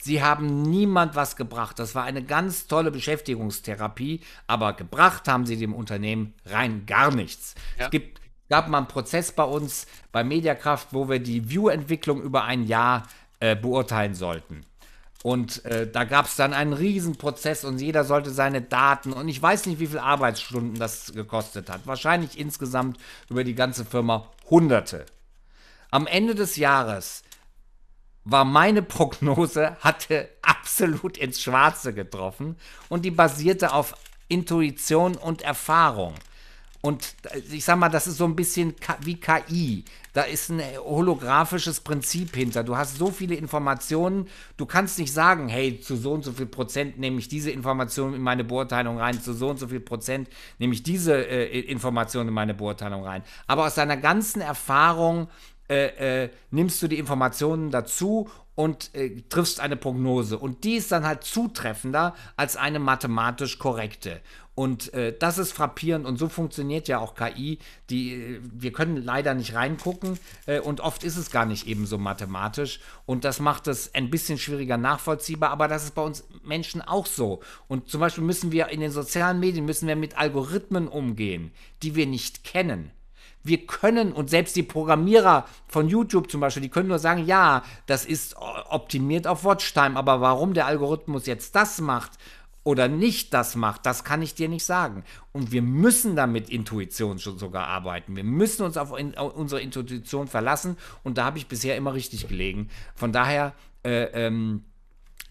Sie 0.00 0.22
haben 0.22 0.62
niemand 0.62 1.16
was 1.16 1.36
gebracht. 1.36 1.78
Das 1.78 1.94
war 1.94 2.04
eine 2.04 2.22
ganz 2.22 2.66
tolle 2.66 2.90
Beschäftigungstherapie, 2.90 4.20
aber 4.46 4.74
gebracht 4.74 5.26
haben 5.26 5.46
sie 5.46 5.56
dem 5.56 5.74
Unternehmen 5.74 6.34
rein 6.44 6.84
gar 6.86 7.12
nichts. 7.12 7.54
Ja. 7.78 7.86
Es 7.86 7.90
gibt, 7.90 8.20
gab 8.54 8.68
mal 8.68 8.78
einen 8.78 8.86
Prozess 8.86 9.32
bei 9.32 9.42
uns 9.42 9.88
bei 10.12 10.22
Mediakraft, 10.22 10.92
wo 10.92 11.08
wir 11.08 11.18
die 11.18 11.50
View-Entwicklung 11.50 12.22
über 12.22 12.44
ein 12.44 12.68
Jahr 12.68 13.02
äh, 13.40 13.56
beurteilen 13.56 14.14
sollten. 14.14 14.64
Und 15.24 15.64
äh, 15.64 15.90
da 15.90 16.04
gab 16.04 16.26
es 16.26 16.36
dann 16.36 16.52
einen 16.52 16.72
Riesenprozess 16.72 17.64
und 17.64 17.80
jeder 17.80 18.04
sollte 18.04 18.30
seine 18.30 18.62
Daten 18.62 19.12
und 19.12 19.26
ich 19.26 19.42
weiß 19.42 19.66
nicht, 19.66 19.80
wie 19.80 19.88
viele 19.88 20.04
Arbeitsstunden 20.04 20.78
das 20.78 21.12
gekostet 21.12 21.68
hat. 21.68 21.84
Wahrscheinlich 21.88 22.38
insgesamt 22.38 22.96
über 23.28 23.42
die 23.42 23.56
ganze 23.56 23.84
Firma 23.84 24.30
Hunderte. 24.48 25.04
Am 25.90 26.06
Ende 26.06 26.36
des 26.36 26.54
Jahres 26.54 27.24
war 28.22 28.44
meine 28.44 28.82
Prognose, 28.82 29.76
hatte 29.80 30.28
absolut 30.42 31.18
ins 31.18 31.42
Schwarze 31.42 31.92
getroffen 31.92 32.54
und 32.88 33.04
die 33.04 33.10
basierte 33.10 33.72
auf 33.72 33.96
Intuition 34.28 35.16
und 35.16 35.42
Erfahrung. 35.42 36.14
Und 36.84 37.14
ich 37.50 37.64
sag 37.64 37.78
mal, 37.78 37.88
das 37.88 38.06
ist 38.06 38.18
so 38.18 38.26
ein 38.26 38.36
bisschen 38.36 38.74
wie 39.00 39.18
KI. 39.18 39.86
Da 40.12 40.20
ist 40.20 40.50
ein 40.50 40.60
holographisches 40.84 41.80
Prinzip 41.80 42.36
hinter. 42.36 42.62
Du 42.62 42.76
hast 42.76 42.98
so 42.98 43.10
viele 43.10 43.36
Informationen, 43.36 44.28
du 44.58 44.66
kannst 44.66 44.98
nicht 44.98 45.10
sagen, 45.10 45.48
hey, 45.48 45.80
zu 45.80 45.96
so 45.96 46.12
und 46.12 46.24
so 46.24 46.32
viel 46.32 46.44
Prozent 46.44 46.98
nehme 46.98 47.18
ich 47.18 47.28
diese 47.28 47.50
Information 47.50 48.12
in 48.12 48.20
meine 48.20 48.44
Beurteilung 48.44 48.98
rein, 48.98 49.18
zu 49.18 49.32
so 49.32 49.48
und 49.48 49.58
so 49.58 49.68
viel 49.68 49.80
Prozent 49.80 50.28
nehme 50.58 50.74
ich 50.74 50.82
diese 50.82 51.26
äh, 51.26 51.58
Information 51.60 52.28
in 52.28 52.34
meine 52.34 52.52
Beurteilung 52.52 53.02
rein. 53.02 53.22
Aber 53.46 53.64
aus 53.64 53.76
deiner 53.76 53.96
ganzen 53.96 54.42
Erfahrung 54.42 55.28
äh, 55.70 56.24
äh, 56.24 56.30
nimmst 56.50 56.82
du 56.82 56.88
die 56.88 56.98
Informationen 56.98 57.70
dazu 57.70 58.28
und 58.54 58.94
äh, 58.94 59.22
triffst 59.28 59.60
eine 59.60 59.76
Prognose. 59.76 60.38
Und 60.38 60.64
die 60.64 60.76
ist 60.76 60.92
dann 60.92 61.06
halt 61.06 61.24
zutreffender 61.24 62.14
als 62.36 62.56
eine 62.56 62.78
mathematisch 62.78 63.58
korrekte. 63.58 64.20
Und 64.54 64.94
äh, 64.94 65.16
das 65.18 65.38
ist 65.38 65.52
frappierend 65.52 66.06
und 66.06 66.16
so 66.16 66.28
funktioniert 66.28 66.86
ja 66.86 66.98
auch 66.98 67.14
KI. 67.14 67.58
Die, 67.90 68.14
äh, 68.14 68.40
wir 68.42 68.72
können 68.72 69.02
leider 69.02 69.34
nicht 69.34 69.54
reingucken 69.54 70.18
äh, 70.46 70.60
und 70.60 70.80
oft 70.80 71.02
ist 71.02 71.16
es 71.16 71.30
gar 71.30 71.44
nicht 71.44 71.66
eben 71.66 71.86
so 71.86 71.98
mathematisch. 71.98 72.80
Und 73.04 73.24
das 73.24 73.40
macht 73.40 73.66
es 73.66 73.94
ein 73.94 74.10
bisschen 74.10 74.38
schwieriger 74.38 74.76
nachvollziehbar, 74.76 75.50
aber 75.50 75.66
das 75.66 75.84
ist 75.84 75.94
bei 75.94 76.02
uns 76.02 76.24
Menschen 76.44 76.82
auch 76.82 77.06
so. 77.06 77.40
Und 77.66 77.88
zum 77.88 78.00
Beispiel 78.00 78.22
müssen 78.22 78.52
wir 78.52 78.68
in 78.68 78.80
den 78.80 78.92
sozialen 78.92 79.40
Medien 79.40 79.64
müssen 79.64 79.88
wir 79.88 79.96
mit 79.96 80.16
Algorithmen 80.16 80.86
umgehen, 80.86 81.50
die 81.82 81.96
wir 81.96 82.06
nicht 82.06 82.44
kennen 82.44 82.90
wir 83.46 83.66
können, 83.66 84.12
und 84.12 84.30
selbst 84.30 84.56
die 84.56 84.62
Programmierer 84.62 85.46
von 85.68 85.86
YouTube 85.86 86.30
zum 86.30 86.40
Beispiel, 86.40 86.62
die 86.62 86.70
können 86.70 86.88
nur 86.88 86.98
sagen, 86.98 87.26
ja, 87.26 87.62
das 87.84 88.06
ist 88.06 88.36
optimiert 88.36 89.26
auf 89.26 89.44
Watchtime, 89.44 89.96
aber 89.96 90.22
warum 90.22 90.54
der 90.54 90.66
Algorithmus 90.66 91.26
jetzt 91.26 91.54
das 91.54 91.78
macht 91.78 92.12
oder 92.64 92.88
nicht 92.88 93.34
das 93.34 93.54
macht, 93.56 93.86
das 93.86 94.04
kann 94.04 94.22
ich 94.22 94.34
dir 94.34 94.48
nicht 94.48 94.64
sagen. 94.64 95.04
Und 95.32 95.52
wir 95.52 95.62
müssen 95.62 96.16
damit 96.16 96.48
Intuition 96.48 97.18
schon 97.18 97.38
sogar 97.38 97.66
arbeiten. 97.66 98.16
Wir 98.16 98.24
müssen 98.24 98.64
uns 98.64 98.76
auf, 98.76 98.98
in, 98.98 99.16
auf 99.16 99.34
unsere 99.36 99.60
Intuition 99.60 100.26
verlassen 100.26 100.76
und 101.02 101.18
da 101.18 101.26
habe 101.26 101.38
ich 101.38 101.46
bisher 101.46 101.76
immer 101.76 101.94
richtig 101.94 102.26
gelegen. 102.26 102.68
Von 102.94 103.12
daher, 103.12 103.52
äh, 103.84 104.26
ähm, 104.26 104.64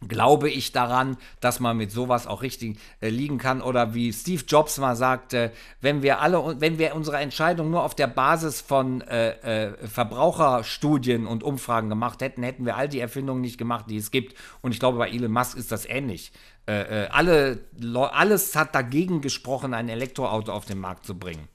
glaube 0.08 0.50
ich 0.50 0.72
daran, 0.72 1.18
dass 1.40 1.60
man 1.60 1.78
mit 1.78 1.92
sowas 1.92 2.28
auch 2.28 2.42
richtig 2.42 2.78
äh, 3.02 3.10
liegen 3.10 3.38
kann. 3.38 3.62
Oder 3.62 3.94
wie 3.94 4.12
Steve 4.14 4.44
Jobs 4.48 4.78
mal 4.78 4.96
sagte, 4.96 5.52
wenn 5.82 6.02
wir 6.02 6.22
alle, 6.22 6.60
wenn 6.60 6.78
wir 6.78 6.96
unsere 6.96 7.18
Entscheidung 7.18 7.72
nur 7.72 7.84
auf 7.84 7.96
der 7.96 8.08
Basis 8.08 8.62
von 8.62 9.02
äh, 9.02 9.70
äh, 9.70 9.88
Verbraucherstudien 9.88 11.28
und 11.28 11.44
Umfragen 11.44 11.90
gemacht 11.90 12.22
hätten, 12.22 12.44
hätten 12.44 12.66
wir 12.66 12.78
all 12.78 12.90
die 12.90 13.00
Erfindungen 13.00 13.42
nicht 13.42 13.58
gemacht, 13.58 13.86
die 13.90 13.98
es 13.98 14.12
gibt. 14.12 14.38
Und 14.62 14.72
ich 14.72 14.80
glaube, 14.80 14.98
bei 14.98 15.10
Elon 15.10 15.32
Musk 15.32 15.58
ist 15.58 15.72
das 15.72 15.86
ähnlich. 15.86 16.32
Äh, 16.68 17.04
äh, 17.04 17.08
alle, 17.10 17.66
alles 18.12 18.56
hat 18.56 18.74
dagegen 18.74 19.22
gesprochen, 19.22 19.74
ein 19.74 19.90
Elektroauto 19.90 20.52
auf 20.52 20.66
den 20.66 20.80
Markt 20.80 21.06
zu 21.06 21.18
bringen. 21.18 21.48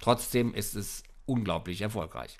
Trotzdem 0.00 0.52
ist 0.52 0.74
es 0.74 1.04
unglaublich 1.26 1.80
erfolgreich. 1.80 2.38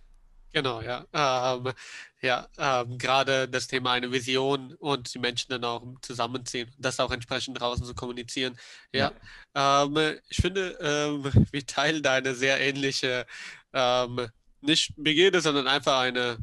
Genau, 0.53 0.83
ja. 0.83 1.07
Ähm, 1.15 1.73
ja, 2.21 2.47
ähm, 2.59 2.99
gerade 2.99 3.49
das 3.49 3.67
Thema 3.69 3.93
eine 3.93 4.13
Vision 4.13 4.75
und 4.75 5.13
die 5.15 5.19
Menschen 5.19 5.51
dann 5.51 5.65
auch 5.65 5.83
zusammenziehen 6.03 6.71
das 6.79 7.01
auch 7.01 7.11
entsprechend 7.11 7.59
draußen 7.61 7.87
zu 7.87 7.95
kommunizieren. 7.95 8.59
Ja, 8.93 9.13
ja. 9.55 9.85
Ähm, 9.85 10.19
ich 10.29 10.37
finde, 10.37 10.77
ähm, 10.81 11.25
wir 11.53 11.67
teilen 11.67 12.03
da 12.03 12.15
eine 12.15 12.35
sehr 12.35 12.61
ähnliche, 12.61 13.27
ähm, 13.73 14.29
nicht 14.61 14.93
Begierde, 14.97 15.41
sondern 15.41 15.67
einfach 15.67 16.01
eine 16.01 16.39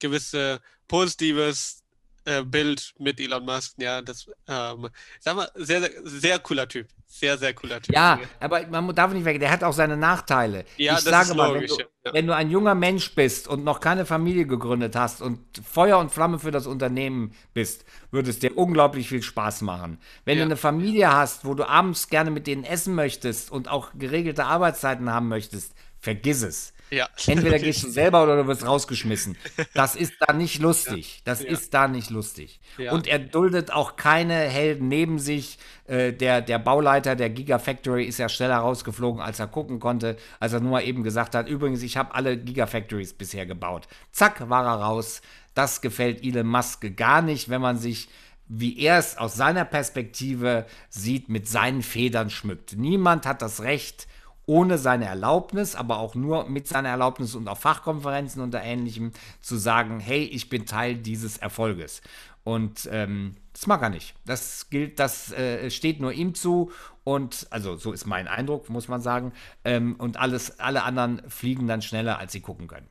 gewisse 0.00 0.60
positives 0.88 1.81
äh, 2.24 2.42
Bild 2.42 2.94
mit 2.98 3.20
Elon 3.20 3.44
Musk. 3.44 3.74
Ja, 3.78 4.00
das, 4.02 4.26
ähm, 4.48 4.88
sag 5.20 5.36
mal, 5.36 5.48
sehr, 5.54 5.80
sehr, 5.80 5.90
sehr 6.04 6.38
cooler 6.38 6.68
Typ. 6.68 6.88
Sehr, 7.06 7.36
sehr 7.36 7.52
cooler 7.52 7.80
Typ. 7.82 7.94
Ja, 7.94 8.18
aber 8.40 8.66
man 8.68 8.94
darf 8.94 9.12
nicht 9.12 9.24
weg, 9.26 9.38
der 9.38 9.50
hat 9.50 9.62
auch 9.62 9.74
seine 9.74 9.96
Nachteile. 9.98 10.64
Ja, 10.78 10.92
ich 10.96 11.04
das 11.04 11.04
sage 11.04 11.28
ist 11.30 11.36
mal, 11.36 11.52
logisch. 11.52 11.70
wenn, 11.72 11.76
du, 11.78 11.84
ja. 12.06 12.14
wenn 12.14 12.26
du 12.26 12.34
ein 12.34 12.50
junger 12.50 12.74
Mensch 12.74 13.14
bist 13.14 13.48
und 13.48 13.64
noch 13.64 13.80
keine 13.80 14.06
Familie 14.06 14.46
gegründet 14.46 14.96
hast 14.96 15.20
und 15.20 15.40
Feuer 15.62 15.98
und 15.98 16.10
Flamme 16.10 16.38
für 16.38 16.50
das 16.50 16.66
Unternehmen 16.66 17.34
bist, 17.52 17.84
würde 18.10 18.30
es 18.30 18.38
dir 18.38 18.56
unglaublich 18.56 19.08
viel 19.10 19.22
Spaß 19.22 19.60
machen. 19.60 19.98
Wenn 20.24 20.38
Ja. 20.38 20.44
du 20.44 20.48
eine 20.48 20.56
Familie 20.56 21.12
hast, 21.12 21.44
wo 21.44 21.52
du 21.54 21.68
abends 21.68 22.08
gerne 22.08 22.30
mit 22.30 22.46
denen 22.46 22.64
essen 22.64 22.94
möchtest 22.94 23.50
und 23.52 23.68
auch 23.68 23.90
geregelte 23.98 24.46
Arbeitszeiten 24.46 25.10
haben 25.10 25.28
möchtest, 25.28 25.74
vergiss 26.00 26.42
es. 26.42 26.72
Ja. 26.92 27.08
Entweder 27.26 27.58
gehst 27.58 27.82
du 27.82 27.88
selber 27.88 28.22
oder 28.22 28.36
du 28.36 28.46
wirst 28.46 28.66
rausgeschmissen. 28.66 29.36
Das 29.72 29.96
ist 29.96 30.12
da 30.20 30.34
nicht 30.34 30.60
lustig. 30.60 31.22
Das 31.24 31.42
Ja. 31.42 31.48
ist 31.50 31.72
da 31.72 31.88
nicht 31.88 32.10
lustig. 32.10 32.60
Ja. 32.76 32.92
Und 32.92 33.06
er 33.06 33.18
duldet 33.18 33.72
auch 33.72 33.96
keine 33.96 34.34
Helden 34.34 34.88
neben 34.88 35.18
sich. 35.18 35.58
Äh, 35.86 36.12
der, 36.12 36.42
der 36.42 36.58
Bauleiter 36.58 37.16
der 37.16 37.30
Gigafactory 37.30 38.04
ist 38.04 38.18
ja 38.18 38.28
schneller 38.28 38.58
rausgeflogen, 38.58 39.22
als 39.22 39.40
er 39.40 39.46
gucken 39.46 39.80
konnte, 39.80 40.16
als 40.38 40.52
er 40.52 40.60
nur 40.60 40.72
mal 40.72 40.84
eben 40.84 41.02
gesagt 41.02 41.34
hat, 41.34 41.48
übrigens, 41.48 41.82
ich 41.82 41.96
habe 41.96 42.14
alle 42.14 42.36
Gigafactories 42.36 43.14
bisher 43.14 43.46
gebaut. 43.46 43.88
Zack, 44.12 44.48
war 44.50 44.66
er 44.66 44.82
raus. 44.84 45.22
Das 45.54 45.80
gefällt 45.80 46.22
Elon 46.22 46.46
Musk 46.46 46.86
gar 46.96 47.22
nicht, 47.22 47.48
wenn 47.48 47.62
man 47.62 47.78
sich 47.78 48.08
wie 48.54 48.78
er 48.80 48.98
es 48.98 49.16
aus 49.16 49.34
seiner 49.34 49.64
Perspektive 49.64 50.66
sieht, 50.90 51.30
mit 51.30 51.48
seinen 51.48 51.80
Federn 51.82 52.28
schmückt. 52.28 52.76
Niemand 52.76 53.24
hat 53.24 53.40
das 53.40 53.62
Recht, 53.62 54.06
ohne 54.46 54.78
seine 54.78 55.06
Erlaubnis, 55.06 55.74
aber 55.74 55.98
auch 55.98 56.14
nur 56.14 56.48
mit 56.48 56.66
seiner 56.66 56.88
Erlaubnis 56.88 57.34
und 57.34 57.48
auf 57.48 57.60
Fachkonferenzen 57.60 58.42
und 58.42 58.54
ähnlichem 58.54 59.12
zu 59.40 59.56
sagen, 59.56 60.00
hey, 60.00 60.24
ich 60.24 60.48
bin 60.48 60.66
Teil 60.66 60.96
dieses 60.96 61.36
Erfolges. 61.36 62.02
Und 62.44 62.88
ähm, 62.90 63.36
das 63.52 63.66
mag 63.66 63.82
er 63.82 63.90
nicht. 63.90 64.14
Das 64.24 64.68
gilt, 64.68 64.98
das 64.98 65.32
äh, 65.32 65.70
steht 65.70 66.00
nur 66.00 66.12
ihm 66.12 66.34
zu. 66.34 66.72
Und 67.04 67.46
also 67.50 67.76
so 67.76 67.92
ist 67.92 68.06
mein 68.06 68.26
Eindruck, 68.26 68.68
muss 68.68 68.88
man 68.88 69.00
sagen. 69.00 69.32
Ähm, 69.64 69.94
und 69.96 70.16
alles, 70.16 70.58
alle 70.58 70.82
anderen 70.82 71.22
fliegen 71.30 71.66
dann 71.68 71.82
schneller, 71.82 72.18
als 72.18 72.32
sie 72.32 72.40
gucken 72.40 72.66
können. 72.66 72.88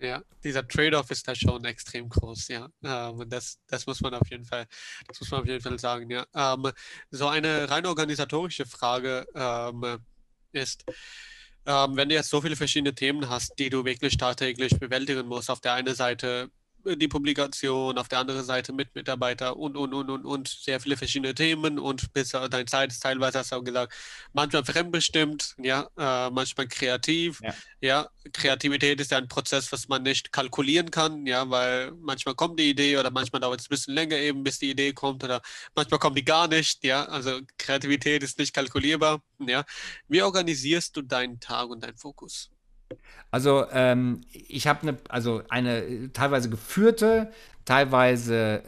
Ja, 0.00 0.22
dieser 0.42 0.66
Trade-off 0.66 1.10
ist 1.10 1.26
da 1.26 1.34
schon 1.34 1.64
extrem 1.64 2.08
groß, 2.08 2.48
ja. 2.48 2.68
Ähm, 2.84 3.24
das, 3.28 3.58
das 3.66 3.86
muss 3.86 4.00
man 4.00 4.14
auf 4.14 4.28
jeden 4.30 4.44
Fall, 4.44 4.66
das 5.08 5.20
muss 5.20 5.30
man 5.30 5.40
auf 5.40 5.46
jeden 5.46 5.62
Fall 5.62 5.78
sagen, 5.78 6.10
ja. 6.10 6.26
Ähm, 6.34 6.70
so 7.10 7.28
eine 7.28 7.70
rein 7.70 7.86
organisatorische 7.86 8.66
Frage 8.66 9.26
ähm, 9.34 9.98
ist, 10.54 10.84
ähm, 11.66 11.96
wenn 11.96 12.08
du 12.08 12.14
jetzt 12.14 12.30
so 12.30 12.40
viele 12.40 12.56
verschiedene 12.56 12.94
Themen 12.94 13.28
hast, 13.28 13.58
die 13.58 13.70
du 13.70 13.84
wirklich 13.84 14.16
tagtäglich 14.16 14.78
bewältigen 14.78 15.26
musst, 15.26 15.50
auf 15.50 15.60
der 15.60 15.74
einen 15.74 15.94
Seite 15.94 16.50
die 16.84 17.08
Publikation, 17.08 17.98
auf 17.98 18.08
der 18.08 18.18
anderen 18.18 18.44
Seite 18.44 18.72
mit 18.72 18.94
Mitarbeiter 18.94 19.56
und, 19.56 19.76
und, 19.76 19.94
und, 19.94 20.10
und, 20.10 20.24
und 20.24 20.48
sehr 20.48 20.80
viele 20.80 20.96
verschiedene 20.96 21.34
Themen 21.34 21.78
und 21.78 22.12
bis 22.12 22.30
deine 22.30 22.64
Zeit 22.66 22.92
ist 22.92 23.00
teilweise, 23.00 23.38
hast 23.38 23.52
du 23.52 23.56
auch 23.56 23.64
gesagt, 23.64 23.94
manchmal 24.32 24.64
fremdbestimmt, 24.64 25.54
ja, 25.58 25.88
äh, 25.96 26.30
manchmal 26.30 26.68
kreativ, 26.68 27.40
Ja. 27.42 27.54
ja, 27.80 28.08
Kreativität 28.32 29.00
ist 29.00 29.10
ja 29.10 29.18
ein 29.18 29.28
Prozess, 29.28 29.72
was 29.72 29.88
man 29.88 30.02
nicht 30.02 30.32
kalkulieren 30.32 30.90
kann, 30.90 31.26
ja, 31.26 31.48
weil 31.50 31.92
manchmal 32.00 32.34
kommt 32.34 32.58
die 32.60 32.70
Idee 32.70 32.96
oder 32.98 33.10
manchmal 33.10 33.40
dauert 33.40 33.60
es 33.60 33.66
ein 33.66 33.70
bisschen 33.70 33.94
länger 33.94 34.16
eben, 34.16 34.42
bis 34.44 34.58
die 34.58 34.70
Idee 34.70 34.92
kommt 34.92 35.24
oder 35.24 35.40
manchmal 35.74 35.98
kommt 36.00 36.16
die 36.18 36.24
gar 36.24 36.48
nicht, 36.48 36.84
ja, 36.84 37.04
also 37.06 37.40
Kreativität 37.58 38.22
ist 38.22 38.38
nicht 38.38 38.54
kalkulierbar, 38.54 39.22
ja. 39.40 39.64
Wie 40.08 40.22
organisierst 40.22 40.96
du 40.96 41.02
deinen 41.02 41.40
Tag 41.40 41.68
und 41.68 41.82
deinen 41.82 41.96
Fokus? 41.96 42.50
Also 43.30 43.66
ähm, 43.72 44.20
ich 44.32 44.66
habe 44.66 44.82
eine, 44.82 44.98
also 45.08 45.42
eine 45.48 46.12
teilweise 46.12 46.48
geführte, 46.50 47.32
teilweise 47.64 48.62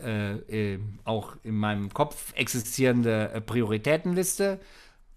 äh, 0.50 0.74
äh, 0.74 0.80
auch 1.04 1.36
in 1.42 1.56
meinem 1.56 1.92
Kopf 1.92 2.32
existierende 2.34 3.30
äh, 3.32 3.40
Prioritätenliste. 3.40 4.58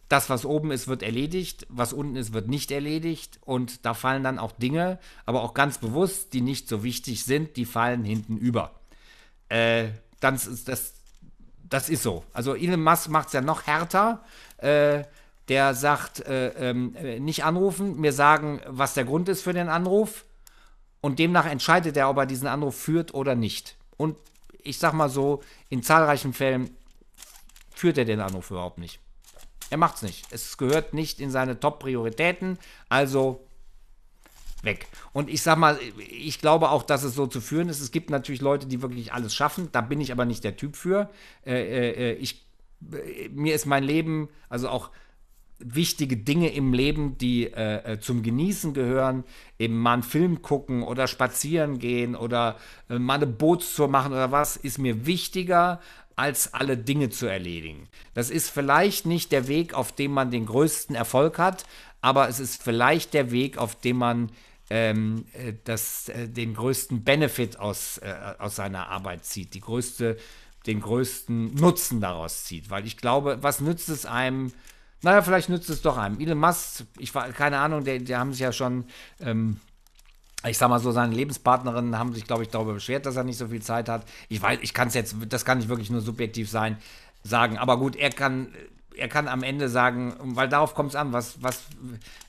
Das, 0.08 0.30
was 0.30 0.46
oben 0.46 0.72
ist, 0.72 0.88
wird 0.88 1.04
erledigt, 1.04 1.68
was 1.70 1.94
unten 1.94 2.16
ist, 2.16 2.34
wird 2.34 2.48
nicht 2.48 2.72
erledigt. 2.72 3.40
Und 3.46 3.86
da 3.86 3.94
fallen 3.94 4.24
dann 4.24 4.40
auch 4.40 4.52
Dinge, 4.52 5.00
aber 5.26 5.44
auch 5.44 5.54
ganz 5.54 5.78
bewusst, 5.78 6.34
die 6.34 6.42
nicht 6.42 6.68
so 6.68 6.84
wichtig 6.84 7.26
sind, 7.26 7.58
die 7.58 7.66
fallen 7.66 8.04
hinten 8.04 8.38
über. 8.38 8.80
Äh, 9.50 9.90
dann 10.20 10.36
ist 10.36 10.68
das, 10.68 10.94
das 11.70 11.90
ist 11.90 12.04
so. 12.04 12.24
Also 12.34 12.56
Elon 12.56 12.84
Musk 12.84 13.10
macht 13.10 13.28
es 13.28 13.34
ja 13.34 13.42
noch 13.42 13.68
härter. 13.68 14.24
Äh, 14.58 15.04
der 15.50 15.74
sagt, 15.74 16.22
äh, 16.22 16.50
ähm, 16.70 16.96
äh, 16.96 17.20
nicht 17.20 17.44
anrufen, 17.44 18.00
mir 18.00 18.14
sagen, 18.14 18.62
was 18.68 18.94
der 18.94 19.04
Grund 19.04 19.28
ist 19.30 19.42
für 19.42 19.54
den 19.54 19.68
Anruf. 19.68 20.26
Und 21.02 21.20
demnach 21.20 21.46
entscheidet 21.46 21.98
er, 21.98 22.10
ob 22.10 22.18
er 22.18 22.26
diesen 22.26 22.48
Anruf 22.48 22.76
führt 22.76 23.14
oder 23.14 23.36
nicht. 23.36 23.76
Und 23.98 24.16
ich 24.62 24.78
sag 24.78 24.94
mal 24.94 25.10
so, 25.10 25.42
in 25.70 25.82
zahlreichen 25.82 26.34
Fällen 26.34 26.70
führt 27.74 27.98
er 27.98 28.06
den 28.06 28.20
Anruf 28.20 28.52
überhaupt 28.52 28.78
nicht. 28.78 29.00
Er 29.70 29.78
macht's 29.78 30.02
nicht. 30.02 30.26
Es 30.32 30.58
gehört 30.58 30.94
nicht 30.94 31.20
in 31.20 31.32
seine 31.32 31.60
Top-Prioritäten, 31.60 32.58
also 32.90 33.46
weg. 34.64 34.88
Und 35.14 35.30
ich 35.30 35.42
sag 35.42 35.58
mal, 35.58 35.80
ich 35.98 36.40
glaube 36.40 36.70
auch, 36.70 36.84
dass 36.84 37.04
es 37.04 37.16
so 37.16 37.28
zu 37.28 37.40
führen 37.40 37.70
ist. 37.70 37.80
Es 37.80 37.92
gibt 37.92 38.10
natürlich 38.10 38.42
Leute, 38.42 38.68
die 38.68 38.82
wirklich 38.82 39.14
alles 39.14 39.34
schaffen. 39.34 39.70
Da 39.72 39.82
bin 39.82 40.02
ich 40.02 40.12
aber 40.12 40.26
nicht 40.26 40.44
der 40.44 40.58
Typ 40.58 40.76
für. 40.76 41.10
Äh, 41.46 41.92
äh, 41.92 42.14
ich, 42.14 42.46
äh, 42.92 43.30
mir 43.30 43.56
ist 43.56 43.66
mein 43.66 43.84
Leben, 43.84 44.30
also 44.50 44.70
auch 44.70 44.90
wichtige 45.60 46.18
Dinge 46.18 46.50
im 46.54 46.74
Leben, 46.74 47.18
die 47.18 47.46
äh, 47.48 47.94
äh, 47.94 48.00
zum 48.00 48.24
Genießen 48.24 48.74
gehören, 48.74 49.24
eben 49.58 49.78
mal 49.78 49.94
einen 49.94 50.04
Film 50.04 50.42
gucken 50.42 50.84
oder 50.84 51.08
spazieren 51.08 51.80
gehen 51.80 52.16
oder 52.16 52.58
äh, 52.90 52.98
mal 52.98 53.16
eine 53.16 53.28
Bootstour 53.28 53.88
machen 53.88 54.14
oder 54.14 54.32
was, 54.32 54.58
ist 54.58 54.78
mir 54.78 55.06
wichtiger, 55.06 55.82
als 56.16 56.54
alle 56.54 56.78
Dinge 56.78 57.10
zu 57.10 57.28
erledigen. 57.28 57.88
Das 58.14 58.30
ist 58.30 58.50
vielleicht 58.50 59.06
nicht 59.06 59.32
der 59.32 59.48
Weg, 59.48 59.74
auf 59.74 59.94
dem 59.94 60.12
man 60.12 60.32
den 60.32 60.46
größten 60.46 60.96
Erfolg 60.96 61.38
hat, 61.38 61.66
aber 62.02 62.28
es 62.28 62.40
ist 62.40 62.62
vielleicht 62.62 63.14
der 63.14 63.32
Weg, 63.32 63.58
auf 63.58 63.76
dem 63.76 63.98
man 63.98 64.30
ähm, 64.70 65.26
äh, 65.34 65.54
das, 65.64 66.10
äh, 66.10 66.28
den 66.28 66.54
größten 66.54 67.04
Benefit 67.04 67.58
aus, 67.60 67.98
äh, 68.00 68.14
aus 68.38 68.56
seiner 68.56 68.90
Arbeit 68.90 69.26
zieht, 69.26 69.54
die 69.54 69.62
größte, 69.62 70.18
den 70.68 70.82
größten 70.82 71.56
Nutzen 71.56 72.02
daraus 72.02 72.44
zieht. 72.44 72.70
Weil 72.70 72.86
ich 72.86 72.98
glaube, 72.98 73.40
was 73.42 73.62
nützt 73.62 73.90
es 73.90 74.06
einem, 74.06 74.52
naja, 75.02 75.22
vielleicht 75.22 75.50
nützt 75.50 75.70
es 75.70 75.82
doch 75.82 75.98
einem. 75.98 76.20
Elon 76.20 76.38
Musk, 76.38 76.84
ich 76.98 77.14
war, 77.16 77.30
keine 77.30 77.60
Ahnung, 77.60 77.84
der, 77.84 78.00
der 78.00 78.20
haben 78.20 78.32
sich 78.32 78.42
ja 78.42 78.52
schon, 78.52 78.86
ähm, 79.22 79.60
ich 80.46 80.58
sag 80.58 80.70
mal 80.70 80.80
so, 80.80 80.92
seine 80.92 81.14
Lebenspartnerinnen 81.14 81.98
haben 81.98 82.14
sich, 82.14 82.26
glaube 82.26 82.44
ich, 82.44 82.50
darüber 82.50 82.74
beschwert, 82.74 83.06
dass 83.06 83.16
er 83.16 83.24
nicht 83.24 83.38
so 83.38 83.48
viel 83.48 83.62
Zeit 83.62 83.90
hat. 83.90 84.06
Ich 84.28 84.42
weiß, 84.42 84.60
ich 84.62 84.74
kann 84.74 84.90
es 84.90 84.94
jetzt, 84.94 85.16
das 85.28 85.46
kann 85.46 85.58
nicht 85.58 85.70
wirklich 85.70 85.90
nur 85.90 86.02
subjektiv 86.02 86.50
sein, 86.50 86.78
sagen. 87.24 87.58
Aber 87.58 87.78
gut, 87.78 87.96
er 87.96 88.10
kann, 88.10 88.54
er 88.96 89.08
kann 89.08 89.28
am 89.28 89.44
Ende 89.44 89.70
sagen, 89.70 90.16
weil 90.20 90.50
darauf 90.50 90.76
kommt 90.76 90.90
es 90.90 90.96
an, 90.96 91.14
was, 91.14 91.42
was, 91.42 91.64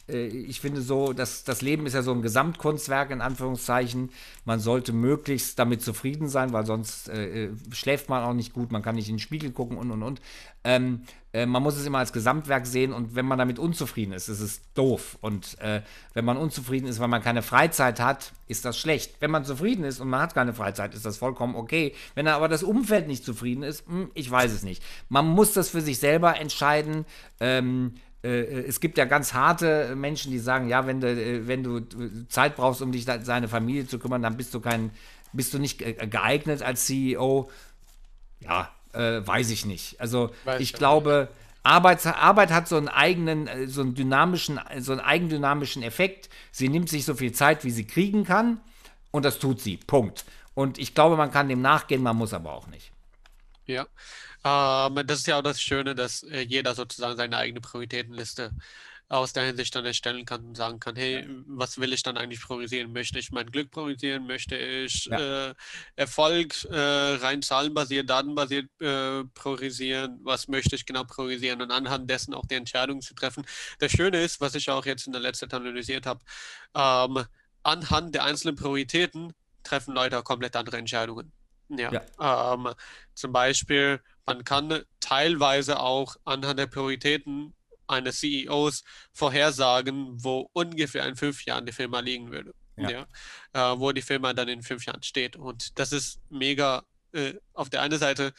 äh, 0.08 0.26
ich 0.26 0.60
finde 0.60 0.82
so, 0.82 1.12
dass 1.12 1.44
das 1.44 1.62
Leben 1.62 1.86
ist 1.86 1.94
ja 1.94 2.02
so 2.02 2.12
ein 2.12 2.22
Gesamtkunstwerk 2.22 3.10
in 3.10 3.20
Anführungszeichen. 3.20 4.10
Man 4.44 4.60
sollte 4.60 4.92
möglichst 4.92 5.58
damit 5.58 5.82
zufrieden 5.82 6.28
sein, 6.28 6.52
weil 6.52 6.66
sonst 6.66 7.08
äh, 7.08 7.46
äh, 7.46 7.50
schläft 7.72 8.08
man 8.08 8.22
auch 8.22 8.34
nicht 8.34 8.52
gut, 8.52 8.72
man 8.72 8.82
kann 8.82 8.94
nicht 8.94 9.08
in 9.08 9.16
den 9.16 9.20
Spiegel 9.20 9.50
gucken 9.52 9.76
und 9.76 9.90
und 9.90 10.02
und. 10.02 10.20
Ähm, 10.64 11.02
äh, 11.32 11.46
man 11.46 11.62
muss 11.62 11.76
es 11.76 11.86
immer 11.86 11.98
als 11.98 12.12
Gesamtwerk 12.12 12.66
sehen 12.66 12.92
und 12.92 13.14
wenn 13.14 13.24
man 13.24 13.38
damit 13.38 13.58
unzufrieden 13.58 14.12
ist, 14.12 14.28
ist 14.28 14.40
es 14.40 14.60
doof. 14.74 15.16
Und 15.20 15.58
äh, 15.60 15.82
wenn 16.12 16.24
man 16.24 16.36
unzufrieden 16.36 16.88
ist, 16.88 16.98
weil 16.98 17.08
man 17.08 17.22
keine 17.22 17.42
Freizeit 17.42 18.00
hat, 18.00 18.32
ist 18.48 18.64
das 18.64 18.76
schlecht. 18.76 19.14
Wenn 19.20 19.30
man 19.30 19.44
zufrieden 19.44 19.84
ist 19.84 20.00
und 20.00 20.08
man 20.08 20.20
hat 20.20 20.34
keine 20.34 20.54
Freizeit, 20.54 20.94
ist 20.94 21.06
das 21.06 21.18
vollkommen 21.18 21.54
okay. 21.54 21.94
Wenn 22.14 22.26
aber 22.26 22.48
das 22.48 22.62
Umfeld 22.62 23.06
nicht 23.06 23.24
zufrieden 23.24 23.62
ist, 23.62 23.88
mh, 23.88 23.94
hm, 23.94 24.10
ich 24.14 24.30
weiß 24.30 24.52
es 24.52 24.62
nicht. 24.62 24.82
Man 25.08 25.26
muss 25.26 25.52
das 25.52 25.70
für 25.70 25.80
sich 25.80 25.98
selber 25.98 26.38
entscheiden. 26.40 27.04
Ähm, 27.38 27.94
äh, 28.24 28.62
es 28.62 28.80
gibt 28.80 28.98
ja 28.98 29.04
ganz 29.04 29.32
harte 29.32 29.94
Menschen, 29.94 30.32
die 30.32 30.38
sagen, 30.40 30.68
ja, 30.68 30.86
wenn 30.86 31.00
du, 31.00 31.08
äh, 31.08 31.46
wenn 31.46 31.62
du 31.62 31.80
Zeit 32.28 32.56
brauchst, 32.56 32.82
um 32.82 32.90
dich 32.90 33.04
seine 33.04 33.46
Familie 33.46 33.86
zu 33.86 34.00
kümmern, 34.00 34.22
dann 34.22 34.36
bist 34.36 34.52
du 34.52 34.60
kein, 34.60 34.90
bist 35.32 35.54
du 35.54 35.60
nicht 35.60 35.78
geeignet 35.78 36.62
als 36.62 36.86
CEO. 36.86 37.48
Ja, 38.40 38.70
äh, 38.92 39.26
weiß 39.26 39.50
ich 39.50 39.66
nicht. 39.66 40.00
Also 40.00 40.30
weiß 40.44 40.60
ich 40.60 40.72
glaube, 40.72 41.28
Arbeit, 41.62 42.04
Arbeit 42.06 42.50
hat 42.50 42.68
so 42.68 42.76
einen 42.76 42.88
eigenen, 42.88 43.46
äh, 43.46 43.66
so 43.66 43.82
einen 43.82 43.94
dynamischen, 43.94 44.60
so 44.78 44.92
einen 44.92 45.00
eigendynamischen 45.00 45.82
Effekt. 45.82 46.30
Sie 46.52 46.68
nimmt 46.68 46.88
sich 46.88 47.04
so 47.04 47.14
viel 47.14 47.32
Zeit, 47.32 47.64
wie 47.64 47.70
sie 47.70 47.86
kriegen 47.86 48.24
kann, 48.24 48.60
und 49.10 49.24
das 49.24 49.38
tut 49.38 49.60
sie. 49.60 49.76
Punkt. 49.76 50.24
Und 50.54 50.78
ich 50.78 50.94
glaube, 50.94 51.16
man 51.16 51.30
kann 51.30 51.48
dem 51.48 51.62
nachgehen, 51.62 52.02
man 52.02 52.16
muss 52.16 52.32
aber 52.32 52.52
auch 52.52 52.66
nicht. 52.66 52.92
Ja. 53.66 53.86
Ähm, 54.44 55.06
das 55.06 55.20
ist 55.20 55.26
ja 55.26 55.38
auch 55.38 55.42
das 55.42 55.60
Schöne, 55.60 55.94
dass 55.94 56.22
äh, 56.22 56.40
jeder 56.40 56.74
sozusagen 56.74 57.16
seine 57.16 57.36
eigene 57.36 57.60
Prioritätenliste 57.60 58.52
aus 59.10 59.32
der 59.32 59.42
Hinsicht 59.42 59.74
dann 59.74 59.84
erstellen 59.84 60.24
kann 60.24 60.44
und 60.44 60.56
sagen 60.56 60.78
kann, 60.78 60.94
hey, 60.94 61.26
was 61.46 61.78
will 61.78 61.92
ich 61.92 62.04
dann 62.04 62.16
eigentlich 62.16 62.40
priorisieren? 62.40 62.92
Möchte 62.92 63.18
ich 63.18 63.32
mein 63.32 63.50
Glück 63.50 63.72
priorisieren? 63.72 64.24
Möchte 64.24 64.56
ich 64.56 65.06
ja. 65.06 65.48
äh, 65.48 65.54
Erfolg 65.96 66.64
äh, 66.70 66.76
rein 66.76 67.42
zahlenbasiert, 67.42 68.08
datenbasiert 68.08 68.70
äh, 68.80 69.24
priorisieren? 69.34 70.20
Was 70.22 70.46
möchte 70.46 70.76
ich 70.76 70.86
genau 70.86 71.02
priorisieren? 71.02 71.60
Und 71.60 71.72
anhand 71.72 72.08
dessen 72.08 72.34
auch 72.34 72.46
die 72.46 72.54
Entscheidung 72.54 73.00
zu 73.00 73.14
treffen. 73.14 73.44
Das 73.80 73.90
Schöne 73.90 74.22
ist, 74.22 74.40
was 74.40 74.54
ich 74.54 74.70
auch 74.70 74.86
jetzt 74.86 75.08
in 75.08 75.12
der 75.12 75.20
letzten 75.20 75.50
Zeit 75.50 75.60
analysiert 75.60 76.06
habe, 76.06 76.20
ähm, 76.76 77.24
anhand 77.64 78.14
der 78.14 78.22
einzelnen 78.22 78.54
Prioritäten 78.54 79.32
treffen 79.64 79.92
Leute 79.92 80.20
auch 80.20 80.24
komplett 80.24 80.54
andere 80.54 80.76
Entscheidungen. 80.76 81.32
Ja. 81.68 81.90
ja. 81.92 82.54
Ähm, 82.54 82.72
zum 83.14 83.32
Beispiel, 83.32 84.00
man 84.24 84.44
kann 84.44 84.82
teilweise 85.00 85.80
auch 85.80 86.14
anhand 86.24 86.60
der 86.60 86.66
Prioritäten 86.66 87.54
eines 87.90 88.20
CEOs 88.20 88.84
vorhersagen, 89.12 90.22
wo 90.22 90.48
ungefähr 90.52 91.06
in 91.06 91.16
fünf 91.16 91.44
Jahren 91.44 91.66
die 91.66 91.72
Firma 91.72 92.00
liegen 92.00 92.30
würde. 92.30 92.54
Ja. 92.76 92.90
ja? 92.90 93.72
Äh, 93.72 93.78
wo 93.78 93.92
die 93.92 94.02
Firma 94.02 94.32
dann 94.32 94.48
in 94.48 94.62
fünf 94.62 94.86
Jahren 94.86 95.02
steht. 95.02 95.36
Und 95.36 95.78
das 95.78 95.92
ist 95.92 96.20
mega 96.30 96.84
äh, 97.12 97.34
auf 97.52 97.70
der 97.70 97.82
einen 97.82 97.98
Seite 97.98 98.32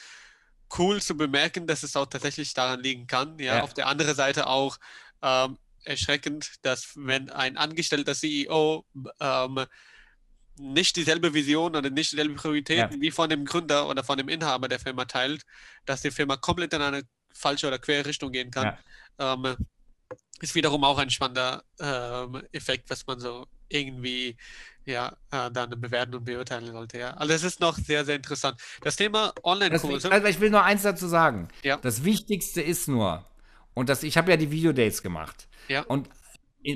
cool 0.77 1.01
zu 1.01 1.15
bemerken, 1.15 1.67
dass 1.67 1.83
es 1.83 1.95
auch 1.95 2.05
tatsächlich 2.05 2.53
daran 2.53 2.81
liegen 2.81 3.07
kann. 3.07 3.37
Ja, 3.39 3.57
ja. 3.57 3.63
auf 3.63 3.73
der 3.73 3.87
anderen 3.87 4.15
Seite 4.15 4.47
auch 4.47 4.77
ähm, 5.21 5.57
erschreckend, 5.83 6.53
dass 6.61 6.93
wenn 6.95 7.29
ein 7.29 7.57
angestellter 7.57 8.15
CEO 8.15 8.85
ähm, 9.19 9.65
nicht 10.57 10.95
dieselbe 10.95 11.33
Vision 11.33 11.75
oder 11.75 11.89
nicht 11.89 12.11
dieselbe 12.11 12.35
Prioritäten 12.35 12.95
ja. 12.95 13.01
wie 13.01 13.11
von 13.11 13.29
dem 13.29 13.45
Gründer 13.45 13.87
oder 13.87 14.03
von 14.03 14.17
dem 14.17 14.29
Inhaber 14.29 14.67
der 14.67 14.79
Firma 14.79 15.05
teilt, 15.05 15.43
dass 15.85 16.01
die 16.01 16.11
Firma 16.11 16.37
komplett 16.37 16.73
in 16.73 16.81
eine 16.81 17.03
falsche 17.33 17.67
oder 17.67 17.79
quere 17.79 18.05
Richtung 18.05 18.31
gehen 18.31 18.51
kann. 18.51 18.77
Ja. 19.19 19.33
Ähm, 19.33 19.55
ist 20.41 20.55
wiederum 20.55 20.83
auch 20.83 20.97
ein 20.97 21.09
spannender 21.09 21.63
ähm, 21.79 22.41
Effekt, 22.51 22.89
was 22.89 23.05
man 23.05 23.19
so 23.19 23.45
irgendwie 23.69 24.35
ja, 24.85 25.15
äh, 25.31 25.51
dann 25.51 25.69
bewerten 25.79 26.15
und 26.15 26.25
beurteilen 26.25 26.71
sollte. 26.71 26.97
Ja. 26.99 27.11
Also 27.11 27.33
es 27.33 27.43
ist 27.43 27.59
noch 27.59 27.77
sehr, 27.77 28.03
sehr 28.05 28.15
interessant. 28.15 28.59
Das 28.81 28.95
Thema 28.95 29.33
Online-Kurse. 29.43 30.11
Also 30.11 30.27
ich 30.27 30.39
will 30.39 30.49
nur 30.49 30.63
eins 30.63 30.81
dazu 30.81 31.07
sagen. 31.07 31.47
Ja. 31.63 31.77
Das 31.77 32.03
Wichtigste 32.03 32.61
ist 32.61 32.87
nur, 32.87 33.25
und 33.73 33.89
das, 33.89 34.03
ich 34.03 34.17
habe 34.17 34.31
ja 34.31 34.37
die 34.37 34.51
Videodays 34.51 35.03
gemacht. 35.03 35.47
Ja. 35.67 35.81
Und 35.83 36.09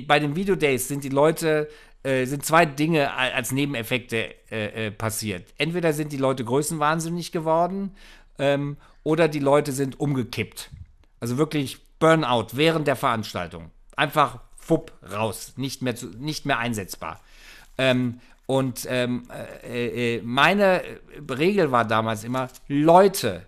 bei 0.06 0.18
den 0.18 0.36
Videodays 0.36 0.88
sind 0.88 1.04
die 1.04 1.08
Leute, 1.08 1.68
äh, 2.02 2.24
sind 2.26 2.44
zwei 2.44 2.66
Dinge 2.66 3.12
als 3.12 3.52
Nebeneffekte 3.52 4.34
äh, 4.50 4.86
äh, 4.86 4.90
passiert. 4.90 5.52
Entweder 5.58 5.92
sind 5.92 6.12
die 6.12 6.16
Leute 6.16 6.44
größenwahnsinnig 6.44 7.32
geworden 7.32 7.96
ähm, 8.38 8.76
oder 9.02 9.28
die 9.28 9.38
Leute 9.38 9.72
sind 9.72 10.00
umgekippt. 10.00 10.70
Also 11.20 11.38
wirklich 11.38 11.78
Burnout 11.98 12.48
während 12.52 12.86
der 12.86 12.96
Veranstaltung. 12.96 13.70
Einfach 13.96 14.40
fupp 14.56 14.92
raus, 15.12 15.54
nicht 15.56 15.82
mehr, 15.82 15.96
zu, 15.96 16.08
nicht 16.08 16.44
mehr 16.44 16.58
einsetzbar. 16.58 17.20
Ähm, 17.78 18.20
und 18.46 18.86
ähm, 18.88 19.28
äh, 19.64 20.16
äh, 20.16 20.22
meine 20.22 20.82
Regel 21.30 21.72
war 21.72 21.84
damals 21.84 22.24
immer, 22.24 22.48
Leute, 22.68 23.46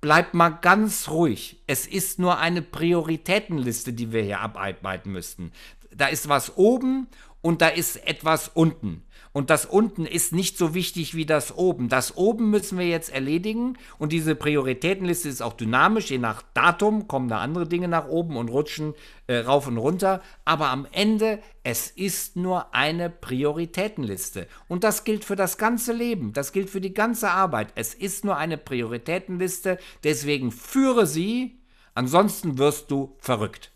bleibt 0.00 0.34
mal 0.34 0.50
ganz 0.50 1.08
ruhig. 1.08 1.62
Es 1.66 1.86
ist 1.86 2.18
nur 2.18 2.38
eine 2.38 2.60
Prioritätenliste, 2.60 3.92
die 3.92 4.12
wir 4.12 4.22
hier 4.22 4.40
abarbeiten 4.40 5.12
müssten. 5.12 5.52
Da 5.94 6.06
ist 6.06 6.28
was 6.28 6.56
oben 6.56 7.06
und 7.40 7.62
da 7.62 7.68
ist 7.68 8.04
etwas 8.06 8.48
unten. 8.48 9.04
Und 9.32 9.48
das 9.48 9.64
unten 9.64 10.04
ist 10.04 10.32
nicht 10.32 10.58
so 10.58 10.74
wichtig 10.74 11.14
wie 11.14 11.24
das 11.24 11.56
oben. 11.56 11.88
Das 11.88 12.16
oben 12.16 12.50
müssen 12.50 12.78
wir 12.78 12.86
jetzt 12.86 13.10
erledigen. 13.12 13.78
Und 13.98 14.12
diese 14.12 14.34
Prioritätenliste 14.34 15.28
ist 15.28 15.42
auch 15.42 15.54
dynamisch. 15.54 16.10
Je 16.10 16.18
nach 16.18 16.42
Datum 16.54 17.08
kommen 17.08 17.28
da 17.28 17.38
andere 17.38 17.66
Dinge 17.66 17.88
nach 17.88 18.08
oben 18.08 18.36
und 18.36 18.50
rutschen 18.50 18.94
äh, 19.26 19.38
rauf 19.38 19.66
und 19.66 19.78
runter. 19.78 20.20
Aber 20.44 20.68
am 20.68 20.86
Ende, 20.92 21.38
es 21.64 21.90
ist 21.90 22.36
nur 22.36 22.74
eine 22.74 23.08
Prioritätenliste. 23.08 24.48
Und 24.68 24.84
das 24.84 25.04
gilt 25.04 25.24
für 25.24 25.36
das 25.36 25.56
ganze 25.56 25.94
Leben. 25.94 26.34
Das 26.34 26.52
gilt 26.52 26.68
für 26.68 26.82
die 26.82 26.94
ganze 26.94 27.30
Arbeit. 27.30 27.72
Es 27.74 27.94
ist 27.94 28.24
nur 28.24 28.36
eine 28.36 28.58
Prioritätenliste. 28.58 29.78
Deswegen 30.04 30.52
führe 30.52 31.06
sie. 31.06 31.58
Ansonsten 31.94 32.58
wirst 32.58 32.90
du 32.90 33.16
verrückt. 33.18 33.71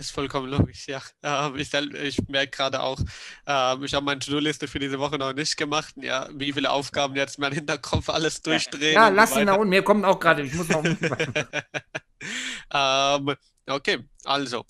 Ist 0.00 0.12
vollkommen 0.12 0.48
logisch, 0.48 0.86
ja. 0.86 1.02
Ähm, 1.22 1.56
ich, 1.56 1.74
ich 1.74 2.26
merke 2.26 2.50
gerade 2.56 2.82
auch, 2.82 2.98
ähm, 3.46 3.84
ich 3.84 3.92
habe 3.92 4.06
meine 4.06 4.18
To-Do-Liste 4.18 4.66
für 4.66 4.78
diese 4.78 4.98
Woche 4.98 5.18
noch 5.18 5.34
nicht 5.34 5.58
gemacht. 5.58 5.92
Ja, 5.96 6.26
wie 6.32 6.54
viele 6.54 6.70
Aufgaben 6.70 7.14
jetzt 7.16 7.38
mein 7.38 7.52
Hinterkopf 7.52 8.08
alles 8.08 8.40
durchdrehen. 8.40 8.94
Ja, 8.94 9.10
lass 9.10 9.36
ihn 9.36 9.48
da 9.48 9.56
unten. 9.56 9.68
Mir 9.68 9.82
kommt 9.82 10.06
auch 10.06 10.18
gerade. 10.18 10.40
Ich 10.40 10.54
muss 10.54 10.70
noch. 10.70 10.82
ähm, 12.74 13.36
okay, 13.68 13.98
also. 14.24 14.64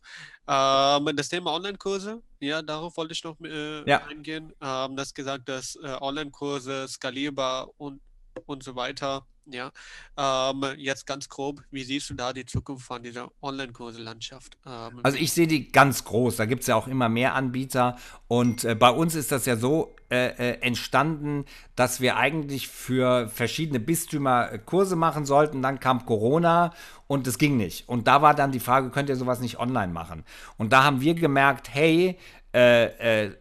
Ähm, 0.48 1.14
das 1.14 1.28
Thema 1.28 1.52
Online-Kurse, 1.52 2.20
ja, 2.40 2.60
darauf 2.60 2.96
wollte 2.96 3.12
ich 3.12 3.22
noch 3.22 3.38
äh, 3.40 3.88
ja. 3.88 4.04
eingehen. 4.08 4.52
Ähm, 4.60 4.96
das 4.96 5.14
gesagt, 5.14 5.48
dass 5.48 5.76
äh, 5.76 5.96
Online-Kurse 6.00 6.88
skalierbar 6.88 7.70
und, 7.76 8.00
und 8.46 8.62
so 8.62 8.76
weiter 8.76 9.26
ja, 9.54 9.70
ähm, 10.16 10.64
jetzt 10.76 11.06
ganz 11.06 11.28
grob, 11.28 11.62
wie 11.70 11.82
siehst 11.82 12.10
du 12.10 12.14
da 12.14 12.32
die 12.32 12.44
Zukunft 12.44 12.86
von 12.86 13.02
dieser 13.02 13.30
Online-Kurse-Landschaft? 13.42 14.56
Ähm, 14.66 15.00
also 15.02 15.18
ich 15.18 15.32
sehe 15.32 15.46
die 15.46 15.70
ganz 15.70 16.04
groß, 16.04 16.36
da 16.36 16.46
gibt 16.46 16.62
es 16.62 16.68
ja 16.68 16.76
auch 16.76 16.86
immer 16.86 17.08
mehr 17.08 17.34
Anbieter 17.34 17.96
und 18.28 18.64
äh, 18.64 18.74
bei 18.74 18.90
uns 18.90 19.14
ist 19.14 19.32
das 19.32 19.46
ja 19.46 19.56
so 19.56 19.94
äh, 20.10 20.26
äh, 20.26 20.60
entstanden, 20.60 21.44
dass 21.76 22.00
wir 22.00 22.16
eigentlich 22.16 22.68
für 22.68 23.28
verschiedene 23.28 23.80
Bistümer 23.80 24.52
äh, 24.52 24.58
Kurse 24.58 24.96
machen 24.96 25.24
sollten, 25.24 25.62
dann 25.62 25.80
kam 25.80 26.04
Corona 26.06 26.72
und 27.06 27.26
es 27.26 27.38
ging 27.38 27.56
nicht. 27.56 27.88
Und 27.88 28.06
da 28.06 28.22
war 28.22 28.34
dann 28.34 28.52
die 28.52 28.60
Frage, 28.60 28.90
könnt 28.90 29.08
ihr 29.08 29.16
sowas 29.16 29.40
nicht 29.40 29.58
online 29.58 29.92
machen? 29.92 30.24
Und 30.58 30.72
da 30.72 30.84
haben 30.84 31.00
wir 31.00 31.14
gemerkt, 31.14 31.72
hey, 31.72 32.18
äh, 32.52 33.26
äh, 33.26 33.32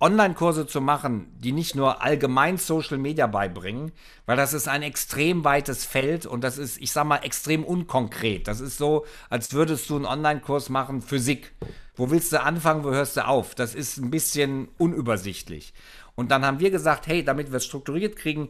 Online-Kurse 0.00 0.66
zu 0.66 0.80
machen, 0.80 1.30
die 1.38 1.52
nicht 1.52 1.74
nur 1.74 2.02
allgemein 2.02 2.56
Social 2.56 2.96
Media 2.96 3.26
beibringen, 3.26 3.92
weil 4.24 4.36
das 4.36 4.54
ist 4.54 4.66
ein 4.66 4.82
extrem 4.82 5.44
weites 5.44 5.84
Feld 5.84 6.24
und 6.24 6.42
das 6.42 6.56
ist, 6.56 6.80
ich 6.80 6.90
sag 6.92 7.04
mal, 7.04 7.18
extrem 7.18 7.64
unkonkret. 7.64 8.48
Das 8.48 8.60
ist 8.60 8.78
so, 8.78 9.04
als 9.28 9.52
würdest 9.52 9.90
du 9.90 9.96
einen 9.96 10.06
Online-Kurs 10.06 10.70
machen, 10.70 11.02
Physik. 11.02 11.52
Wo 11.96 12.10
willst 12.10 12.32
du 12.32 12.42
anfangen, 12.42 12.82
wo 12.82 12.90
hörst 12.92 13.18
du 13.18 13.26
auf? 13.26 13.54
Das 13.54 13.74
ist 13.74 13.98
ein 13.98 14.10
bisschen 14.10 14.68
unübersichtlich. 14.78 15.74
Und 16.14 16.30
dann 16.30 16.46
haben 16.46 16.60
wir 16.60 16.70
gesagt, 16.70 17.06
hey, 17.08 17.22
damit 17.22 17.50
wir 17.50 17.58
es 17.58 17.66
strukturiert 17.66 18.16
kriegen, 18.16 18.48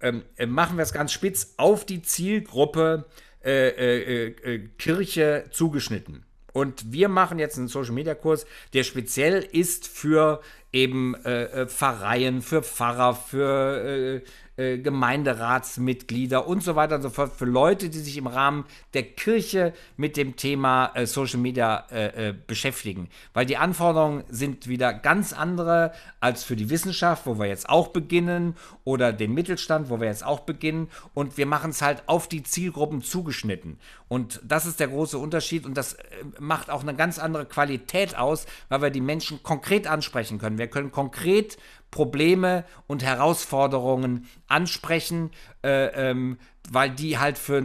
ähm, 0.00 0.24
äh, 0.36 0.46
machen 0.46 0.76
wir 0.76 0.82
es 0.82 0.92
ganz 0.92 1.12
spitz 1.12 1.54
auf 1.56 1.86
die 1.86 2.02
Zielgruppe 2.02 3.04
äh, 3.44 4.26
äh, 4.26 4.68
Kirche 4.76 5.44
zugeschnitten. 5.50 6.24
Und 6.52 6.92
wir 6.92 7.08
machen 7.08 7.38
jetzt 7.38 7.58
einen 7.58 7.68
Social 7.68 7.94
Media 7.94 8.14
Kurs, 8.14 8.46
der 8.72 8.84
speziell 8.84 9.42
ist 9.42 9.86
für 9.86 10.40
eben 10.72 11.14
äh, 11.24 11.44
äh 11.44 11.66
Pfarreien, 11.66 12.42
für 12.42 12.62
Pfarrer, 12.62 13.14
für 13.14 14.22
äh, 14.56 14.60
äh, 14.60 14.78
Gemeinderatsmitglieder 14.78 16.46
und 16.46 16.62
so 16.62 16.76
weiter 16.76 16.96
und 16.96 17.02
so 17.02 17.08
fort, 17.08 17.32
für 17.32 17.46
Leute, 17.46 17.88
die 17.88 17.98
sich 17.98 18.18
im 18.18 18.26
Rahmen 18.26 18.66
der 18.92 19.04
Kirche 19.04 19.72
mit 19.96 20.18
dem 20.18 20.36
Thema 20.36 20.92
äh, 20.94 21.06
Social 21.06 21.40
Media 21.40 21.86
äh, 21.88 22.34
beschäftigen. 22.46 23.08
Weil 23.32 23.46
die 23.46 23.56
Anforderungen 23.56 24.24
sind 24.28 24.68
wieder 24.68 24.92
ganz 24.92 25.32
andere 25.32 25.92
als 26.20 26.44
für 26.44 26.56
die 26.56 26.68
Wissenschaft, 26.68 27.24
wo 27.24 27.38
wir 27.38 27.46
jetzt 27.46 27.70
auch 27.70 27.88
beginnen, 27.88 28.54
oder 28.84 29.14
den 29.14 29.32
Mittelstand, 29.32 29.88
wo 29.88 29.98
wir 29.98 30.08
jetzt 30.08 30.26
auch 30.26 30.40
beginnen. 30.40 30.90
Und 31.14 31.38
wir 31.38 31.46
machen 31.46 31.70
es 31.70 31.80
halt 31.80 32.02
auf 32.06 32.28
die 32.28 32.42
Zielgruppen 32.42 33.00
zugeschnitten. 33.00 33.78
Und 34.10 34.40
das 34.42 34.66
ist 34.66 34.80
der 34.80 34.88
große 34.88 35.16
Unterschied 35.16 35.64
und 35.64 35.76
das 35.76 35.92
äh, 35.92 36.04
macht 36.40 36.68
auch 36.68 36.82
eine 36.82 36.96
ganz 36.96 37.20
andere 37.20 37.46
Qualität 37.46 38.18
aus, 38.18 38.44
weil 38.68 38.82
wir 38.82 38.90
die 38.90 39.00
Menschen 39.00 39.44
konkret 39.44 39.86
ansprechen 39.86 40.38
können. 40.38 40.58
Wir 40.58 40.66
können 40.66 40.90
konkret 40.90 41.58
Probleme 41.92 42.64
und 42.88 43.04
Herausforderungen 43.04 44.26
ansprechen, 44.48 45.30
äh, 45.62 46.10
ähm, 46.10 46.38
weil 46.70 46.90
die 46.90 47.18
halt 47.18 47.36
für 47.36 47.62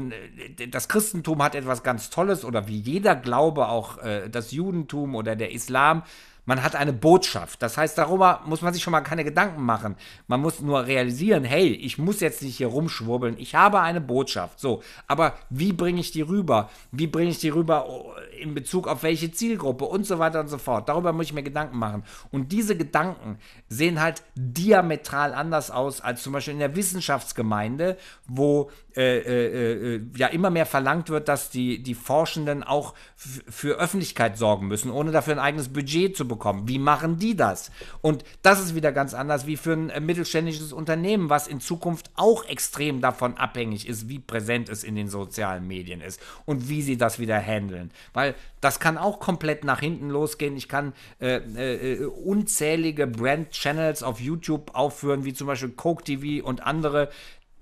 das 0.69 0.89
Christentum 0.89 1.41
hat 1.41 1.55
etwas 1.55 1.83
ganz 1.83 2.09
Tolles 2.09 2.43
oder 2.43 2.67
wie 2.67 2.79
jeder 2.79 3.15
Glaube 3.15 3.69
auch 3.69 3.99
äh, 3.99 4.29
das 4.29 4.51
Judentum 4.51 5.15
oder 5.15 5.35
der 5.35 5.51
Islam 5.51 6.03
man 6.45 6.63
hat 6.63 6.75
eine 6.75 6.93
Botschaft. 6.93 7.61
Das 7.61 7.77
heißt, 7.77 7.97
darüber 7.97 8.41
muss 8.45 8.61
man 8.61 8.73
sich 8.73 8.83
schon 8.83 8.91
mal 8.91 9.01
keine 9.01 9.23
Gedanken 9.23 9.63
machen. 9.63 9.95
Man 10.27 10.41
muss 10.41 10.61
nur 10.61 10.85
realisieren, 10.85 11.43
hey, 11.43 11.69
ich 11.69 11.97
muss 11.97 12.19
jetzt 12.19 12.41
nicht 12.43 12.57
hier 12.57 12.67
rumschwurbeln. 12.67 13.35
Ich 13.37 13.55
habe 13.55 13.81
eine 13.81 13.99
Botschaft. 13.99 14.59
So, 14.59 14.83
aber 15.07 15.33
wie 15.49 15.73
bringe 15.73 15.99
ich 15.99 16.11
die 16.11 16.21
rüber? 16.21 16.69
Wie 16.91 17.07
bringe 17.07 17.31
ich 17.31 17.39
die 17.39 17.49
rüber 17.49 17.89
oh, 17.89 18.13
in 18.39 18.53
Bezug 18.53 18.87
auf 18.87 19.03
welche 19.03 19.31
Zielgruppe 19.31 19.85
und 19.85 20.05
so 20.05 20.19
weiter 20.19 20.39
und 20.39 20.47
so 20.47 20.57
fort? 20.57 20.87
Darüber 20.87 21.13
muss 21.13 21.25
ich 21.25 21.33
mir 21.33 21.43
Gedanken 21.43 21.77
machen. 21.77 22.03
Und 22.31 22.51
diese 22.51 22.77
Gedanken 22.77 23.39
sehen 23.67 23.99
halt 23.99 24.21
diametral 24.35 25.33
anders 25.33 25.71
aus 25.71 26.01
als 26.01 26.21
zum 26.21 26.33
Beispiel 26.33 26.53
in 26.53 26.59
der 26.59 26.75
Wissenschaftsgemeinde, 26.75 27.97
wo 28.27 28.69
äh, 28.97 29.17
äh, 29.17 29.95
äh, 29.95 30.01
ja 30.15 30.27
immer 30.27 30.49
mehr 30.49 30.65
verlangt 30.65 31.09
wird, 31.09 31.27
dass 31.27 31.49
die, 31.49 31.83
die 31.83 31.95
Forschenden 31.95 32.63
auch 32.63 32.93
für 33.15 33.75
Öffentlichkeit 33.75 34.37
sorgen 34.37 34.67
müssen, 34.67 34.89
ohne 34.89 35.11
dafür 35.11 35.33
ein 35.33 35.39
eigenes 35.39 35.69
Budget 35.69 36.15
zu 36.15 36.27
bekommen. 36.27 36.67
Wie 36.67 36.79
machen 36.79 37.17
die 37.17 37.35
das? 37.35 37.71
Und 38.01 38.23
das 38.41 38.61
ist 38.61 38.73
wieder 38.73 38.91
ganz 38.91 39.13
anders 39.13 39.47
wie 39.47 39.57
für 39.57 39.73
ein 39.73 39.89
äh, 39.89 39.99
mittelständisches 39.99 40.71
Unternehmen, 40.71 41.29
was 41.29 41.47
in 41.47 41.59
Zukunft 41.59 42.09
auch 42.15 42.45
extrem 42.45 43.01
davon 43.01 43.35
abhängig 43.37 43.87
ist, 43.87 44.07
wie 44.07 44.19
präsent 44.19 44.69
es 44.69 44.83
in 44.83 44.95
den 44.95 45.09
sozialen 45.09 45.67
Medien 45.67 45.99
ist 45.99 46.21
und 46.45 46.69
wie 46.69 46.81
sie 46.81 46.97
das 46.97 47.19
wieder 47.19 47.39
handeln. 47.39 47.91
Weil 48.13 48.33
das 48.61 48.79
kann 48.79 48.97
auch 48.97 49.19
komplett 49.19 49.63
nach 49.63 49.79
hinten 49.79 50.09
losgehen. 50.09 50.55
Ich 50.55 50.69
kann 50.69 50.93
äh, 51.19 51.35
äh, 51.35 52.05
unzählige 52.05 53.07
Brand-Channels 53.07 54.03
auf 54.03 54.19
YouTube 54.19 54.73
aufführen, 54.73 55.25
wie 55.25 55.33
zum 55.33 55.47
Beispiel 55.47 55.69
Coke 55.69 56.03
TV 56.03 56.45
und 56.45 56.65
andere, 56.65 57.09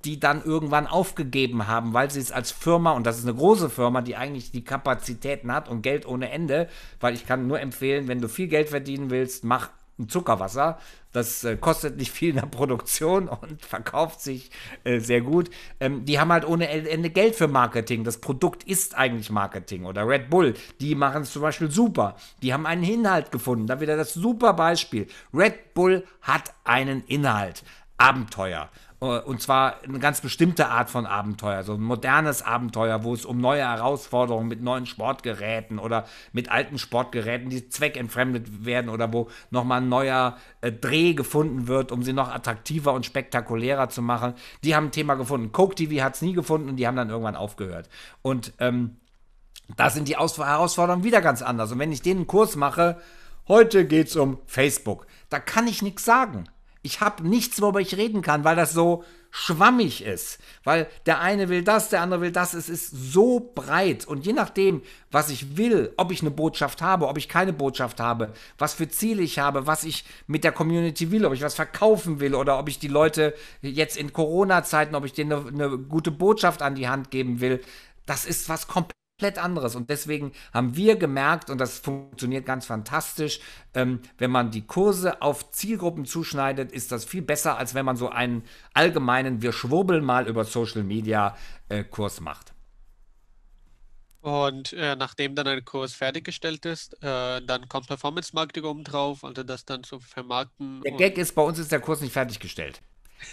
die 0.05 0.19
dann 0.19 0.43
irgendwann 0.43 0.87
aufgegeben 0.87 1.67
haben, 1.67 1.93
weil 1.93 2.11
sie 2.11 2.19
es 2.19 2.31
als 2.31 2.51
Firma, 2.51 2.91
und 2.91 3.05
das 3.05 3.17
ist 3.17 3.25
eine 3.25 3.35
große 3.35 3.69
Firma, 3.69 4.01
die 4.01 4.15
eigentlich 4.15 4.51
die 4.51 4.63
Kapazitäten 4.63 5.51
hat 5.51 5.69
und 5.69 5.81
Geld 5.81 6.05
ohne 6.05 6.29
Ende, 6.29 6.67
weil 6.99 7.13
ich 7.13 7.25
kann 7.25 7.47
nur 7.47 7.59
empfehlen, 7.59 8.07
wenn 8.07 8.21
du 8.21 8.27
viel 8.27 8.47
Geld 8.47 8.69
verdienen 8.69 9.09
willst, 9.09 9.43
mach 9.43 9.69
ein 9.99 10.09
Zuckerwasser. 10.09 10.79
Das 11.11 11.43
äh, 11.43 11.55
kostet 11.57 11.97
nicht 11.97 12.11
viel 12.11 12.29
in 12.31 12.37
der 12.37 12.47
Produktion 12.47 13.27
und 13.27 13.61
verkauft 13.65 14.21
sich 14.21 14.49
äh, 14.83 14.99
sehr 14.99 15.21
gut. 15.21 15.49
Ähm, 15.79 16.05
die 16.05 16.19
haben 16.19 16.31
halt 16.31 16.47
ohne 16.47 16.67
Ende 16.67 17.09
Geld 17.11 17.35
für 17.35 17.47
Marketing. 17.47 18.03
Das 18.03 18.19
Produkt 18.19 18.63
ist 18.63 18.97
eigentlich 18.97 19.29
Marketing. 19.29 19.85
Oder 19.85 20.07
Red 20.07 20.29
Bull, 20.29 20.55
die 20.81 20.95
machen 20.95 21.21
es 21.21 21.31
zum 21.31 21.43
Beispiel 21.43 21.69
super. 21.69 22.15
Die 22.41 22.53
haben 22.53 22.65
einen 22.65 22.83
Inhalt 22.83 23.31
gefunden. 23.31 23.67
Da 23.67 23.79
wieder 23.79 23.95
das 23.95 24.13
super 24.13 24.53
Beispiel. 24.53 25.07
Red 25.33 25.75
Bull 25.75 26.03
hat 26.21 26.53
einen 26.63 27.03
Inhalt. 27.05 27.63
Abenteuer. 27.97 28.69
Äh, 29.03 29.19
und 29.19 29.41
zwar 29.41 29.83
eine 29.83 29.99
ganz 29.99 30.21
bestimmte 30.21 30.69
Art 30.69 30.89
von 30.89 31.05
Abenteuer, 31.05 31.63
so 31.63 31.73
ein 31.73 31.81
modernes 31.81 32.41
Abenteuer, 32.41 33.03
wo 33.03 33.13
es 33.13 33.25
um 33.25 33.39
neue 33.39 33.61
Herausforderungen 33.61 34.47
mit 34.47 34.61
neuen 34.61 34.85
Sportgeräten 34.85 35.77
oder 35.77 36.05
mit 36.31 36.49
alten 36.49 36.77
Sportgeräten, 36.77 37.49
die 37.49 37.67
zweckentfremdet 37.69 38.65
werden 38.65 38.89
oder 38.89 39.11
wo 39.11 39.29
nochmal 39.51 39.81
ein 39.81 39.89
neuer 39.89 40.37
äh, 40.61 40.71
Dreh 40.71 41.13
gefunden 41.13 41.67
wird, 41.67 41.91
um 41.91 42.03
sie 42.03 42.13
noch 42.13 42.33
attraktiver 42.33 42.93
und 42.93 43.05
spektakulärer 43.05 43.89
zu 43.89 44.01
machen. 44.01 44.33
Die 44.63 44.75
haben 44.75 44.85
ein 44.85 44.91
Thema 44.91 45.15
gefunden. 45.15 45.51
Coke 45.51 45.75
TV 45.75 46.03
hat 46.03 46.15
es 46.15 46.21
nie 46.21 46.33
gefunden 46.33 46.69
und 46.69 46.77
die 46.77 46.87
haben 46.87 46.95
dann 46.95 47.09
irgendwann 47.09 47.35
aufgehört. 47.35 47.89
Und 48.21 48.53
ähm, 48.59 48.97
da 49.75 49.89
sind 49.89 50.07
die 50.07 50.17
Aus 50.17 50.37
Herausforderungen 50.37 51.03
wieder 51.03 51.21
ganz 51.21 51.41
anders. 51.41 51.71
Und 51.71 51.79
wenn 51.79 51.91
ich 51.91 52.01
den 52.01 52.27
Kurs 52.27 52.55
mache, 52.55 52.99
heute 53.47 53.85
geht 53.85 54.07
es 54.07 54.15
um 54.15 54.39
Facebook, 54.45 55.07
da 55.29 55.39
kann 55.39 55.67
ich 55.67 55.81
nichts 55.81 56.05
sagen. 56.05 56.45
Ich 56.83 57.01
habe 57.01 57.27
nichts, 57.27 57.61
worüber 57.61 57.79
ich 57.79 57.97
reden 57.97 58.21
kann, 58.21 58.43
weil 58.43 58.55
das 58.55 58.73
so 58.73 59.03
schwammig 59.31 60.03
ist. 60.03 60.37
Weil 60.63 60.87
der 61.07 61.19
eine 61.19 61.49
will 61.49 61.63
das, 61.63 61.89
der 61.89 62.01
andere 62.01 62.21
will 62.21 62.31
das. 62.31 62.53
Es 62.53 62.69
ist 62.69 62.91
so 62.91 63.51
breit. 63.55 64.05
Und 64.05 64.25
je 64.25 64.33
nachdem, 64.33 64.83
was 65.09 65.29
ich 65.29 65.57
will, 65.57 65.91
ob 65.97 66.11
ich 66.11 66.21
eine 66.21 66.29
Botschaft 66.29 66.81
habe, 66.81 67.07
ob 67.07 67.17
ich 67.17 67.29
keine 67.29 67.51
Botschaft 67.51 67.99
habe, 67.99 68.33
was 68.59 68.75
für 68.75 68.87
Ziele 68.87 69.23
ich 69.23 69.39
habe, 69.39 69.65
was 69.65 69.85
ich 69.85 70.05
mit 70.27 70.43
der 70.43 70.51
Community 70.51 71.09
will, 71.09 71.25
ob 71.25 71.33
ich 71.33 71.41
was 71.41 71.55
verkaufen 71.55 72.19
will 72.19 72.35
oder 72.35 72.59
ob 72.59 72.69
ich 72.69 72.77
die 72.77 72.89
Leute 72.89 73.33
jetzt 73.61 73.97
in 73.97 74.13
Corona-Zeiten, 74.13 74.93
ob 74.93 75.05
ich 75.05 75.13
denen 75.13 75.31
eine, 75.31 75.65
eine 75.65 75.77
gute 75.79 76.11
Botschaft 76.11 76.61
an 76.61 76.75
die 76.75 76.87
Hand 76.87 77.09
geben 77.09 77.39
will, 77.39 77.59
das 78.05 78.25
ist 78.25 78.49
was 78.49 78.67
komplett 78.67 78.93
komplett 79.23 79.37
anderes. 79.37 79.75
Und 79.75 79.89
deswegen 79.89 80.33
haben 80.53 80.75
wir 80.75 80.97
gemerkt, 80.97 81.49
und 81.49 81.57
das 81.59 81.79
funktioniert 81.79 82.45
ganz 82.45 82.65
fantastisch, 82.65 83.39
ähm, 83.73 84.01
wenn 84.17 84.31
man 84.31 84.51
die 84.51 84.65
Kurse 84.67 85.21
auf 85.21 85.51
Zielgruppen 85.51 86.05
zuschneidet, 86.05 86.71
ist 86.73 86.91
das 86.91 87.05
viel 87.05 87.21
besser, 87.21 87.57
als 87.57 87.73
wenn 87.73 87.85
man 87.85 87.95
so 87.95 88.09
einen 88.09 88.43
allgemeinen, 88.73 89.41
wir 89.41 89.53
schwurbeln 89.53 90.03
mal 90.03 90.27
über 90.27 90.43
Social 90.43 90.83
Media 90.83 91.37
äh, 91.69 91.85
Kurs 91.85 92.19
macht. 92.19 92.53
Und 94.19 94.73
äh, 94.73 94.95
nachdem 94.95 95.35
dann 95.35 95.47
ein 95.47 95.63
Kurs 95.63 95.93
fertiggestellt 95.93 96.65
ist, 96.65 96.93
äh, 97.01 97.41
dann 97.41 97.67
kommt 97.69 97.87
Performance 97.87 98.31
Marketing 98.33 98.63
oben 98.65 98.83
drauf, 98.83 99.23
also 99.23 99.43
das 99.43 99.65
dann 99.65 99.83
zu 99.83 99.99
vermarkten. 99.99 100.81
Der 100.81 100.93
Gag 100.93 101.17
ist, 101.17 101.33
bei 101.35 101.41
uns 101.41 101.59
ist 101.59 101.71
der 101.71 101.81
Kurs 101.81 102.01
nicht 102.01 102.13
fertiggestellt. 102.13 102.81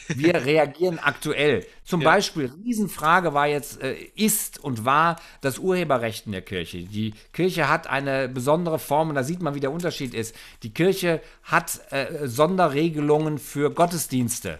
Wir 0.08 0.34
reagieren 0.44 0.98
aktuell. 0.98 1.66
Zum 1.84 2.00
ja. 2.02 2.10
Beispiel, 2.10 2.52
Riesenfrage 2.64 3.34
war 3.34 3.46
jetzt, 3.46 3.82
äh, 3.82 3.94
ist 4.14 4.62
und 4.62 4.84
war 4.84 5.16
das 5.40 5.58
Urheberrecht 5.58 6.26
in 6.26 6.32
der 6.32 6.42
Kirche. 6.42 6.82
Die 6.82 7.14
Kirche 7.32 7.68
hat 7.68 7.86
eine 7.86 8.28
besondere 8.28 8.78
Form 8.78 9.08
und 9.08 9.14
da 9.14 9.24
sieht 9.24 9.42
man, 9.42 9.54
wie 9.54 9.60
der 9.60 9.72
Unterschied 9.72 10.14
ist. 10.14 10.34
Die 10.62 10.72
Kirche 10.72 11.20
hat 11.42 11.80
äh, 11.90 12.26
Sonderregelungen 12.28 13.38
für 13.38 13.70
Gottesdienste. 13.70 14.58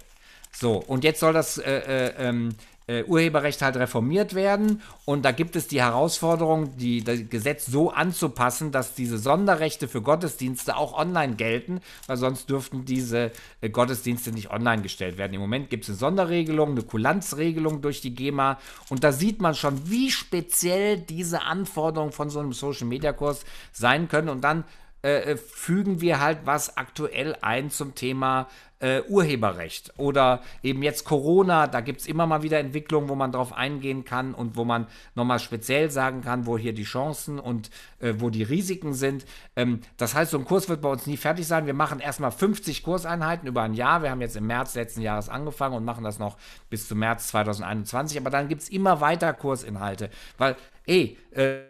So, 0.53 0.77
und 0.77 1.05
jetzt 1.05 1.21
soll 1.21 1.33
das 1.33 1.59
äh, 1.59 1.71
äh 1.71 2.29
ähm, 2.29 2.55
äh, 2.91 3.05
Urheberrecht 3.05 3.63
halt 3.63 3.77
reformiert 3.77 4.35
werden. 4.35 4.83
Und 5.05 5.25
da 5.25 5.31
gibt 5.31 5.55
es 5.55 5.69
die 5.69 5.81
Herausforderung, 5.81 6.77
die, 6.77 7.05
das 7.05 7.21
Gesetz 7.29 7.67
so 7.67 7.91
anzupassen, 7.91 8.73
dass 8.73 8.95
diese 8.95 9.19
Sonderrechte 9.19 9.87
für 9.87 10.03
Gottesdienste 10.03 10.77
auch 10.77 10.99
online 10.99 11.37
gelten, 11.37 11.81
weil 12.09 12.17
sonst 12.17 12.51
dürften 12.51 12.85
diese 12.85 13.31
äh, 13.61 13.71
Gottesdienste 13.71 14.33
nicht 14.33 14.51
online 14.51 14.83
gestellt 14.83 15.19
werden. 15.19 15.35
Im 15.35 15.41
Moment 15.41 15.71
gibt 15.71 15.85
es 15.85 15.91
eine 15.91 15.99
Sonderregelung, 15.99 16.73
eine 16.73 16.83
Kulanzregelung 16.83 17.81
durch 17.81 18.01
die 18.01 18.15
GEMA. 18.15 18.59
Und 18.89 19.05
da 19.05 19.13
sieht 19.13 19.41
man 19.41 19.55
schon, 19.55 19.89
wie 19.89 20.11
speziell 20.11 20.99
diese 20.99 21.43
Anforderungen 21.43 22.13
von 22.13 22.29
so 22.29 22.41
einem 22.41 22.53
Social-Media-Kurs 22.53 23.45
sein 23.73 24.09
können. 24.09 24.29
Und 24.29 24.43
dann 24.43 24.65
äh, 25.03 25.33
äh, 25.33 25.37
fügen 25.37 26.01
wir 26.01 26.21
halt 26.21 26.41
was 26.45 26.77
aktuell 26.77 27.37
ein 27.41 27.71
zum 27.71 27.95
Thema 27.95 28.49
äh, 28.81 29.03
Urheberrecht. 29.09 29.95
Oder 29.97 30.43
eben 30.63 30.83
jetzt 30.83 31.05
Corona, 31.05 31.67
da 31.67 31.81
gibt 31.81 32.01
es 32.01 32.07
immer 32.07 32.27
mal 32.27 32.43
wieder 32.43 32.59
Entwicklungen, 32.59 33.09
wo 33.09 33.15
man 33.15 33.33
drauf 33.33 33.53
eingehen 33.53 34.05
kann 34.05 34.35
und 34.35 34.57
wo 34.57 34.65
man 34.65 34.87
nochmal 35.15 35.39
speziell 35.39 35.91
sagen 35.91 36.23
kann, 36.23 36.45
wo 36.47 36.59
hier 36.59 36.75
die 36.75 36.85
Chancen 36.85 37.39
und 37.39 37.71
äh, 38.01 38.15
wo 38.19 38.29
die 38.29 38.43
Risiken 38.43 38.93
sind. 38.93 39.25
Ähm, 39.57 39.81
das 39.97 40.15
heißt, 40.15 40.33
so 40.33 40.39
ein 40.39 40.45
Kurs 40.45 40.69
wird 40.69 40.83
bei 40.83 40.91
uns 40.91 41.07
nie 41.07 41.17
fertig 41.17 41.47
sein. 41.47 41.67
Wir 41.67 41.75
machen 41.75 42.01
erstmal 42.01 42.31
50 42.31 42.83
Kurseinheiten 42.83 43.49
über 43.49 43.63
ein 43.63 43.75
Jahr. 43.75 44.03
Wir 44.03 44.11
haben 44.11 44.21
jetzt 44.21 44.37
im 44.37 44.47
März 44.47 44.75
letzten 44.75 45.01
Jahres 45.01 45.29
angefangen 45.29 45.77
und 45.77 45.85
machen 45.85 46.05
das 46.05 46.19
noch 46.19 46.37
bis 46.69 46.89
zum 46.89 46.99
März 46.99 47.29
2021. 47.29 48.19
Aber 48.19 48.31
dann 48.31 48.49
gibt 48.49 48.63
es 48.63 48.69
immer 48.69 49.01
weiter 49.01 49.33
Kursinhalte. 49.33 50.11
Weil, 50.37 50.57
ey, 50.87 51.17
äh, 51.33 51.61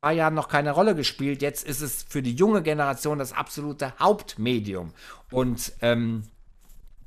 paar 0.00 0.12
Jahren 0.12 0.34
noch 0.34 0.48
keine 0.48 0.72
Rolle 0.72 0.94
gespielt. 0.94 1.42
Jetzt 1.42 1.66
ist 1.66 1.82
es 1.82 2.02
für 2.02 2.22
die 2.22 2.34
junge 2.34 2.62
Generation 2.62 3.18
das 3.18 3.32
absolute 3.32 3.92
Hauptmedium. 3.98 4.92
Und 5.30 5.72
ähm, 5.82 6.24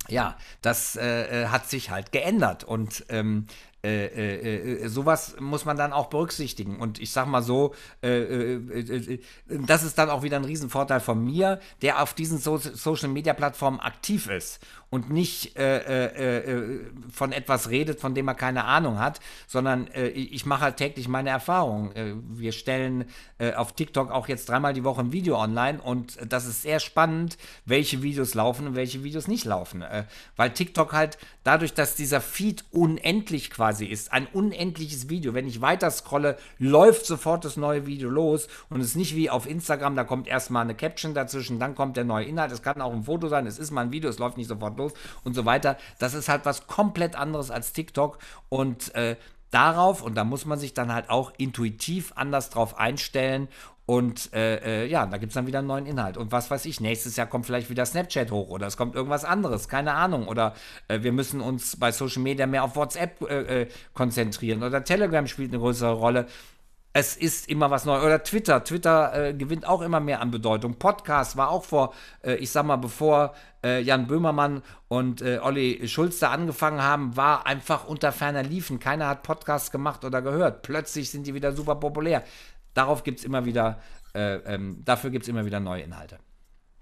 ja, 0.08 0.38
das 0.62 0.96
äh, 0.96 1.44
äh 1.44 1.48
hat 1.48 1.70
sich 1.70 1.90
halt 1.90 2.12
geändert. 2.12 2.64
Und 2.64 3.06
ähm, 3.10 3.48
äh, 3.86 4.06
äh, 4.06 4.84
äh, 4.86 4.88
sowas 4.88 5.36
muss 5.42 5.66
man 5.66 5.76
dann 5.76 5.92
auch 5.92 6.08
berücksichtigen. 6.08 6.78
Und 6.80 7.02
ich 7.02 7.12
sag 7.12 7.26
mal 7.26 7.44
so, 7.44 7.76
äh, 8.02 8.54
äh, 8.54 9.20
das 9.50 9.84
ist 9.84 9.98
dann 9.98 10.10
auch 10.10 10.24
wieder 10.24 10.38
ein 10.38 10.46
Riesenvorteil 10.46 11.02
von 11.02 11.22
mir, 11.22 11.60
der 11.82 12.02
auf 12.02 12.14
diesen 12.14 12.38
so 12.38 12.58
Social 12.58 13.10
Media 13.10 13.34
Plattformen 13.34 13.82
aktiv 13.82 14.30
ist 14.30 14.62
und 14.90 15.10
nicht 15.10 15.54
von 15.56 17.32
etwas 17.32 17.70
redet, 17.72 18.00
von 18.00 18.14
dem 18.14 18.28
er 18.28 18.36
keine 18.36 18.66
Ahnung 18.66 19.00
hat, 19.00 19.20
sondern 19.48 19.90
ich 20.14 20.46
mache 20.46 20.62
halt 20.62 20.78
täglich 20.78 21.08
meine 21.08 21.32
Erfahrungen. 21.32 22.24
wir 22.30 22.52
stellen 22.52 23.06
auf 23.56 23.74
TikTok 23.74 24.12
auch 24.12 24.28
jetzt 24.28 24.48
dreimal 24.50 24.74
die 24.74 24.84
Woche 24.84 25.02
ein 25.02 25.12
Video 25.12 25.42
online 25.42 25.82
und 25.82 26.20
das 26.32 26.46
ist 26.46 26.62
sehr 26.62 26.80
spannend, 26.80 27.38
welche 27.66 28.04
Videos 28.04 28.36
laufen 28.36 28.68
und 28.68 28.76
welche 28.76 29.04
Videos 29.04 29.28
nicht 29.28 29.46
laufen. 29.46 29.84
weil 30.36 30.52
TikTok 30.52 30.94
halt 30.94 31.18
dadurch, 31.44 31.74
dass 31.74 31.96
dieser 31.96 32.22
Feed 32.22 32.64
unendlich 32.70 33.50
quasi 33.50 33.73
ist, 33.82 34.14
ein 34.14 34.28
unendliches 34.28 35.10
Video, 35.10 35.34
wenn 35.34 35.48
ich 35.48 35.62
weiter 35.62 35.90
scrolle, 35.90 36.38
läuft 36.60 37.06
sofort 37.06 37.46
das 37.46 37.58
neue 37.58 37.88
Video 37.88 38.10
los. 38.10 38.48
Und 38.70 38.80
es 38.80 38.90
ist 38.90 38.96
nicht 38.96 39.16
wie 39.16 39.30
auf 39.30 39.50
Instagram, 39.50 39.96
da 39.96 40.04
kommt 40.04 40.28
erstmal 40.28 40.64
eine 40.64 40.76
Caption 40.76 41.14
dazwischen, 41.14 41.60
dann 41.60 41.74
kommt 41.74 41.98
der 41.98 42.04
neue 42.04 42.26
Inhalt, 42.26 42.52
es 42.52 42.62
kann 42.62 42.82
auch 42.82 42.94
ein 42.94 43.04
Foto 43.04 43.28
sein, 43.28 43.48
es 43.48 43.58
ist 43.58 43.72
mal 43.72 43.82
ein 43.82 43.92
Video, 43.92 44.10
es 44.10 44.20
läuft 44.20 44.38
nicht 44.38 44.48
sofort 44.48 44.78
los 44.78 44.84
los 44.84 44.94
und 45.24 45.34
so 45.34 45.46
weiter. 45.46 45.78
Das 46.00 46.14
ist 46.14 46.30
halt 46.30 46.46
was 46.46 46.68
komplett 46.68 47.16
anderes 47.16 47.52
als 47.52 47.74
TikTok. 47.74 48.20
Und 48.50 48.94
äh, 48.96 49.16
darauf, 49.52 50.02
und 50.02 50.16
da 50.16 50.24
muss 50.24 50.46
man 50.46 50.60
sich 50.60 50.74
dann 50.74 50.94
halt 50.94 51.10
auch 51.10 51.32
intuitiv 51.38 52.14
anders 52.16 52.50
drauf 52.50 52.78
einstellen 52.78 53.48
und 53.86 54.34
äh, 54.34 54.84
äh, 54.84 54.88
ja, 54.88 55.06
da 55.06 55.18
gibt 55.18 55.32
es 55.32 55.34
dann 55.34 55.46
wieder 55.46 55.60
einen 55.60 55.68
neuen 55.68 55.86
Inhalt. 55.86 56.16
Und 56.16 56.32
was 56.32 56.50
weiß 56.50 56.66
ich, 56.66 56.80
nächstes 56.80 57.18
Jahr 57.18 57.28
kommt 57.28 57.46
vielleicht 57.46 57.70
wieder 57.70 57.86
Snapchat 57.86 58.32
hoch 58.32 58.50
oder 58.50 58.66
es 58.66 58.78
kommt 58.78 58.96
irgendwas 58.96 59.26
anderes, 59.26 59.68
keine 59.68 59.94
Ahnung. 59.94 60.28
Oder 60.28 60.54
äh, 60.88 61.02
wir 61.02 61.12
müssen 61.12 61.42
uns 61.42 61.76
bei 61.76 61.92
Social 61.92 62.22
Media 62.22 62.48
mehr 62.48 62.64
auf 62.64 62.78
WhatsApp 62.78 63.22
äh, 63.30 63.62
äh, 63.64 63.68
konzentrieren 63.94 64.64
oder 64.64 64.84
Telegram 64.84 65.28
spielt 65.28 65.52
eine 65.52 65.60
größere 65.60 65.94
Rolle 65.94 66.28
es 66.96 67.18
ist 67.18 67.50
immer 67.50 67.72
was 67.72 67.86
Neues. 67.86 68.04
Oder 68.04 68.22
Twitter. 68.22 68.64
Twitter 68.64 69.30
äh, 69.30 69.34
gewinnt 69.34 69.68
auch 69.68 69.82
immer 69.82 70.00
mehr 70.00 70.22
an 70.22 70.30
Bedeutung. 70.30 70.76
Podcast 70.76 71.36
war 71.36 71.50
auch 71.50 71.64
vor, 71.64 71.92
ich 72.22 72.52
sag 72.52 72.68
mal, 72.68 72.76
bevor 72.76 73.34
Jan 73.64 74.06
Böhmermann 74.06 74.62
und 74.90 75.24
äh, 75.24 75.40
Olli 75.42 75.88
Schulz 75.88 76.20
da 76.20 76.30
angefangen 76.30 76.84
haben, 76.84 77.18
war 77.18 77.48
einfach 77.48 77.88
unter 77.88 78.12
ferner 78.12 78.44
Liefen. 78.44 78.80
Keiner 78.80 79.08
hat 79.08 79.24
Podcasts 79.24 79.72
gemacht 79.72 80.06
oder 80.06 80.22
gehört. 80.22 80.62
Plötzlich 80.62 81.10
sind 81.10 81.26
die 81.26 81.34
wieder 81.34 81.54
super 81.54 81.76
populär. 81.76 82.24
Darauf 82.74 83.04
gibt 83.04 83.20
es 83.20 83.26
immer 83.26 83.46
wieder, 83.46 83.82
äh, 84.14 84.36
ähm, 84.54 84.82
dafür 84.84 85.10
gibt 85.10 85.24
es 85.24 85.30
immer 85.30 85.46
wieder 85.46 85.60
neue 85.60 85.84
Inhalte. 85.84 86.20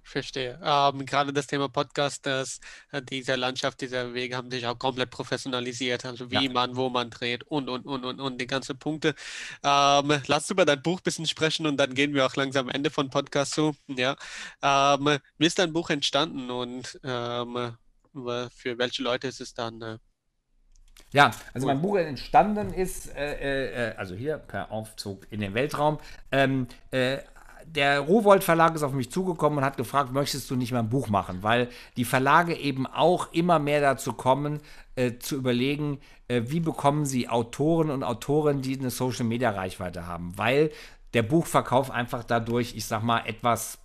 Verstehe. 0.04 0.60
Ähm, 0.64 1.06
gerade 1.06 1.32
das 1.32 1.48
Thema 1.48 1.70
Podcast, 1.70 2.26
das, 2.26 2.60
äh, 2.92 3.02
diese 3.02 3.36
Landschaft, 3.36 3.82
diese 3.82 4.14
Wege 4.14 4.36
haben 4.36 4.52
sich 4.52 4.66
auch 4.68 4.78
komplett 4.78 5.10
professionalisiert. 5.10 6.06
Also 6.06 6.32
wie 6.32 6.46
ja. 6.46 6.52
man, 6.52 6.76
wo 6.76 6.90
man 6.90 7.10
dreht 7.10 7.44
und, 7.44 7.70
und, 7.70 7.86
und, 7.86 8.04
und, 8.04 8.20
und 8.20 8.42
die 8.42 8.48
ganzen 8.48 8.78
Punkte. 8.78 9.16
Ähm, 9.64 10.22
lass 10.28 10.50
über 10.50 10.66
dein 10.66 10.82
Buch 10.82 11.00
ein 11.00 11.04
bisschen 11.04 11.28
sprechen 11.28 11.66
und 11.66 11.78
dann 11.78 11.94
gehen 11.94 12.14
wir 12.14 12.26
auch 12.26 12.36
langsam 12.36 12.68
am 12.68 12.76
Ende 12.76 12.90
von 12.90 13.10
Podcast 13.10 13.54
zu. 13.54 13.76
Ja. 13.88 14.16
Ähm, 14.62 15.20
wie 15.38 15.46
ist 15.46 15.60
dein 15.60 15.74
Buch 15.74 15.90
entstanden 15.90 16.50
und 16.52 17.00
ähm, 17.04 17.78
für 18.14 18.78
welche 18.78 19.04
Leute 19.04 19.28
ist 19.28 19.40
es 19.40 19.54
dann? 19.54 19.82
Äh, 19.82 19.98
ja, 21.14 21.32
also 21.54 21.68
mein 21.68 21.82
Buch 21.82 21.98
entstanden 21.98 22.74
ist, 22.74 23.16
äh, 23.16 23.92
äh, 23.92 23.96
also 23.96 24.16
hier 24.16 24.38
per 24.38 24.72
Aufzug 24.72 25.28
in 25.30 25.42
den 25.42 25.54
Weltraum, 25.54 26.00
ähm, 26.32 26.68
äh, 26.92 27.18
der 27.66 28.00
Rowold 28.00 28.44
Verlag 28.44 28.76
ist 28.76 28.84
auf 28.84 28.94
mich 28.94 29.12
zugekommen 29.12 29.60
und 29.60 29.66
hat 29.66 29.78
gefragt, 29.78 30.12
möchtest 30.12 30.50
du 30.50 30.56
nicht 30.56 30.72
mal 30.72 30.80
ein 30.80 30.90
Buch 30.90 31.10
machen? 31.10 31.44
Weil 31.44 31.70
die 31.96 32.06
Verlage 32.06 32.56
eben 32.56 32.88
auch 32.88 33.32
immer 33.34 33.60
mehr 33.60 33.82
dazu 33.82 34.14
kommen, 34.14 34.60
äh, 34.96 35.14
zu 35.20 35.36
überlegen, 35.36 36.00
äh, 36.28 36.44
wie 36.46 36.60
bekommen 36.60 37.06
sie 37.06 37.30
Autoren 37.30 37.90
und 37.90 38.04
Autorinnen, 38.04 38.62
die 38.62 38.78
eine 38.78 38.90
Social 38.90 39.26
Media 39.26 39.52
Reichweite 39.52 40.08
haben. 40.08 40.38
Weil 40.38 40.72
der 41.14 41.24
Buchverkauf 41.24 41.92
einfach 41.92 42.24
dadurch, 42.24 42.76
ich 42.76 42.86
sag 42.86 43.04
mal, 43.04 43.22
etwas 43.26 43.78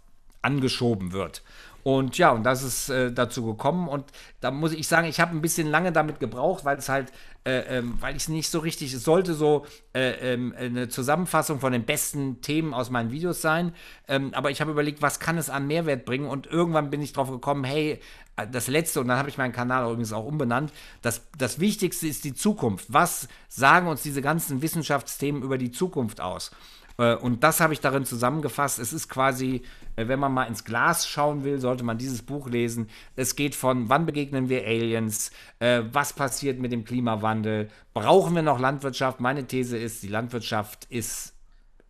angeschoben 0.42 1.12
wird. 1.12 1.42
Und 1.86 2.18
ja, 2.18 2.32
und 2.32 2.42
das 2.42 2.64
ist 2.64 2.88
äh, 2.88 3.12
dazu 3.12 3.44
gekommen. 3.44 3.86
Und 3.86 4.06
da 4.40 4.50
muss 4.50 4.72
ich 4.72 4.88
sagen, 4.88 5.06
ich 5.06 5.20
habe 5.20 5.36
ein 5.36 5.40
bisschen 5.40 5.68
lange 5.68 5.92
damit 5.92 6.18
gebraucht, 6.18 6.64
weil 6.64 6.78
es 6.78 6.88
halt, 6.88 7.12
äh, 7.44 7.78
ähm, 7.78 7.94
weil 8.00 8.16
ich 8.16 8.22
es 8.22 8.28
nicht 8.28 8.50
so 8.50 8.58
richtig, 8.58 8.92
es 8.92 9.04
sollte 9.04 9.34
so 9.34 9.64
äh, 9.94 10.32
ähm, 10.32 10.52
eine 10.58 10.88
Zusammenfassung 10.88 11.60
von 11.60 11.72
den 11.72 11.84
besten 11.84 12.40
Themen 12.40 12.74
aus 12.74 12.90
meinen 12.90 13.12
Videos 13.12 13.40
sein. 13.40 13.72
Ähm, 14.08 14.34
aber 14.34 14.50
ich 14.50 14.60
habe 14.60 14.72
überlegt, 14.72 15.00
was 15.00 15.20
kann 15.20 15.38
es 15.38 15.48
an 15.48 15.68
Mehrwert 15.68 16.04
bringen? 16.04 16.26
Und 16.26 16.48
irgendwann 16.48 16.90
bin 16.90 17.02
ich 17.02 17.12
drauf 17.12 17.30
gekommen, 17.30 17.62
hey, 17.62 18.00
äh, 18.34 18.48
das 18.50 18.66
letzte, 18.66 19.00
und 19.00 19.06
dann 19.06 19.18
habe 19.18 19.28
ich 19.28 19.38
meinen 19.38 19.52
Kanal 19.52 19.84
übrigens 19.84 20.12
auch 20.12 20.24
umbenannt, 20.24 20.72
das, 21.02 21.22
das 21.38 21.60
Wichtigste 21.60 22.08
ist 22.08 22.24
die 22.24 22.34
Zukunft. 22.34 22.86
Was 22.88 23.28
sagen 23.48 23.86
uns 23.86 24.02
diese 24.02 24.22
ganzen 24.22 24.60
Wissenschaftsthemen 24.60 25.40
über 25.40 25.56
die 25.56 25.70
Zukunft 25.70 26.20
aus? 26.20 26.50
Äh, 26.98 27.14
und 27.16 27.44
das 27.44 27.60
habe 27.60 27.72
ich 27.72 27.80
darin 27.80 28.04
zusammengefasst. 28.04 28.78
Es 28.78 28.92
ist 28.92 29.08
quasi, 29.08 29.62
äh, 29.96 30.08
wenn 30.08 30.18
man 30.18 30.32
mal 30.32 30.44
ins 30.44 30.64
Glas 30.64 31.06
schauen 31.08 31.44
will, 31.44 31.60
sollte 31.60 31.84
man 31.84 31.98
dieses 31.98 32.22
Buch 32.22 32.48
lesen. 32.48 32.88
Es 33.14 33.36
geht 33.36 33.54
von, 33.54 33.88
wann 33.88 34.06
begegnen 34.06 34.48
wir 34.48 34.66
Aliens, 34.66 35.30
äh, 35.58 35.82
was 35.92 36.12
passiert 36.12 36.58
mit 36.58 36.72
dem 36.72 36.84
Klimawandel, 36.84 37.68
brauchen 37.94 38.34
wir 38.34 38.42
noch 38.42 38.58
Landwirtschaft? 38.58 39.20
Meine 39.20 39.46
These 39.46 39.76
ist, 39.76 40.02
die 40.02 40.08
Landwirtschaft 40.08 40.86
ist 40.86 41.35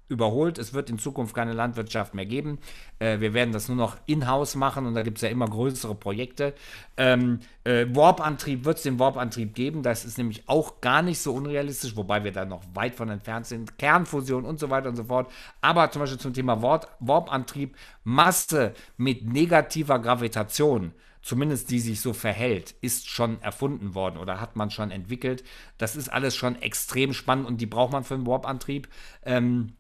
überholt. 0.09 0.59
Es 0.59 0.73
wird 0.73 0.91
in 0.91 0.99
Zukunft 0.99 1.35
keine 1.35 1.53
Landwirtschaft 1.53 2.15
mehr 2.15 2.27
geben. 2.27 2.59
Äh, 2.99 3.21
wir 3.21 3.35
werden 3.35 3.53
das 3.53 3.69
nur 3.69 3.77
noch 3.77 3.97
in-house 4.07 4.55
machen 4.55 4.87
und 4.87 4.95
da 4.95 5.03
gibt 5.03 5.19
es 5.19 5.23
ja 5.23 5.29
immer 5.29 5.49
größere 5.49 5.95
Projekte. 5.95 6.55
Ähm, 6.97 7.41
äh, 7.65 7.87
Warp-Antrieb 7.89 8.65
wird 8.65 8.79
es 8.79 8.83
den 8.83 8.99
Warp-Antrieb 8.99 9.55
geben. 9.55 9.83
Das 9.83 10.05
ist 10.05 10.19
nämlich 10.19 10.49
auch 10.49 10.81
gar 10.81 11.03
nicht 11.03 11.21
so 11.21 11.35
unrealistisch, 11.35 11.97
wobei 11.97 12.25
wir 12.25 12.33
da 12.33 12.45
noch 12.45 12.63
weit 12.75 12.95
von 12.95 13.09
entfernt 13.09 13.47
sind. 13.47 13.79
Kernfusion 13.79 14.45
und 14.45 14.59
so 14.59 14.71
weiter 14.71 14.89
und 14.89 14.97
so 14.97 15.05
fort. 15.05 15.31
Aber 15.61 15.91
zum 15.91 16.01
Beispiel 16.01 16.21
zum 16.21 16.35
Thema 16.35 16.63
Warp-Antrieb, 16.63 17.77
Masse 18.05 18.75
mit 18.97 19.27
negativer 19.27 19.99
Gravitation 19.99 20.93
zumindest 21.27 21.73
die 21.73 21.81
sich 21.81 22.01
so 22.01 22.13
verhält, 22.13 22.77
ist 22.83 23.09
schon 23.09 23.43
erfunden 23.43 23.97
worden 23.97 24.17
oder 24.17 24.41
hat 24.41 24.55
man 24.55 24.71
schon 24.71 24.93
entwickelt. 24.93 25.43
Das 25.77 25.97
ist 25.97 26.09
alles 26.09 26.37
schon 26.37 26.55
extrem 26.63 27.13
spannend 27.13 27.49
und 27.49 27.61
die 27.61 27.67
braucht 27.67 27.91
man 27.91 28.05
für 28.05 28.15
einen 28.15 28.29
Warp-Antrieb. 28.29 28.89
Ähm, 29.25 29.73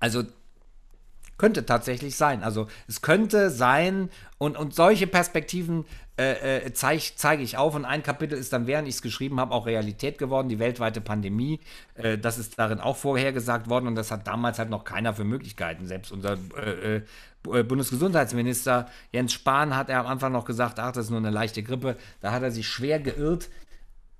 also 0.00 0.24
könnte 1.40 1.64
tatsächlich 1.64 2.16
sein. 2.16 2.42
Also 2.42 2.66
es 2.86 3.00
könnte 3.00 3.48
sein 3.48 4.10
und, 4.36 4.58
und 4.58 4.74
solche 4.74 5.06
Perspektiven 5.06 5.86
äh, 6.18 6.66
äh, 6.66 6.72
zeige 6.74 7.02
zeig 7.16 7.40
ich 7.40 7.56
auf. 7.56 7.74
Und 7.74 7.86
ein 7.86 8.02
Kapitel 8.02 8.36
ist 8.36 8.52
dann, 8.52 8.66
während 8.66 8.86
ich 8.86 8.96
es 8.96 9.02
geschrieben 9.02 9.40
habe, 9.40 9.54
auch 9.54 9.64
Realität 9.64 10.18
geworden, 10.18 10.50
die 10.50 10.58
weltweite 10.58 11.00
Pandemie. 11.00 11.60
Äh, 11.94 12.18
das 12.18 12.36
ist 12.36 12.58
darin 12.58 12.78
auch 12.78 12.98
vorhergesagt 12.98 13.70
worden 13.70 13.86
und 13.86 13.94
das 13.94 14.10
hat 14.10 14.26
damals 14.26 14.58
halt 14.58 14.68
noch 14.68 14.84
keiner 14.84 15.14
für 15.14 15.24
Möglichkeiten. 15.24 15.86
Selbst 15.86 16.12
unser 16.12 16.36
äh, 16.58 16.96
äh, 16.96 17.02
äh, 17.50 17.62
Bundesgesundheitsminister 17.62 18.90
Jens 19.10 19.32
Spahn 19.32 19.74
hat 19.74 19.88
er 19.88 20.00
am 20.00 20.06
Anfang 20.06 20.32
noch 20.32 20.44
gesagt, 20.44 20.78
ach, 20.78 20.92
das 20.92 21.06
ist 21.06 21.10
nur 21.10 21.20
eine 21.20 21.30
leichte 21.30 21.62
Grippe. 21.62 21.96
Da 22.20 22.32
hat 22.32 22.42
er 22.42 22.50
sich 22.50 22.68
schwer 22.68 23.00
geirrt 23.00 23.48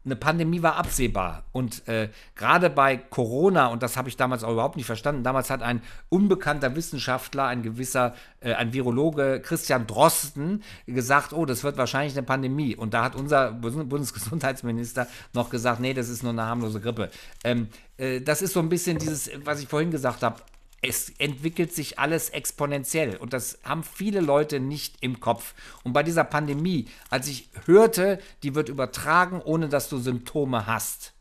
eine 0.04 0.16
Pandemie 0.16 0.62
war 0.62 0.76
absehbar. 0.76 1.44
Und 1.52 1.86
äh, 1.86 2.08
gerade 2.34 2.70
bei 2.70 2.96
Corona, 2.96 3.66
und 3.66 3.82
das 3.82 3.96
habe 3.96 4.08
ich 4.08 4.16
damals 4.16 4.44
auch 4.44 4.52
überhaupt 4.52 4.76
nicht 4.76 4.86
verstanden, 4.86 5.22
damals 5.22 5.50
hat 5.50 5.62
ein 5.62 5.82
unbekannter 6.08 6.74
Wissenschaftler, 6.74 7.44
ein 7.44 7.62
gewisser, 7.62 8.14
äh, 8.40 8.54
ein 8.54 8.72
Virologe, 8.72 9.40
Christian 9.42 9.86
Drosten, 9.86 10.62
gesagt, 10.86 11.34
oh, 11.34 11.44
das 11.44 11.64
wird 11.64 11.76
wahrscheinlich 11.76 12.16
eine 12.16 12.26
Pandemie. 12.26 12.74
Und 12.74 12.94
da 12.94 13.04
hat 13.04 13.14
unser 13.14 13.52
Bundesgesundheitsminister 13.52 15.06
noch 15.34 15.50
gesagt, 15.50 15.80
nee, 15.80 15.92
das 15.92 16.08
ist 16.08 16.22
nur 16.22 16.32
eine 16.32 16.46
harmlose 16.46 16.80
Grippe. 16.80 17.10
Ähm, 17.44 17.68
äh, 17.98 18.20
das 18.20 18.40
ist 18.40 18.54
so 18.54 18.60
ein 18.60 18.70
bisschen 18.70 18.98
dieses, 18.98 19.30
was 19.44 19.60
ich 19.60 19.68
vorhin 19.68 19.90
gesagt 19.90 20.22
habe, 20.22 20.40
es 20.82 21.10
entwickelt 21.18 21.74
sich 21.74 21.98
alles 21.98 22.30
exponentiell 22.30 23.16
und 23.16 23.32
das 23.32 23.58
haben 23.64 23.84
viele 23.84 24.20
Leute 24.20 24.60
nicht 24.60 24.96
im 25.00 25.20
Kopf. 25.20 25.54
Und 25.84 25.92
bei 25.92 26.02
dieser 26.02 26.24
Pandemie, 26.24 26.88
als 27.10 27.28
ich 27.28 27.50
hörte, 27.66 28.18
die 28.42 28.54
wird 28.54 28.68
übertragen, 28.68 29.42
ohne 29.42 29.68
dass 29.68 29.88
du 29.88 29.98
Symptome 29.98 30.66
hast, 30.66 31.12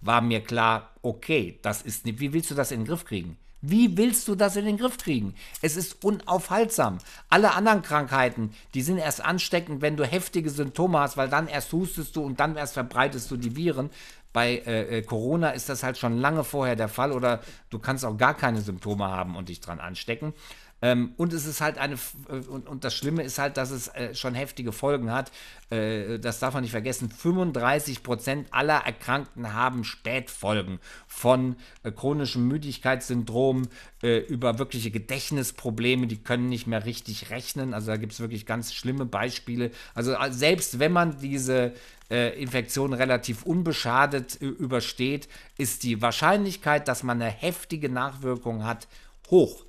war 0.00 0.20
mir 0.20 0.40
klar, 0.40 0.90
okay, 1.02 1.58
das 1.62 1.82
ist 1.82 2.04
nicht, 2.06 2.20
wie 2.20 2.32
willst 2.32 2.50
du 2.50 2.54
das 2.54 2.70
in 2.70 2.80
den 2.80 2.86
Griff 2.86 3.04
kriegen? 3.04 3.36
Wie 3.66 3.96
willst 3.96 4.28
du 4.28 4.34
das 4.34 4.56
in 4.56 4.66
den 4.66 4.76
Griff 4.76 4.98
kriegen? 4.98 5.34
Es 5.62 5.76
ist 5.76 6.04
unaufhaltsam. 6.04 6.98
Alle 7.30 7.54
anderen 7.54 7.80
Krankheiten, 7.80 8.54
die 8.74 8.82
sind 8.82 8.98
erst 8.98 9.24
ansteckend, 9.24 9.80
wenn 9.80 9.96
du 9.96 10.04
heftige 10.04 10.50
Symptome 10.50 10.98
hast, 10.98 11.16
weil 11.16 11.30
dann 11.30 11.48
erst 11.48 11.72
hustest 11.72 12.14
du 12.14 12.22
und 12.22 12.40
dann 12.40 12.56
erst 12.56 12.74
verbreitest 12.74 13.30
du 13.30 13.38
die 13.38 13.56
Viren. 13.56 13.88
Bei 14.34 14.56
äh, 14.66 14.98
äh, 14.98 15.02
Corona 15.02 15.50
ist 15.50 15.68
das 15.68 15.84
halt 15.84 15.96
schon 15.96 16.18
lange 16.18 16.42
vorher 16.42 16.74
der 16.74 16.88
Fall 16.88 17.12
oder 17.12 17.40
du 17.70 17.78
kannst 17.78 18.04
auch 18.04 18.18
gar 18.18 18.34
keine 18.34 18.60
Symptome 18.60 19.04
haben 19.04 19.36
und 19.36 19.48
dich 19.48 19.60
dran 19.60 19.78
anstecken. 19.78 20.34
Ähm, 20.82 21.14
und 21.16 21.32
es 21.32 21.46
ist 21.46 21.62
halt 21.62 21.78
eine, 21.78 21.94
äh, 22.28 22.46
und, 22.46 22.68
und, 22.68 22.84
das 22.84 22.94
Schlimme 22.94 23.22
ist 23.22 23.38
halt, 23.38 23.56
dass 23.56 23.70
es 23.70 23.88
äh, 23.88 24.14
schon 24.14 24.34
heftige 24.34 24.70
Folgen 24.70 25.10
hat. 25.10 25.32
Äh, 25.70 26.18
das 26.18 26.40
darf 26.40 26.52
man 26.52 26.62
nicht 26.62 26.72
vergessen. 26.72 27.08
35 27.08 28.02
Prozent 28.02 28.48
aller 28.50 28.84
Erkrankten 28.84 29.54
haben 29.54 29.84
Spätfolgen 29.84 30.80
von 31.06 31.56
äh, 31.84 31.90
chronischem 31.90 32.46
Müdigkeitssyndrom 32.48 33.68
äh, 34.02 34.18
über 34.18 34.58
wirkliche 34.58 34.90
Gedächtnisprobleme. 34.90 36.06
Die 36.06 36.22
können 36.22 36.50
nicht 36.50 36.66
mehr 36.66 36.84
richtig 36.84 37.30
rechnen. 37.30 37.72
Also 37.72 37.86
da 37.86 37.96
gibt 37.96 38.12
es 38.12 38.20
wirklich 38.20 38.44
ganz 38.44 38.74
schlimme 38.74 39.06
Beispiele. 39.06 39.70
Also 39.94 40.14
selbst 40.32 40.80
wenn 40.80 40.92
man 40.92 41.18
diese 41.18 41.72
äh, 42.10 42.40
Infektion 42.40 42.92
relativ 42.92 43.44
unbeschadet 43.44 44.40
äh, 44.40 44.46
übersteht, 44.46 45.28
ist 45.58 45.82
die 45.82 46.02
Wahrscheinlichkeit, 46.02 46.88
dass 46.88 47.02
man 47.02 47.20
eine 47.20 47.30
heftige 47.30 47.88
Nachwirkung 47.88 48.64
hat, 48.64 48.88
hoch. 49.30 49.64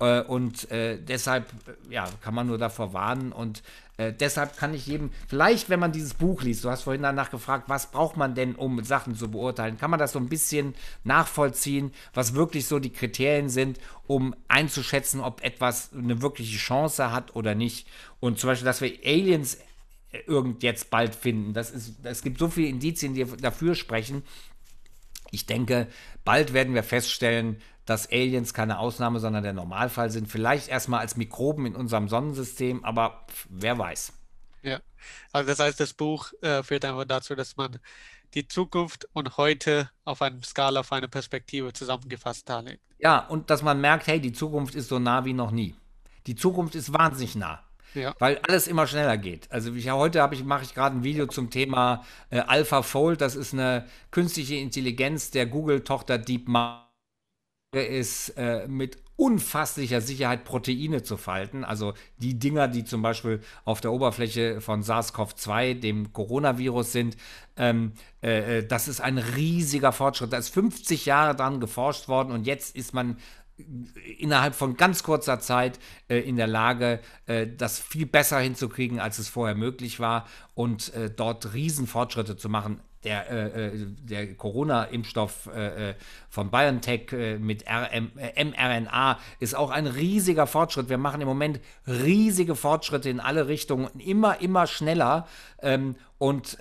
Äh, 0.00 0.22
und 0.22 0.70
äh, 0.70 0.98
deshalb 0.98 1.52
äh, 1.66 1.94
ja, 1.94 2.08
kann 2.22 2.34
man 2.34 2.46
nur 2.46 2.58
davor 2.58 2.92
warnen 2.92 3.32
und 3.32 3.62
äh, 4.00 4.14
deshalb 4.14 4.56
kann 4.56 4.72
ich 4.72 4.86
jedem, 4.86 5.10
vielleicht 5.28 5.68
wenn 5.68 5.78
man 5.78 5.92
dieses 5.92 6.14
Buch 6.14 6.42
liest, 6.42 6.64
du 6.64 6.70
hast 6.70 6.84
vorhin 6.84 7.02
danach 7.02 7.30
gefragt, 7.30 7.64
was 7.68 7.90
braucht 7.90 8.16
man 8.16 8.34
denn, 8.34 8.54
um 8.54 8.82
Sachen 8.82 9.14
zu 9.14 9.30
beurteilen, 9.30 9.76
kann 9.76 9.90
man 9.90 10.00
das 10.00 10.12
so 10.12 10.18
ein 10.18 10.30
bisschen 10.30 10.74
nachvollziehen, 11.04 11.92
was 12.14 12.34
wirklich 12.34 12.66
so 12.66 12.78
die 12.78 12.92
Kriterien 12.92 13.50
sind, 13.50 13.78
um 14.06 14.34
einzuschätzen, 14.48 15.20
ob 15.20 15.44
etwas 15.44 15.90
eine 15.92 16.22
wirkliche 16.22 16.56
Chance 16.56 17.12
hat 17.12 17.36
oder 17.36 17.54
nicht. 17.54 17.86
Und 18.20 18.38
zum 18.38 18.48
Beispiel, 18.48 18.64
dass 18.64 18.80
wir 18.80 18.92
Aliens 19.04 19.58
irgend 20.26 20.62
jetzt 20.62 20.90
bald 20.90 21.14
finden, 21.14 21.54
das 21.54 21.70
ist, 21.70 22.04
es 22.04 22.22
gibt 22.22 22.38
so 22.38 22.48
viele 22.48 22.68
Indizien, 22.68 23.14
die 23.14 23.24
dafür 23.24 23.74
sprechen. 23.74 24.22
Ich 25.30 25.46
denke, 25.46 25.86
bald 26.24 26.52
werden 26.52 26.74
wir 26.74 26.82
feststellen, 26.82 27.60
dass 27.86 28.10
Aliens 28.10 28.54
keine 28.54 28.78
Ausnahme, 28.78 29.20
sondern 29.20 29.42
der 29.42 29.52
Normalfall 29.52 30.10
sind. 30.10 30.28
Vielleicht 30.28 30.68
erstmal 30.68 31.00
als 31.00 31.16
Mikroben 31.16 31.66
in 31.66 31.76
unserem 31.76 32.08
Sonnensystem, 32.08 32.84
aber 32.84 33.26
wer 33.48 33.78
weiß. 33.78 34.12
Ja, 34.62 34.80
also 35.32 35.48
das 35.48 35.58
heißt, 35.58 35.80
das 35.80 35.94
Buch 35.94 36.32
äh, 36.42 36.62
führt 36.62 36.84
einfach 36.84 37.04
dazu, 37.04 37.34
dass 37.34 37.56
man 37.56 37.78
die 38.34 38.46
Zukunft 38.46 39.08
und 39.12 39.36
heute 39.36 39.90
auf 40.04 40.22
einer 40.22 40.42
Skala, 40.44 40.80
auf 40.80 40.92
eine 40.92 41.08
Perspektive 41.08 41.72
zusammengefasst 41.72 42.48
darlegt. 42.48 42.82
Ja, 42.98 43.26
und 43.26 43.50
dass 43.50 43.62
man 43.62 43.80
merkt, 43.80 44.06
hey, 44.06 44.20
die 44.20 44.32
Zukunft 44.32 44.74
ist 44.74 44.88
so 44.88 44.98
nah 44.98 45.24
wie 45.24 45.32
noch 45.32 45.50
nie. 45.50 45.74
Die 46.26 46.34
Zukunft 46.34 46.74
ist 46.74 46.92
wahnsinnig 46.92 47.34
nah. 47.34 47.64
Ja. 47.94 48.14
Weil 48.18 48.38
alles 48.46 48.68
immer 48.68 48.86
schneller 48.86 49.18
geht. 49.18 49.50
Also 49.50 49.74
ich, 49.74 49.90
heute 49.90 50.28
ich, 50.32 50.44
mache 50.44 50.64
ich 50.64 50.74
gerade 50.74 50.96
ein 50.96 51.04
Video 51.04 51.26
zum 51.26 51.50
Thema 51.50 52.04
äh, 52.30 52.40
AlphaFold. 52.40 53.20
Das 53.20 53.36
ist 53.36 53.52
eine 53.52 53.86
künstliche 54.10 54.56
Intelligenz 54.56 55.30
der 55.30 55.46
Google-Tochter 55.46 56.18
DeepMind 56.18 56.90
ist 57.72 58.30
äh, 58.30 58.66
mit 58.66 58.98
unfasslicher 59.14 60.00
Sicherheit 60.00 60.44
Proteine 60.44 61.02
zu 61.02 61.16
falten. 61.16 61.62
Also 61.62 61.92
die 62.16 62.38
Dinger, 62.38 62.66
die 62.66 62.84
zum 62.84 63.02
Beispiel 63.02 63.40
auf 63.64 63.80
der 63.80 63.92
Oberfläche 63.92 64.60
von 64.60 64.82
SARS-CoV-2, 64.82 65.74
dem 65.74 66.12
Coronavirus 66.12 66.90
sind, 66.90 67.16
ähm, 67.56 67.92
äh, 68.22 68.58
äh 68.58 68.66
das 68.66 68.88
ist 68.88 69.00
ein 69.00 69.18
riesiger 69.18 69.92
Fortschritt. 69.92 70.32
Da 70.32 70.38
ist 70.38 70.48
50 70.48 71.06
Jahre 71.06 71.36
dran 71.36 71.60
geforscht 71.60 72.08
worden 72.08 72.32
und 72.32 72.44
jetzt 72.44 72.74
ist 72.74 72.92
man 72.92 73.18
innerhalb 74.18 74.54
von 74.54 74.76
ganz 74.76 75.02
kurzer 75.02 75.40
Zeit 75.40 75.78
äh, 76.08 76.18
in 76.18 76.36
der 76.36 76.46
Lage, 76.46 77.00
äh, 77.26 77.46
das 77.46 77.78
viel 77.78 78.06
besser 78.06 78.38
hinzukriegen, 78.38 79.00
als 79.00 79.18
es 79.18 79.28
vorher 79.28 79.54
möglich 79.54 80.00
war 80.00 80.26
und 80.54 80.94
äh, 80.94 81.10
dort 81.10 81.54
Riesenfortschritte 81.54 82.36
zu 82.36 82.48
machen 82.48 82.80
der, 83.04 83.30
äh, 83.30 83.66
äh, 83.66 83.86
der 84.02 84.34
Corona-Impfstoff 84.34 85.48
äh, 85.54 85.90
äh 85.90 85.94
von 86.28 86.50
BioNTech 86.50 87.12
äh, 87.12 87.38
mit 87.38 87.64
RM, 87.66 88.12
äh, 88.16 88.44
mRNA 88.44 89.18
ist 89.40 89.56
auch 89.56 89.70
ein 89.70 89.86
riesiger 89.86 90.46
Fortschritt. 90.46 90.88
Wir 90.88 90.98
machen 90.98 91.20
im 91.20 91.26
Moment 91.26 91.60
riesige 91.86 92.54
Fortschritte 92.54 93.08
in 93.08 93.18
alle 93.18 93.48
Richtungen, 93.48 93.88
immer, 93.98 94.40
immer 94.40 94.66
schneller. 94.66 95.26
Ähm, 95.62 95.96
und 96.18 96.58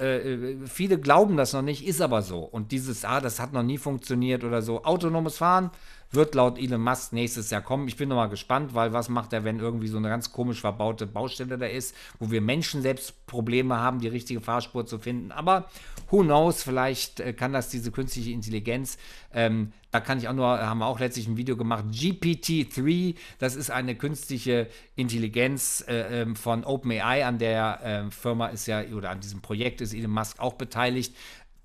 viele 0.68 1.00
glauben 1.02 1.36
das 1.36 1.52
noch 1.52 1.62
nicht, 1.62 1.86
ist 1.86 2.00
aber 2.00 2.22
so. 2.22 2.40
Und 2.40 2.72
dieses, 2.72 3.04
ah, 3.04 3.20
das 3.20 3.42
hat 3.42 3.52
noch 3.52 3.62
nie 3.62 3.78
funktioniert 3.78 4.46
oder 4.46 4.62
so. 4.62 4.86
Autonomes 4.86 5.36
Fahren, 5.36 5.72
wird 6.12 6.36
laut 6.36 6.58
Elon 6.58 6.82
Musk 6.82 7.14
nächstes 7.14 7.50
Jahr 7.52 7.62
kommen. 7.62 7.88
Ich 7.88 7.96
bin 7.96 8.10
noch 8.10 8.16
mal 8.16 8.28
gespannt, 8.28 8.74
weil 8.74 8.94
was 8.94 9.10
macht 9.10 9.34
er, 9.34 9.44
wenn 9.44 9.60
irgendwie 9.60 9.88
so 9.88 9.98
eine 9.98 10.10
ganz 10.10 10.32
komisch 10.32 10.62
verbaute 10.62 11.06
Baustelle 11.06 11.58
da 11.58 11.68
ist, 11.68 11.96
wo 12.20 12.32
wir 12.32 12.42
Menschen 12.42 12.82
selbst 12.82 13.26
Probleme 13.28 13.78
haben, 13.78 14.00
die 14.00 14.08
richtige 14.08 14.42
Fahrspur 14.42 14.86
zu 14.86 14.98
finden. 14.98 15.32
Aber 15.32 15.70
who 16.10 16.24
knows, 16.24 16.64
vielleicht 16.64 17.20
äh, 17.20 17.34
kann 17.34 17.54
das 17.54 17.70
diese 17.70 17.92
künstliche 17.92 18.32
Intelligenz. 18.32 18.98
Ähm, 19.34 19.72
da 19.92 20.00
kann 20.00 20.18
ich 20.18 20.28
auch 20.28 20.34
nur, 20.34 20.48
haben 20.48 20.80
wir 20.80 20.88
auch 20.88 21.00
letztlich 21.00 21.28
ein 21.28 21.38
Video 21.38 21.58
gemacht, 21.58 21.86
GPT-3, 21.92 23.16
das 23.40 23.56
ist 23.56 23.72
eine 23.72 23.96
künstliche 23.96 24.68
Intelligenz 24.96 25.84
äh, 25.88 26.22
ähm, 26.22 26.36
von 26.36 26.64
OpenAI, 26.64 27.26
an 27.26 27.38
der 27.38 27.80
äh, 28.08 28.12
Firma 28.12 28.48
ist 28.48 28.68
ja, 28.68 28.84
oder 28.84 29.10
an 29.12 29.20
diesem 29.20 29.42
Projekt 29.42 29.82
ist 29.82 29.94
Elon 29.94 30.12
Musk 30.12 30.40
auch 30.40 30.54
beteiligt. 30.54 31.16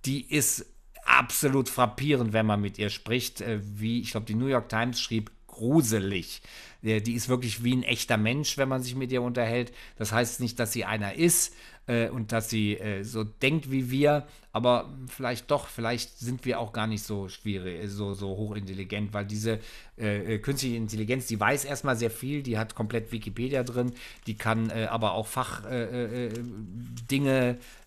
Die 0.05 0.31
ist 0.31 0.74
absolut 1.07 1.69
frappierend, 1.69 2.33
wenn 2.33 2.47
man 2.47 2.61
mit 2.61 2.79
ihr 2.79 2.91
spricht. 2.91 3.41
Äh, 3.41 3.61
wie, 3.63 4.01
ich 4.01 4.13
glaube, 4.13 4.27
die 4.27 4.35
New 4.35 4.47
York 4.47 4.69
Times 4.69 5.01
schrieb, 5.01 5.31
gruselig. 5.47 6.43
Die 6.83 7.15
ist 7.15 7.29
wirklich 7.31 7.65
wie 7.65 7.75
ein 7.75 7.83
echter 7.83 8.19
Mensch, 8.19 8.59
wenn 8.59 8.69
man 8.69 8.83
sich 8.83 8.95
mit 8.95 9.11
ihr 9.11 9.23
unterhält. 9.23 9.73
Das 9.97 10.13
heißt 10.13 10.41
nicht, 10.41 10.59
dass 10.59 10.73
sie 10.73 10.85
einer 10.85 11.15
ist 11.15 11.55
äh, 11.87 12.09
und 12.09 12.33
dass 12.33 12.51
sie 12.51 12.77
äh, 12.77 13.05
so 13.05 13.25
denkt 13.25 13.71
wie 13.71 13.91
wir, 13.91 14.27
aber 14.53 14.93
vielleicht 15.09 15.51
doch, 15.51 15.67
vielleicht 15.69 16.19
sind 16.19 16.45
wir 16.45 16.61
auch 16.61 16.75
gar 16.75 16.87
nicht 16.87 17.03
so 17.03 17.29
schwierig, 17.29 17.89
so, 17.91 18.13
so 18.15 18.29
hochintelligent, 18.37 19.13
weil 19.15 19.25
diese 19.25 19.61
äh, 19.99 20.35
äh 20.35 20.39
künstliche 20.39 20.77
Intelligenz, 20.77 21.27
die 21.27 21.41
weiß 21.41 21.65
erstmal 21.65 21.97
sehr 21.97 22.11
viel, 22.11 22.43
die 22.43 22.59
hat 22.59 22.75
komplett 22.75 23.11
Wikipedia 23.13 23.63
drin, 23.63 23.95
die 24.27 24.37
kann 24.37 24.71
äh, 24.71 24.89
aber 24.91 25.13
auch 25.13 25.27
Fachdinge 25.27 26.39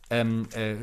ähm, 0.09 0.47
äh, 0.53 0.75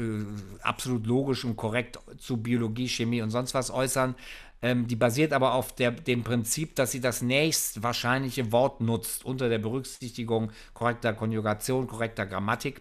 absolut 0.63 1.07
logisch 1.07 1.45
und 1.45 1.57
korrekt 1.57 1.99
zu 2.19 2.37
Biologie, 2.37 2.89
Chemie 2.89 3.23
und 3.23 3.31
sonst 3.31 3.55
was 3.55 3.71
äußern. 3.71 4.15
Ähm, 4.63 4.87
die 4.87 4.97
basiert 4.97 5.33
aber 5.33 5.55
auf 5.55 5.75
der, 5.75 5.91
dem 5.91 6.25
Prinzip, 6.25 6.75
dass 6.77 6.91
sie 6.91 7.01
das 7.01 7.23
nächst 7.23 7.83
wahrscheinliche 7.83 8.53
Wort 8.53 8.81
nutzt, 8.81 9.25
unter 9.25 9.49
der 9.49 9.59
Berücksichtigung 9.59 10.53
korrekter 10.73 11.13
Konjugation, 11.13 11.87
korrekter 11.87 12.27
Grammatik. 12.27 12.81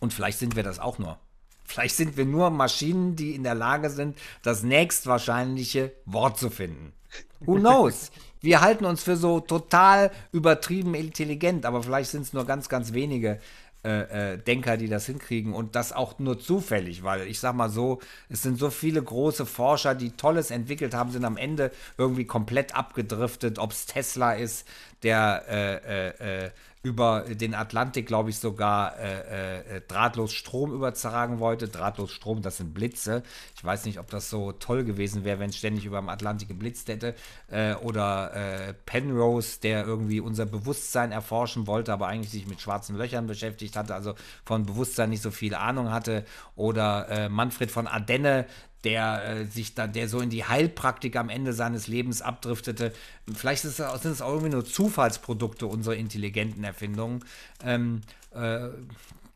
Und 0.00 0.12
vielleicht 0.12 0.38
sind 0.38 0.56
wir 0.56 0.62
das 0.62 0.78
auch 0.78 0.98
nur. 0.98 1.18
Vielleicht 1.64 1.96
sind 1.96 2.16
wir 2.16 2.26
nur 2.26 2.50
Maschinen, 2.50 3.16
die 3.16 3.34
in 3.34 3.42
der 3.42 3.54
Lage 3.54 3.88
sind, 3.88 4.18
das 4.42 4.62
nächstwahrscheinliche 4.62 5.92
Wort 6.04 6.38
zu 6.38 6.50
finden. 6.50 6.92
Who 7.40 7.54
knows? 7.54 8.10
Wir 8.40 8.60
halten 8.60 8.84
uns 8.84 9.02
für 9.02 9.16
so 9.16 9.40
total 9.40 10.10
übertrieben 10.30 10.94
intelligent, 10.94 11.64
aber 11.64 11.82
vielleicht 11.82 12.10
sind 12.10 12.22
es 12.22 12.34
nur 12.34 12.44
ganz, 12.44 12.68
ganz 12.68 12.92
wenige, 12.92 13.40
äh, 13.84 14.32
äh, 14.32 14.38
Denker, 14.38 14.76
die 14.76 14.88
das 14.88 15.06
hinkriegen 15.06 15.52
und 15.52 15.76
das 15.76 15.92
auch 15.92 16.18
nur 16.18 16.38
zufällig, 16.40 17.02
weil 17.02 17.26
ich 17.26 17.38
sag 17.38 17.54
mal 17.54 17.68
so, 17.68 18.00
es 18.28 18.42
sind 18.42 18.58
so 18.58 18.70
viele 18.70 19.02
große 19.02 19.46
Forscher, 19.46 19.94
die 19.94 20.12
Tolles 20.12 20.50
entwickelt 20.50 20.94
haben, 20.94 21.10
sind 21.10 21.24
am 21.24 21.36
Ende 21.36 21.70
irgendwie 21.98 22.24
komplett 22.24 22.74
abgedriftet, 22.74 23.58
ob 23.58 23.72
es 23.72 23.86
Tesla 23.86 24.32
ist, 24.32 24.66
der 25.04 25.44
äh, 25.48 26.08
äh, 26.08 26.46
äh 26.46 26.50
über 26.84 27.22
den 27.22 27.54
Atlantik, 27.54 28.06
glaube 28.06 28.28
ich, 28.28 28.38
sogar 28.38 28.98
äh, 28.98 29.76
äh, 29.76 29.80
drahtlos 29.88 30.34
Strom 30.34 30.70
übertragen 30.70 31.40
wollte. 31.40 31.66
Drahtlos 31.66 32.12
Strom, 32.12 32.42
das 32.42 32.58
sind 32.58 32.74
Blitze. 32.74 33.22
Ich 33.56 33.64
weiß 33.64 33.86
nicht, 33.86 33.98
ob 33.98 34.10
das 34.10 34.28
so 34.28 34.52
toll 34.52 34.84
gewesen 34.84 35.24
wäre, 35.24 35.38
wenn 35.38 35.48
es 35.48 35.56
ständig 35.56 35.86
über 35.86 35.98
dem 35.98 36.10
Atlantik 36.10 36.48
geblitzt 36.48 36.88
hätte. 36.88 37.14
Äh, 37.50 37.74
oder 37.76 38.74
Penrose, 38.84 39.60
der 39.62 39.86
irgendwie 39.86 40.20
unser 40.20 40.44
Bewusstsein 40.44 41.10
erforschen 41.10 41.66
wollte, 41.66 41.90
aber 41.90 42.08
eigentlich 42.08 42.30
sich 42.30 42.46
mit 42.46 42.60
schwarzen 42.60 42.96
Löchern 42.96 43.26
beschäftigt 43.26 43.76
hatte, 43.76 43.94
also 43.94 44.14
von 44.44 44.66
Bewusstsein 44.66 45.08
nicht 45.08 45.22
so 45.22 45.30
viel 45.30 45.54
Ahnung 45.54 45.90
hatte. 45.90 46.26
Oder 46.54 47.30
Manfred 47.30 47.70
von 47.70 47.86
Ardenne, 47.86 48.46
der 48.84 49.24
äh, 49.24 49.44
sich 49.46 49.74
da, 49.74 49.86
der 49.86 50.08
so 50.08 50.20
in 50.20 50.30
die 50.30 50.44
Heilpraktik 50.44 51.16
am 51.16 51.28
Ende 51.28 51.52
seines 51.52 51.86
Lebens 51.86 52.22
abdriftete. 52.22 52.92
Vielleicht 53.34 53.62
sind 53.62 54.04
es 54.04 54.20
auch 54.20 54.28
irgendwie 54.28 54.50
nur 54.50 54.64
Zufallsprodukte 54.64 55.66
unserer 55.66 55.96
intelligenten 55.96 56.64
Erfindungen. 56.64 57.24
Ähm, 57.64 58.02
äh, 58.32 58.68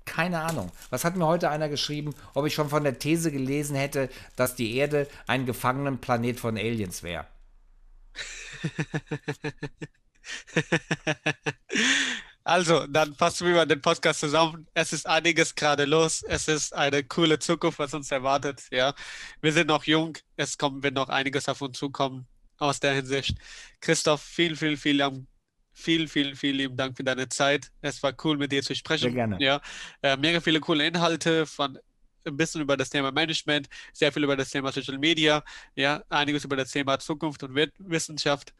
keine 0.04 0.40
Ahnung. 0.40 0.72
Was 0.90 1.04
hat 1.04 1.16
mir 1.16 1.26
heute 1.26 1.50
einer 1.50 1.68
geschrieben, 1.68 2.14
ob 2.34 2.46
ich 2.46 2.54
schon 2.54 2.70
von 2.70 2.82
der 2.82 2.98
These 2.98 3.30
gelesen 3.30 3.76
hätte, 3.76 4.08
dass 4.36 4.54
die 4.54 4.76
Erde 4.76 5.06
ein 5.26 5.46
gefangenen 5.46 5.98
Planet 5.98 6.40
von 6.40 6.56
Aliens 6.56 7.02
wäre? 7.02 7.26
Also, 12.48 12.86
dann 12.86 13.14
fassen 13.14 13.46
wir 13.46 13.56
mal 13.56 13.66
den 13.66 13.82
Podcast 13.82 14.20
zusammen. 14.20 14.66
Es 14.72 14.94
ist 14.94 15.06
einiges 15.06 15.54
gerade 15.54 15.84
los. 15.84 16.22
Es 16.22 16.48
ist 16.48 16.74
eine 16.74 17.04
coole 17.04 17.38
Zukunft, 17.38 17.78
was 17.78 17.92
uns 17.92 18.10
erwartet. 18.10 18.62
Ja, 18.70 18.94
wir 19.42 19.52
sind 19.52 19.66
noch 19.66 19.84
jung. 19.84 20.16
Es 20.36 20.56
kommt, 20.56 20.82
wird 20.82 20.94
noch 20.94 21.10
einiges 21.10 21.46
auf 21.46 21.60
uns 21.60 21.76
zukommen 21.76 22.26
aus 22.56 22.80
der 22.80 22.94
Hinsicht. 22.94 23.36
Christoph, 23.82 24.22
vielen, 24.22 24.56
vielen, 24.56 24.78
vielen, 24.78 25.28
vielen, 25.74 26.08
vielen, 26.08 26.36
vielen 26.36 26.56
lieben 26.56 26.76
Dank 26.78 26.96
für 26.96 27.04
deine 27.04 27.28
Zeit. 27.28 27.70
Es 27.82 28.02
war 28.02 28.14
cool, 28.24 28.38
mit 28.38 28.50
dir 28.50 28.62
zu 28.62 28.74
sprechen. 28.74 29.02
Sehr 29.02 29.12
gerne. 29.12 29.36
Ja, 29.40 29.60
äh, 30.00 30.16
mega 30.16 30.40
viele 30.40 30.60
coole 30.60 30.86
Inhalte 30.86 31.44
von 31.44 31.78
ein 32.24 32.36
bisschen 32.38 32.62
über 32.62 32.78
das 32.78 32.88
Thema 32.88 33.12
Management, 33.12 33.68
sehr 33.92 34.10
viel 34.10 34.24
über 34.24 34.36
das 34.38 34.48
Thema 34.48 34.72
Social 34.72 34.96
Media, 34.96 35.44
ja, 35.74 36.02
einiges 36.08 36.46
über 36.46 36.56
das 36.56 36.70
Thema 36.70 36.98
Zukunft 36.98 37.42
und 37.42 37.54
Wissenschaft. 37.54 38.54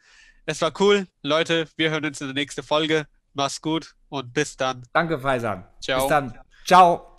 Es 0.45 0.61
war 0.61 0.79
cool. 0.79 1.07
Leute, 1.23 1.69
wir 1.77 1.89
hören 1.89 2.05
uns 2.05 2.21
in 2.21 2.27
der 2.27 2.35
nächsten 2.35 2.63
Folge. 2.63 3.07
Mach's 3.39 3.63
gut 3.63 3.95
und 4.09 4.35
bis 4.35 4.57
dann. 4.57 4.83
Danke, 4.93 5.17
Faisan. 5.21 5.65
Ciao. 5.81 6.01
Bis 6.01 6.09
dann. 6.09 6.37
Ciao. 6.67 7.18